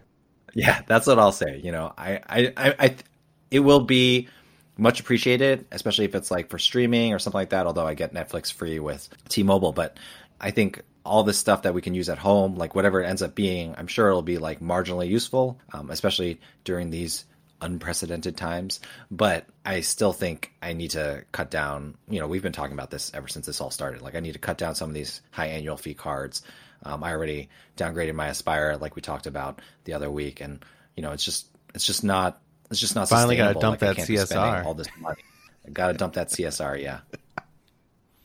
Yeah, 0.55 0.83
that's 0.87 1.07
what 1.07 1.19
I'll 1.19 1.33
say. 1.33 1.61
You 1.63 1.73
know, 1.73 1.93
I, 1.99 2.21
I, 2.27 2.53
I, 2.57 2.75
I, 2.79 2.97
it 3.51 3.61
will 3.61 3.81
be 3.81 4.29
much 4.79 5.01
appreciated, 5.01 5.67
especially 5.71 6.07
if 6.07 6.15
it's 6.15 6.31
like 6.31 6.49
for 6.49 6.59
streaming 6.59 7.13
or 7.13 7.19
something 7.19 7.39
like 7.39 7.51
that. 7.51 7.67
Although 7.67 7.87
I 7.87 7.95
get 7.95 8.15
Netflix 8.15 8.53
free 8.53 8.79
with 8.79 9.09
T-Mobile, 9.29 9.73
but 9.73 9.99
I 10.41 10.53
think 10.53 10.83
all 11.05 11.25
this 11.25 11.39
stuff 11.39 11.63
that 11.63 11.75
we 11.75 11.83
can 11.83 11.95
use 11.95 12.09
at 12.09 12.19
home, 12.19 12.57
like 12.57 12.75
whatever 12.75 13.03
it 13.03 13.07
ends 13.07 13.23
up 13.23 13.35
being, 13.35 13.75
I'm 13.77 13.89
sure 13.89 14.09
it'll 14.09 14.23
be 14.23 14.39
like 14.39 14.61
marginally 14.61 15.09
useful, 15.09 15.59
um, 15.73 15.91
especially 15.91 16.41
during 16.65 16.91
these 16.91 17.25
unprecedented 17.61 18.37
times. 18.37 18.81
But 19.11 19.47
I 19.65 19.81
still 19.81 20.13
think 20.13 20.53
I 20.63 20.75
need 20.75 20.93
to 20.93 21.25
cut 21.33 21.51
down. 21.51 21.97
You 22.09 22.21
know, 22.21 22.29
we've 22.29 22.43
been 22.43 22.53
talking 22.53 22.75
about 22.75 22.91
this 22.91 23.11
ever 23.15 23.27
since 23.27 23.47
this 23.47 23.61
all 23.61 23.71
started. 23.71 24.03
Like, 24.03 24.15
I 24.15 24.21
need 24.21 24.35
to 24.35 24.39
cut 24.39 24.59
down 24.59 24.75
some 24.75 24.91
of 24.91 24.95
these 24.95 25.21
high 25.31 25.49
annual 25.49 25.77
fee 25.77 25.95
cards. 25.95 26.43
Um, 26.85 27.03
I 27.03 27.13
already 27.13 27.49
downgraded 27.77 28.15
my 28.15 28.29
Aspire, 28.29 28.77
like 28.77 28.95
we 28.95 29.03
talked 29.03 29.27
about 29.27 29.61
the 29.85 29.95
other 29.95 30.11
week, 30.11 30.41
and 30.41 30.65
you 30.95 31.03
know, 31.03 31.11
it's 31.11 31.25
just 31.25 31.47
it's 31.75 31.85
just 31.85 32.05
not 32.05 32.41
it's 32.71 32.81
just 32.81 32.95
not 32.95 33.09
finally 33.09 33.37
got 33.37 33.55
to 33.55 33.61
dump 33.61 33.81
like, 33.81 33.97
that 33.97 34.07
CSR. 34.07 34.65
All 34.65 34.75
this 34.75 34.89
money, 34.99 35.23
got 35.73 35.89
to 35.89 35.95
dump 35.95 36.15
that 36.15 36.29
CSR. 36.29 36.83
Yeah. 36.83 37.01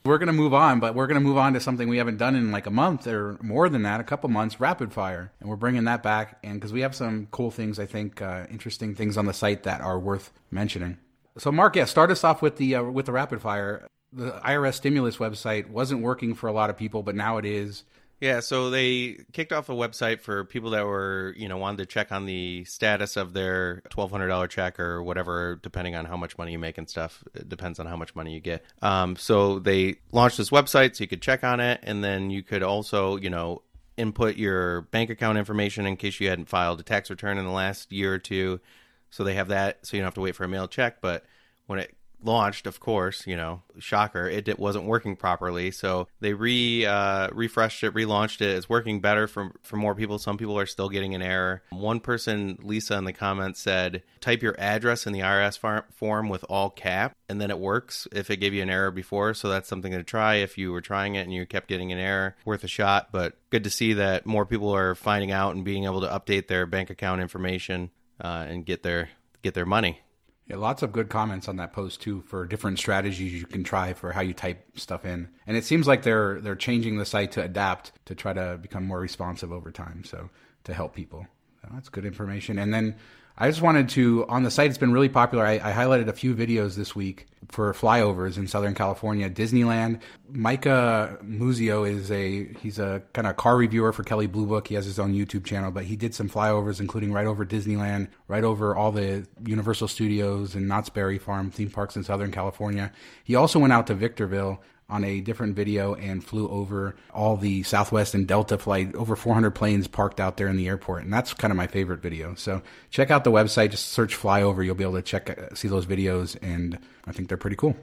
We're 0.05 0.17
going 0.17 0.27
to 0.27 0.33
move 0.33 0.53
on, 0.53 0.81
but 0.81 0.95
we're 0.95 1.07
going 1.07 1.21
to 1.21 1.25
move 1.25 1.37
on 1.37 1.53
to 1.53 1.61
something 1.61 1.87
we 1.87 1.95
haven't 1.95 2.17
done 2.17 2.35
in 2.35 2.51
like 2.51 2.65
a 2.65 2.71
month 2.71 3.07
or 3.07 3.37
more 3.41 3.69
than 3.69 3.83
that, 3.83 4.01
a 4.01 4.03
couple 4.03 4.29
months, 4.29 4.59
rapid 4.59 4.91
fire. 4.91 5.31
And 5.39 5.49
we're 5.49 5.55
bringing 5.55 5.85
that 5.85 6.03
back. 6.03 6.39
And 6.43 6.55
because 6.55 6.73
we 6.73 6.81
have 6.81 6.93
some 6.93 7.29
cool 7.31 7.51
things, 7.51 7.79
I 7.79 7.85
think, 7.85 8.21
uh, 8.21 8.45
interesting 8.51 8.95
things 8.95 9.17
on 9.17 9.27
the 9.27 9.33
site 9.33 9.63
that 9.63 9.79
are 9.79 9.97
worth 9.97 10.33
mentioning. 10.51 10.97
So, 11.37 11.53
Mark, 11.53 11.77
yeah, 11.77 11.85
start 11.85 12.11
us 12.11 12.25
off 12.25 12.41
with 12.41 12.57
the, 12.57 12.75
uh, 12.75 12.83
with 12.83 13.05
the 13.05 13.13
rapid 13.13 13.41
fire. 13.41 13.87
The 14.11 14.31
IRS 14.45 14.73
stimulus 14.73 15.17
website 15.17 15.69
wasn't 15.69 16.01
working 16.01 16.35
for 16.35 16.47
a 16.47 16.51
lot 16.51 16.69
of 16.69 16.75
people, 16.75 17.01
but 17.01 17.15
now 17.15 17.37
it 17.37 17.45
is. 17.45 17.85
Yeah, 18.23 18.39
so 18.39 18.69
they 18.69 19.17
kicked 19.33 19.51
off 19.51 19.67
a 19.67 19.73
website 19.73 20.21
for 20.21 20.45
people 20.45 20.69
that 20.69 20.85
were, 20.85 21.33
you 21.35 21.49
know, 21.49 21.57
wanted 21.57 21.79
to 21.79 21.85
check 21.85 22.09
on 22.09 22.25
the 22.25 22.63
status 22.63 23.17
of 23.17 23.33
their 23.33 23.81
twelve 23.89 24.11
hundred 24.11 24.29
dollar 24.29 24.47
check 24.47 24.79
or 24.79 25.03
whatever, 25.03 25.59
depending 25.61 25.97
on 25.97 26.05
how 26.05 26.15
much 26.15 26.37
money 26.37 26.53
you 26.53 26.57
make 26.57 26.77
and 26.77 26.89
stuff. 26.89 27.21
It 27.33 27.49
depends 27.49 27.81
on 27.81 27.85
how 27.85 27.97
much 27.97 28.15
money 28.15 28.33
you 28.33 28.39
get. 28.39 28.63
Um, 28.81 29.17
so 29.17 29.59
they 29.59 29.97
launched 30.13 30.37
this 30.37 30.51
website 30.51 30.95
so 30.95 31.03
you 31.03 31.09
could 31.09 31.21
check 31.21 31.43
on 31.43 31.59
it, 31.59 31.81
and 31.83 32.01
then 32.01 32.29
you 32.29 32.43
could 32.43 32.63
also, 32.63 33.17
you 33.17 33.29
know, 33.29 33.61
input 33.97 34.37
your 34.37 34.83
bank 34.83 35.09
account 35.09 35.37
information 35.37 35.85
in 35.85 35.97
case 35.97 36.21
you 36.21 36.29
hadn't 36.29 36.47
filed 36.47 36.79
a 36.79 36.83
tax 36.83 37.09
return 37.09 37.37
in 37.37 37.43
the 37.43 37.51
last 37.51 37.91
year 37.91 38.13
or 38.13 38.19
two. 38.19 38.61
So 39.09 39.25
they 39.25 39.33
have 39.33 39.49
that, 39.49 39.85
so 39.85 39.97
you 39.97 40.01
don't 40.01 40.07
have 40.07 40.13
to 40.13 40.21
wait 40.21 40.37
for 40.37 40.45
a 40.45 40.47
mail 40.47 40.69
check. 40.69 41.01
But 41.01 41.25
when 41.65 41.79
it 41.79 41.93
launched, 42.25 42.67
of 42.67 42.79
course, 42.79 43.25
you 43.27 43.35
know, 43.35 43.61
shocker, 43.79 44.27
it, 44.27 44.47
it 44.47 44.59
wasn't 44.59 44.85
working 44.85 45.15
properly. 45.15 45.71
So 45.71 46.07
they 46.19 46.33
re 46.33 46.85
uh, 46.85 47.29
refreshed 47.31 47.83
it, 47.83 47.93
relaunched 47.93 48.41
it. 48.41 48.55
It's 48.55 48.69
working 48.69 48.99
better 48.99 49.27
for 49.27 49.53
for 49.61 49.77
more 49.77 49.95
people. 49.95 50.19
Some 50.19 50.37
people 50.37 50.57
are 50.57 50.65
still 50.65 50.89
getting 50.89 51.15
an 51.15 51.21
error. 51.21 51.63
One 51.69 51.99
person, 51.99 52.57
Lisa, 52.61 52.97
in 52.97 53.05
the 53.05 53.13
comments 53.13 53.61
said, 53.61 54.03
type 54.19 54.41
your 54.41 54.55
address 54.59 55.05
in 55.05 55.13
the 55.13 55.19
IRS 55.19 55.83
form 55.93 56.29
with 56.29 56.43
all 56.49 56.69
cap, 56.69 57.15
and 57.29 57.39
then 57.39 57.51
it 57.51 57.59
works. 57.59 58.07
If 58.11 58.29
it 58.29 58.37
gave 58.37 58.53
you 58.53 58.61
an 58.61 58.69
error 58.69 58.91
before, 58.91 59.33
so 59.33 59.49
that's 59.49 59.69
something 59.69 59.91
to 59.91 60.03
try. 60.03 60.35
If 60.35 60.57
you 60.57 60.71
were 60.71 60.81
trying 60.81 61.15
it 61.15 61.21
and 61.21 61.33
you 61.33 61.45
kept 61.45 61.67
getting 61.67 61.91
an 61.91 61.99
error, 61.99 62.35
worth 62.45 62.63
a 62.63 62.67
shot. 62.67 63.09
But 63.11 63.37
good 63.49 63.63
to 63.63 63.69
see 63.69 63.93
that 63.93 64.25
more 64.25 64.45
people 64.45 64.73
are 64.73 64.95
finding 64.95 65.31
out 65.31 65.55
and 65.55 65.63
being 65.63 65.85
able 65.85 66.01
to 66.01 66.07
update 66.07 66.47
their 66.47 66.65
bank 66.65 66.89
account 66.89 67.21
information 67.21 67.91
uh, 68.21 68.45
and 68.47 68.65
get 68.65 68.83
their 68.83 69.09
get 69.41 69.53
their 69.53 69.65
money. 69.65 70.01
Yeah, 70.47 70.57
lots 70.57 70.83
of 70.83 70.91
good 70.91 71.09
comments 71.09 71.47
on 71.47 71.55
that 71.57 71.71
post 71.71 72.01
too 72.01 72.21
for 72.21 72.45
different 72.45 72.77
strategies 72.77 73.33
you 73.33 73.45
can 73.45 73.63
try 73.63 73.93
for 73.93 74.11
how 74.11 74.21
you 74.21 74.33
type 74.33 74.77
stuff 74.77 75.05
in. 75.05 75.29
And 75.47 75.55
it 75.55 75.63
seems 75.63 75.87
like 75.87 76.03
they're 76.03 76.41
they're 76.41 76.55
changing 76.55 76.97
the 76.97 77.05
site 77.05 77.31
to 77.33 77.43
adapt 77.43 77.93
to 78.05 78.15
try 78.15 78.33
to 78.33 78.59
become 78.61 78.85
more 78.85 78.99
responsive 78.99 79.51
over 79.51 79.71
time. 79.71 80.03
So 80.03 80.29
to 80.65 80.73
help 80.73 80.95
people, 80.95 81.27
so 81.61 81.69
that's 81.73 81.89
good 81.89 82.05
information. 82.05 82.59
And 82.59 82.73
then 82.73 82.95
I 83.35 83.49
just 83.49 83.61
wanted 83.61 83.89
to 83.89 84.25
on 84.27 84.43
the 84.43 84.51
site. 84.51 84.69
It's 84.69 84.77
been 84.77 84.93
really 84.93 85.09
popular. 85.09 85.45
I, 85.45 85.53
I, 85.53 85.73
highlighted 85.73 86.07
a 86.07 86.13
few 86.13 86.35
videos 86.35 86.75
this 86.75 86.95
week 86.95 87.25
for 87.49 87.73
flyovers 87.73 88.37
in 88.37 88.47
Southern 88.47 88.75
California, 88.75 89.27
Disneyland. 89.27 90.01
Micah 90.29 91.17
Muzio 91.23 91.89
is 91.89 92.11
a 92.11 92.53
he's 92.61 92.77
a 92.77 93.01
kind 93.13 93.25
of 93.25 93.35
car 93.35 93.57
reviewer 93.57 93.91
for 93.91 94.03
Kelley 94.03 94.27
Blue 94.27 94.45
Book. 94.45 94.67
He 94.67 94.75
has 94.75 94.85
his 94.85 94.99
own 94.99 95.13
YouTube 95.13 95.45
channel, 95.45 95.71
but 95.71 95.85
he 95.85 95.95
did 95.95 96.13
some 96.13 96.29
flyovers, 96.29 96.79
including 96.79 97.11
right 97.11 97.25
over 97.25 97.43
Disneyland, 97.43 98.09
right 98.27 98.43
over 98.43 98.75
all 98.75 98.91
the 98.91 99.25
Universal 99.43 99.87
Studios 99.87 100.53
and 100.53 100.67
Knott's 100.67 100.89
Berry 100.89 101.17
Farm 101.17 101.49
theme 101.49 101.71
parks 101.71 101.95
in 101.95 102.03
Southern 102.03 102.31
California. 102.31 102.91
He 103.23 103.33
also 103.33 103.57
went 103.57 103.73
out 103.73 103.87
to 103.87 103.95
Victorville 103.95 104.61
on 104.93 105.03
a 105.03 105.21
different 105.21 105.55
video 105.55 105.95
and 105.95 106.23
flew 106.23 106.47
over 106.49 106.95
all 107.11 107.35
the 107.35 107.63
Southwest 107.63 108.13
and 108.13 108.27
Delta 108.27 108.59
flight, 108.59 108.93
over 108.93 109.15
400 109.15 109.49
planes 109.49 109.87
parked 109.87 110.19
out 110.19 110.37
there 110.37 110.47
in 110.47 110.55
the 110.55 110.67
airport. 110.67 111.03
And 111.03 111.11
that's 111.11 111.33
kind 111.33 111.49
of 111.49 111.57
my 111.57 111.65
favorite 111.65 111.99
video. 111.99 112.35
So 112.35 112.61
check 112.91 113.09
out 113.09 113.23
the 113.23 113.31
website, 113.31 113.71
just 113.71 113.87
search 113.87 114.15
flyover. 114.15 114.63
You'll 114.63 114.75
be 114.75 114.83
able 114.83 114.93
to 114.93 115.01
check, 115.01 115.31
uh, 115.31 115.55
see 115.55 115.67
those 115.67 115.87
videos. 115.87 116.37
And 116.43 116.77
I 117.07 117.11
think 117.11 117.27
they're 117.27 117.39
pretty 117.39 117.55
cool. 117.55 117.75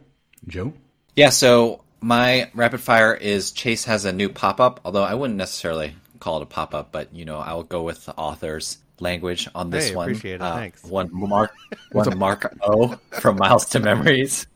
Joe? 0.47 0.73
Yeah. 1.17 1.31
So 1.31 1.83
my 2.01 2.49
rapid 2.55 2.81
fire 2.81 3.13
is 3.13 3.51
Chase 3.51 3.85
has 3.87 4.05
a 4.05 4.13
new 4.13 4.29
pop 4.29 4.61
up, 4.61 4.81
although 4.85 5.03
I 5.03 5.15
wouldn't 5.15 5.37
necessarily 5.37 5.97
call 6.21 6.37
it 6.37 6.45
a 6.45 6.47
pop 6.47 6.77
up, 6.77 6.93
but 6.93 7.13
you 7.13 7.25
know, 7.25 7.39
I'll 7.39 7.65
go 7.65 7.83
with 7.83 8.07
the 8.07 8.15
author's 8.15 8.79
language 9.01 9.49
on 9.53 9.71
this 9.71 9.89
hey, 9.89 9.97
one. 9.97 10.11
Appreciate 10.11 10.35
it. 10.35 10.43
Uh, 10.43 10.55
Thanks. 10.55 10.85
One 10.85 11.09
Mark, 11.13 11.53
one 11.91 12.19
Mark 12.19 12.57
O 12.63 13.01
from 13.19 13.37
Miles 13.37 13.67
to 13.71 13.81
Memories 13.81 14.47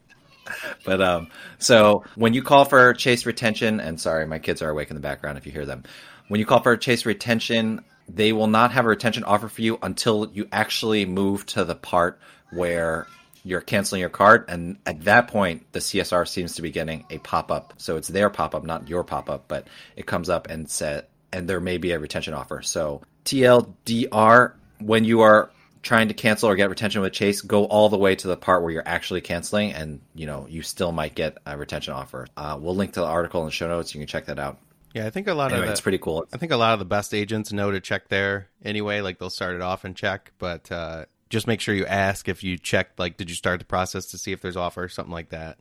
but 0.84 1.00
um, 1.00 1.28
so 1.58 2.04
when 2.14 2.34
you 2.34 2.42
call 2.42 2.64
for 2.64 2.92
chase 2.94 3.26
retention, 3.26 3.80
and 3.80 4.00
sorry, 4.00 4.26
my 4.26 4.38
kids 4.38 4.62
are 4.62 4.70
awake 4.70 4.90
in 4.90 4.96
the 4.96 5.00
background 5.00 5.38
if 5.38 5.46
you 5.46 5.52
hear 5.52 5.66
them. 5.66 5.84
When 6.28 6.40
you 6.40 6.46
call 6.46 6.60
for 6.60 6.76
chase 6.76 7.06
retention, 7.06 7.84
they 8.08 8.32
will 8.32 8.46
not 8.46 8.72
have 8.72 8.84
a 8.84 8.88
retention 8.88 9.24
offer 9.24 9.48
for 9.48 9.62
you 9.62 9.78
until 9.82 10.30
you 10.32 10.48
actually 10.52 11.06
move 11.06 11.46
to 11.46 11.64
the 11.64 11.74
part 11.74 12.18
where 12.50 13.06
you're 13.44 13.60
canceling 13.60 14.00
your 14.00 14.10
card, 14.10 14.46
and 14.48 14.78
at 14.86 15.04
that 15.04 15.28
point, 15.28 15.70
the 15.72 15.78
CSR 15.78 16.26
seems 16.26 16.54
to 16.54 16.62
be 16.62 16.70
getting 16.70 17.04
a 17.10 17.18
pop 17.18 17.52
up. 17.52 17.74
So 17.76 17.96
it's 17.96 18.08
their 18.08 18.30
pop 18.30 18.54
up, 18.54 18.64
not 18.64 18.88
your 18.88 19.04
pop 19.04 19.28
up, 19.28 19.44
but 19.48 19.68
it 19.96 20.06
comes 20.06 20.30
up 20.30 20.48
and 20.48 20.68
said, 20.68 21.06
and 21.30 21.46
there 21.46 21.60
may 21.60 21.76
be 21.76 21.92
a 21.92 21.98
retention 21.98 22.32
offer. 22.32 22.62
So 22.62 23.02
TLDR, 23.26 24.54
when 24.80 25.04
you 25.04 25.20
are 25.20 25.50
trying 25.84 26.08
to 26.08 26.14
cancel 26.14 26.48
or 26.48 26.56
get 26.56 26.70
retention 26.70 27.02
with 27.02 27.12
Chase, 27.12 27.42
go 27.42 27.66
all 27.66 27.88
the 27.88 27.98
way 27.98 28.16
to 28.16 28.26
the 28.26 28.36
part 28.36 28.62
where 28.62 28.72
you're 28.72 28.88
actually 28.88 29.20
canceling, 29.20 29.72
and 29.72 30.00
you 30.14 30.26
know 30.26 30.46
you 30.48 30.62
still 30.62 30.90
might 30.90 31.14
get 31.14 31.38
a 31.46 31.56
retention 31.56 31.92
offer. 31.92 32.26
Uh, 32.36 32.58
we'll 32.60 32.74
link 32.74 32.94
to 32.94 33.00
the 33.00 33.06
article 33.06 33.42
in 33.42 33.46
the 33.46 33.52
show 33.52 33.68
notes. 33.68 33.94
You 33.94 34.00
can 34.00 34.08
check 34.08 34.26
that 34.26 34.40
out. 34.40 34.58
Yeah, 34.94 35.06
I 35.06 35.10
think 35.10 35.28
a 35.28 35.34
lot 35.34 35.52
anyway, 35.52 35.60
of 35.60 35.66
the, 35.66 35.72
it's 35.72 35.80
pretty 35.80 35.98
cool. 35.98 36.26
I 36.32 36.38
think 36.38 36.52
a 36.52 36.56
lot 36.56 36.72
of 36.72 36.78
the 36.78 36.84
best 36.84 37.14
agents 37.14 37.52
know 37.52 37.70
to 37.70 37.80
check 37.80 38.08
there 38.08 38.48
anyway. 38.64 39.00
Like 39.02 39.18
they'll 39.18 39.30
start 39.30 39.54
it 39.54 39.60
off 39.60 39.84
and 39.84 39.94
check, 39.94 40.32
but 40.38 40.72
uh, 40.72 41.04
just 41.30 41.46
make 41.46 41.60
sure 41.60 41.74
you 41.74 41.86
ask 41.86 42.28
if 42.28 42.42
you 42.42 42.58
checked. 42.58 42.98
Like, 42.98 43.16
did 43.16 43.28
you 43.28 43.36
start 43.36 43.60
the 43.60 43.66
process 43.66 44.06
to 44.06 44.18
see 44.18 44.32
if 44.32 44.40
there's 44.40 44.56
offer, 44.56 44.84
or 44.84 44.88
something 44.88 45.12
like 45.12 45.28
that? 45.30 45.58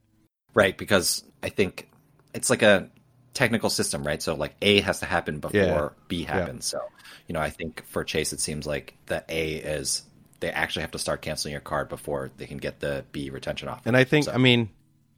Right, 0.53 0.77
because 0.77 1.23
I 1.41 1.49
think 1.49 1.89
it's 2.33 2.49
like 2.49 2.61
a 2.61 2.89
technical 3.33 3.69
system, 3.69 4.05
right? 4.05 4.21
So 4.21 4.35
like 4.35 4.55
A 4.61 4.81
has 4.81 4.99
to 4.99 5.05
happen 5.05 5.39
before 5.39 5.59
Yeah. 5.59 5.89
B 6.07 6.23
happens. 6.23 6.65
So 6.65 6.79
you 7.27 7.33
know, 7.33 7.41
I 7.41 7.49
think 7.49 7.85
for 7.87 8.03
Chase, 8.03 8.33
it 8.33 8.39
seems 8.39 8.65
like 8.65 8.95
the 9.07 9.23
A 9.29 9.55
is 9.55 10.03
they 10.43 10.51
actually 10.51 10.81
have 10.81 10.91
to 10.91 10.99
start 10.99 11.21
canceling 11.21 11.53
your 11.53 11.61
card 11.61 11.87
before 11.87 12.29
they 12.37 12.45
can 12.45 12.57
get 12.57 12.81
the 12.81 13.05
B 13.13 13.29
retention 13.29 13.69
offer. 13.69 13.81
And 13.85 13.95
I 13.95 14.03
think, 14.03 14.25
So- 14.25 14.33
I 14.33 14.37
mean, 14.37 14.69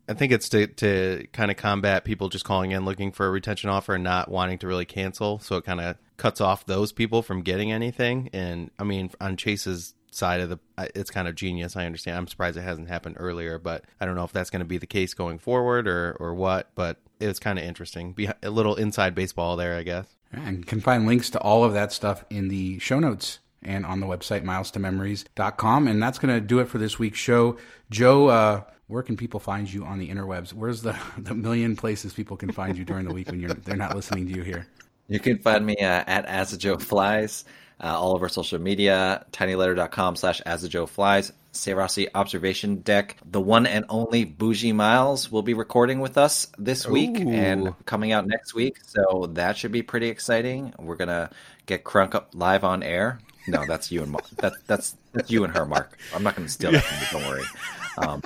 I 0.08 0.14
think 0.14 0.32
it's 0.32 0.50
to 0.50 0.68
to 0.68 1.26
kind 1.34 1.50
of 1.50 1.58
combat 1.58 2.06
people 2.06 2.30
just 2.30 2.46
calling 2.46 2.72
in 2.72 2.86
looking 2.86 3.12
for 3.12 3.26
a 3.26 3.32
retention 3.32 3.72
offer 3.72 3.96
and 3.96 4.04
not 4.04 4.30
wanting 4.30 4.60
to 4.60 4.68
really 4.68 4.86
cancel. 4.86 5.40
So 5.40 5.58
it 5.58 5.66
kind 5.66 5.82
of 5.82 5.96
cuts 6.18 6.40
off 6.40 6.66
those 6.68 6.92
people 6.92 7.24
from 7.24 7.42
getting 7.42 7.72
anything. 7.72 8.30
And 8.32 8.70
I 8.78 8.84
mean, 8.84 9.10
on 9.20 9.36
Chase's 9.36 9.96
side 10.12 10.42
of 10.42 10.50
the, 10.50 10.60
it's 10.96 11.10
kind 11.10 11.28
of 11.28 11.34
genius. 11.36 11.76
I 11.76 11.86
understand. 11.88 12.18
I'm 12.18 12.28
surprised 12.28 12.56
it 12.56 12.62
hasn't 12.62 12.88
happened 12.88 13.16
earlier, 13.20 13.58
but 13.58 13.84
I 14.00 14.06
don't 14.06 14.16
know 14.16 14.24
if 14.24 14.32
that's 14.32 14.52
going 14.52 14.60
to 14.60 14.66
be 14.66 14.78
the 14.78 14.86
case 14.86 15.16
going 15.16 15.40
forward 15.40 15.88
or 15.88 16.16
or 16.20 16.36
what. 16.36 16.70
But 16.76 16.98
it's 17.20 17.40
kind 17.40 17.58
of 17.58 17.66
interesting. 17.66 18.14
Be 18.14 18.30
a 18.44 18.52
little 18.52 18.76
inside 18.76 19.16
baseball 19.16 19.56
there, 19.56 19.76
I 19.76 19.82
guess. 19.82 20.06
And 20.32 20.68
can 20.68 20.82
find 20.82 21.08
links 21.08 21.32
to 21.32 21.40
all 21.40 21.64
of 21.64 21.74
that 21.74 21.92
stuff 21.92 22.24
in 22.30 22.50
the 22.50 22.78
show 22.78 23.00
notes 23.00 23.40
and 23.66 23.86
on 23.86 24.00
the 24.00 24.08
website 24.08 24.44
milestomemories.com. 24.44 25.88
And 25.88 26.02
that's 26.02 26.20
going 26.20 26.34
to 26.34 26.42
do 26.42 26.60
it 26.60 26.70
for 26.70 26.78
this 26.78 26.98
week's 26.98 27.20
show. 27.20 27.58
Joe, 27.90 28.28
uh, 28.28 28.62
where 28.88 29.04
can 29.04 29.18
people 29.18 29.40
find 29.40 29.72
you 29.72 29.84
on 29.84 30.00
the 30.00 30.10
interwebs? 30.10 30.54
Where's 30.54 30.82
the, 30.82 30.98
the 31.18 31.36
million 31.36 31.76
places 31.76 32.14
people 32.14 32.38
can 32.38 32.52
find 32.52 32.78
you 32.78 32.86
during 32.86 33.08
the 33.08 33.14
week 33.14 33.30
when 33.30 33.40
you're 33.40 33.54
they're 33.54 33.76
not 33.76 33.96
listening 33.96 34.28
to 34.28 34.34
you 34.34 34.44
here? 34.44 34.68
You 35.08 35.20
can 35.20 35.38
find 35.40 35.66
me 35.66 35.76
uh, 35.78 36.04
at 36.08 36.26
Asajo 36.28 36.82
Flies, 36.82 37.46
uh, 37.80 37.88
all 37.88 38.16
over 38.16 38.28
social 38.28 38.60
media, 38.60 39.26
tinyletter.com 39.32 40.16
slash 40.16 40.42
Asajo 40.42 40.90
Flies, 40.90 41.32
Serasi 41.54 42.08
Observation 42.16 42.78
Deck. 42.78 43.18
The 43.24 43.42
one 43.42 43.68
and 43.68 43.86
only 43.90 44.26
Bougie 44.26 44.74
Miles 44.74 45.32
will 45.32 45.44
be 45.44 45.54
recording 45.54 46.00
with 46.00 46.18
us 46.18 46.48
this 46.58 46.88
week 46.88 47.20
Ooh. 47.20 47.30
and 47.30 47.86
coming 47.86 48.14
out 48.14 48.26
next 48.26 48.56
week. 48.56 48.78
So 48.86 49.30
that 49.34 49.58
should 49.58 49.72
be 49.72 49.84
pretty 49.84 50.10
exciting. 50.10 50.74
We're 50.80 50.96
going 50.96 51.10
to 51.10 51.30
get 51.68 51.84
Crunk 51.84 52.16
up 52.16 52.32
live 52.34 52.64
on 52.64 52.82
air. 52.82 53.20
No, 53.48 53.66
that's 53.66 53.92
you 53.92 54.02
and 54.02 54.12
Mark. 54.12 54.28
That, 54.38 54.54
that's 54.68 54.96
that's 55.14 55.30
you 55.30 55.44
and 55.44 55.56
her, 55.56 55.66
Mark. 55.66 55.98
I'm 56.14 56.24
not 56.24 56.36
going 56.36 56.48
to 56.48 56.52
steal 56.52 56.72
that 56.72 56.84
from 56.84 57.20
you. 57.20 57.24
Don't 57.24 57.32
worry. 57.32 57.46
Um, 57.98 58.22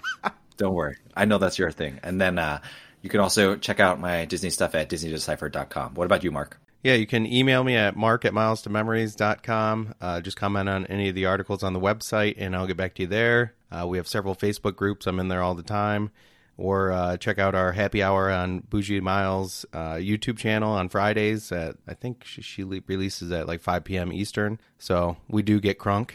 don't 0.58 0.74
worry. 0.74 0.98
I 1.16 1.26
know 1.26 1.38
that's 1.38 1.60
your 1.60 1.70
thing. 1.70 2.00
And 2.02 2.20
then 2.20 2.40
uh, 2.40 2.60
you 3.04 3.10
can 3.12 3.20
also 3.20 3.56
check 3.56 3.80
out 3.80 4.00
my 4.00 4.26
Disney 4.26 4.50
stuff 4.50 4.74
at 4.74 4.90
disneydeciphered.com. 4.90 5.94
What 5.94 6.06
about 6.06 6.24
you, 6.24 6.32
Mark? 6.32 6.60
Yeah, 6.82 6.94
you 6.96 7.06
can 7.06 7.26
email 7.26 7.64
me 7.64 7.76
at 7.76 7.96
mark 7.96 8.26
at 8.26 8.34
miles2memories.com. 8.34 9.96
Uh, 10.02 10.22
just 10.22 10.38
comment 10.38 10.70
on 10.70 10.86
any 10.88 11.10
of 11.10 11.16
the 11.16 11.26
articles 11.26 11.62
on 11.62 11.74
the 11.74 11.80
website, 11.80 12.36
and 12.38 12.56
I'll 12.56 12.68
get 12.68 12.78
back 12.78 12.96
to 12.96 13.04
you 13.04 13.08
there. 13.08 13.54
Uh, 13.72 13.86
we 13.86 13.98
have 13.98 14.08
several 14.08 14.36
Facebook 14.36 14.76
groups. 14.76 15.06
I'm 15.06 15.20
in 15.20 15.28
there 15.28 15.44
all 15.44 15.56
the 15.56 15.62
time. 15.64 16.10
Or 16.60 16.92
uh, 16.92 17.16
check 17.16 17.40
out 17.40 17.56
our 17.56 17.72
happy 17.72 18.04
hour 18.04 18.30
on 18.30 18.60
Bougie 18.70 19.00
Miles 19.00 19.66
uh, 19.72 19.94
YouTube 19.94 20.38
channel 20.38 20.74
on 20.74 20.90
Fridays. 20.90 21.54
At 21.54 21.78
I 21.88 21.94
think 21.94 22.26
she, 22.26 22.42
she 22.42 22.66
le- 22.66 22.82
releases 22.86 23.32
at 23.32 23.48
like 23.48 23.62
5 23.62 23.86
p.m. 23.86 24.12
Eastern. 24.12 24.60
So 24.78 25.16
we 25.30 25.42
do 25.42 25.62
get 25.62 25.80
crunk. 25.80 26.12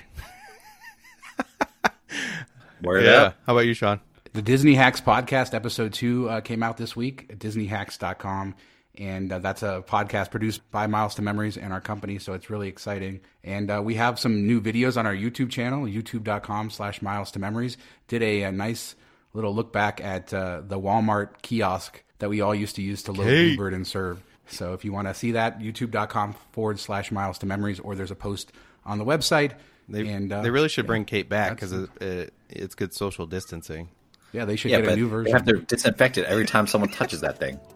Word 2.82 3.06
yeah. 3.06 3.12
up. 3.12 3.36
How 3.46 3.54
about 3.54 3.64
you, 3.64 3.72
Shawn? 3.72 4.00
The 4.34 4.42
Disney 4.42 4.74
Hacks 4.74 5.00
podcast, 5.00 5.54
episode 5.54 5.94
two, 5.94 6.28
uh, 6.28 6.42
came 6.42 6.62
out 6.62 6.76
this 6.76 6.94
week 6.94 7.24
at 7.30 7.38
DisneyHacks.com. 7.38 8.54
And 8.98 9.32
uh, 9.32 9.38
that's 9.38 9.62
a 9.62 9.82
podcast 9.88 10.30
produced 10.30 10.70
by 10.70 10.86
Miles 10.86 11.14
to 11.14 11.22
Memories 11.22 11.56
and 11.56 11.72
our 11.72 11.80
company. 11.80 12.18
So 12.18 12.34
it's 12.34 12.50
really 12.50 12.68
exciting. 12.68 13.20
And 13.42 13.70
uh, 13.70 13.80
we 13.82 13.94
have 13.94 14.18
some 14.18 14.46
new 14.46 14.60
videos 14.60 14.98
on 14.98 15.06
our 15.06 15.14
YouTube 15.14 15.50
channel, 15.50 15.86
youtube.com 15.86 16.68
slash 16.68 17.00
Miles 17.00 17.30
to 17.30 17.38
Memories. 17.38 17.78
Did 18.08 18.22
a, 18.22 18.42
a 18.42 18.52
nice 18.52 18.94
little 19.34 19.54
look 19.54 19.72
back 19.72 20.00
at 20.00 20.32
uh, 20.32 20.62
the 20.66 20.80
Walmart 20.80 21.42
kiosk 21.42 22.02
that 22.20 22.30
we 22.30 22.40
all 22.40 22.54
used 22.54 22.76
to 22.76 22.82
use 22.82 23.02
to 23.04 23.12
load 23.12 23.26
Hey. 23.26 23.48
Bluebird 23.48 23.74
and 23.74 23.86
serve. 23.86 24.22
So 24.46 24.72
if 24.74 24.84
you 24.84 24.92
want 24.92 25.08
to 25.08 25.14
see 25.14 25.32
that, 25.32 25.58
youtube.com 25.60 26.34
forward 26.52 26.78
slash 26.78 27.10
Miles 27.10 27.38
to 27.38 27.46
Memories, 27.46 27.80
or 27.80 27.94
there's 27.94 28.10
a 28.10 28.14
post 28.16 28.52
on 28.86 28.98
the 28.98 29.04
website. 29.04 29.52
They, 29.88 30.06
and 30.08 30.32
uh, 30.32 30.40
they 30.42 30.50
really 30.50 30.68
should 30.68 30.84
yeah, 30.84 30.88
bring 30.88 31.04
Kate 31.04 31.28
back 31.28 31.50
because 31.50 31.72
it, 31.72 31.90
it, 32.00 32.34
it's 32.48 32.74
good 32.74 32.94
social 32.94 33.26
distancing. 33.26 33.88
Yeah, 34.32 34.44
they 34.46 34.56
should 34.56 34.70
Yeah, 34.70 34.78
get 34.78 34.84
a 34.86 34.88
but 34.90 34.96
new 34.98 35.04
they 35.06 35.10
version. 35.10 35.32
have 35.32 35.44
to 35.46 35.58
disinfect 35.58 36.18
it 36.18 36.24
every 36.24 36.46
time 36.46 36.66
someone 36.66 36.90
touches 36.90 37.20
that 37.20 37.38
thing. 37.38 37.58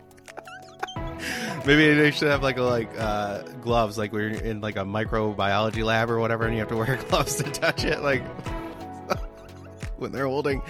Maybe 1.67 1.93
they 1.95 2.11
should 2.11 2.29
have 2.29 2.43
like 2.43 2.57
a, 2.59 2.63
like 2.63 2.89
uh, 2.99 3.43
gloves, 3.63 3.99
like 3.99 4.13
we're 4.13 4.29
in 4.31 4.61
like 4.61 4.77
a 4.77 4.85
microbiology 4.85 5.85
lab 5.85 6.11
or 6.11 6.19
whatever, 6.21 6.45
and 6.45 6.55
you 6.55 6.61
have 6.61 6.69
to 6.69 6.77
wear 6.77 6.97
gloves 7.09 7.37
to 7.37 7.45
touch 7.45 7.85
it, 7.85 8.03
like 8.03 8.23
when 9.99 10.13
they're 10.13 10.27
holding 10.27 10.63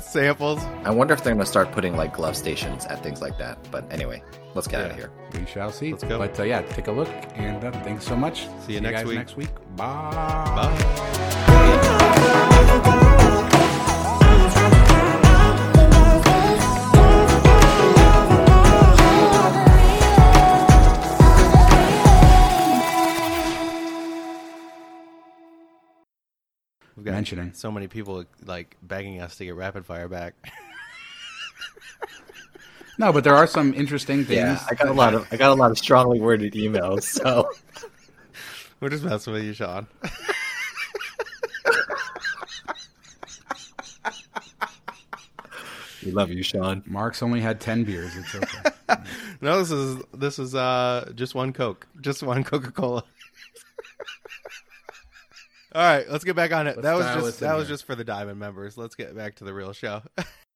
samples. 0.00 0.62
I 0.84 0.90
wonder 0.90 1.14
if 1.14 1.24
they're 1.24 1.34
going 1.34 1.44
to 1.44 1.50
start 1.50 1.72
putting 1.72 1.96
like 1.96 2.12
glove 2.14 2.36
stations 2.36 2.86
at 2.86 3.02
things 3.02 3.20
like 3.20 3.38
that. 3.38 3.58
But 3.70 3.90
anyway, 3.92 4.22
let's 4.54 4.68
get 4.68 4.82
out 4.82 4.90
of 4.90 4.96
here. 4.96 5.10
We 5.34 5.46
shall 5.46 5.72
see. 5.72 5.92
Let's 5.92 6.04
go. 6.04 6.18
But 6.18 6.38
uh, 6.38 6.44
yeah, 6.44 6.62
take 6.62 6.88
a 6.88 6.92
look, 6.92 7.08
and 7.34 7.64
uh, 7.64 7.72
thanks 7.82 8.06
so 8.06 8.16
much. 8.16 8.46
See 8.66 8.74
you 8.74 8.80
next 8.80 8.98
guys 9.00 9.06
week. 9.06 9.16
Next 9.16 9.36
week. 9.36 9.50
Bye. 9.76 10.74
Bye. 12.94 13.24
We've 26.98 27.04
got 27.04 27.12
Mentioning. 27.12 27.52
so 27.52 27.70
many 27.70 27.86
people 27.86 28.24
like 28.44 28.76
begging 28.82 29.20
us 29.20 29.36
to 29.36 29.44
get 29.44 29.54
rapid 29.54 29.86
fire 29.86 30.08
back. 30.08 30.34
No, 33.00 33.12
but 33.12 33.22
there 33.22 33.36
are 33.36 33.46
some 33.46 33.74
interesting 33.74 34.24
things. 34.24 34.38
Yeah, 34.38 34.60
I 34.68 34.74
got 34.74 34.88
a 34.88 34.92
lot 34.92 35.14
of 35.14 35.24
I 35.32 35.36
got 35.36 35.52
a 35.52 35.54
lot 35.54 35.70
of 35.70 35.78
strongly 35.78 36.18
worded 36.20 36.54
emails. 36.54 37.04
So 37.04 37.48
We're 38.80 38.88
just 38.88 39.04
messing 39.04 39.32
with 39.34 39.44
you, 39.44 39.52
Shawn. 39.52 39.86
we 46.04 46.10
love 46.10 46.30
you, 46.32 46.42
Shawn. 46.42 46.82
Mark's 46.86 47.22
only 47.22 47.40
had 47.40 47.60
ten 47.60 47.84
beers. 47.84 48.16
It's 48.16 48.34
okay. 48.34 48.70
No, 49.40 49.60
this 49.60 49.70
is 49.70 50.02
this 50.12 50.38
is 50.40 50.56
uh 50.56 51.12
just 51.14 51.36
one 51.36 51.52
Coke, 51.52 51.86
just 52.00 52.24
one 52.24 52.42
Coca 52.42 52.72
Cola. 52.72 53.04
All 55.78 55.84
right, 55.84 56.10
let's 56.10 56.24
get 56.24 56.34
back 56.34 56.52
on 56.52 56.66
it. 56.66 56.76
Let's 56.76 56.82
that 56.82 56.96
was 56.96 57.06
just 57.06 57.38
that 57.38 57.56
was 57.56 57.68
just 57.68 57.84
for 57.84 57.94
the 57.94 58.02
diamond 58.02 58.40
members. 58.40 58.76
Let's 58.76 58.96
get 58.96 59.14
back 59.14 59.36
to 59.36 59.44
the 59.44 59.54
real 59.54 59.72
show. 59.72 60.02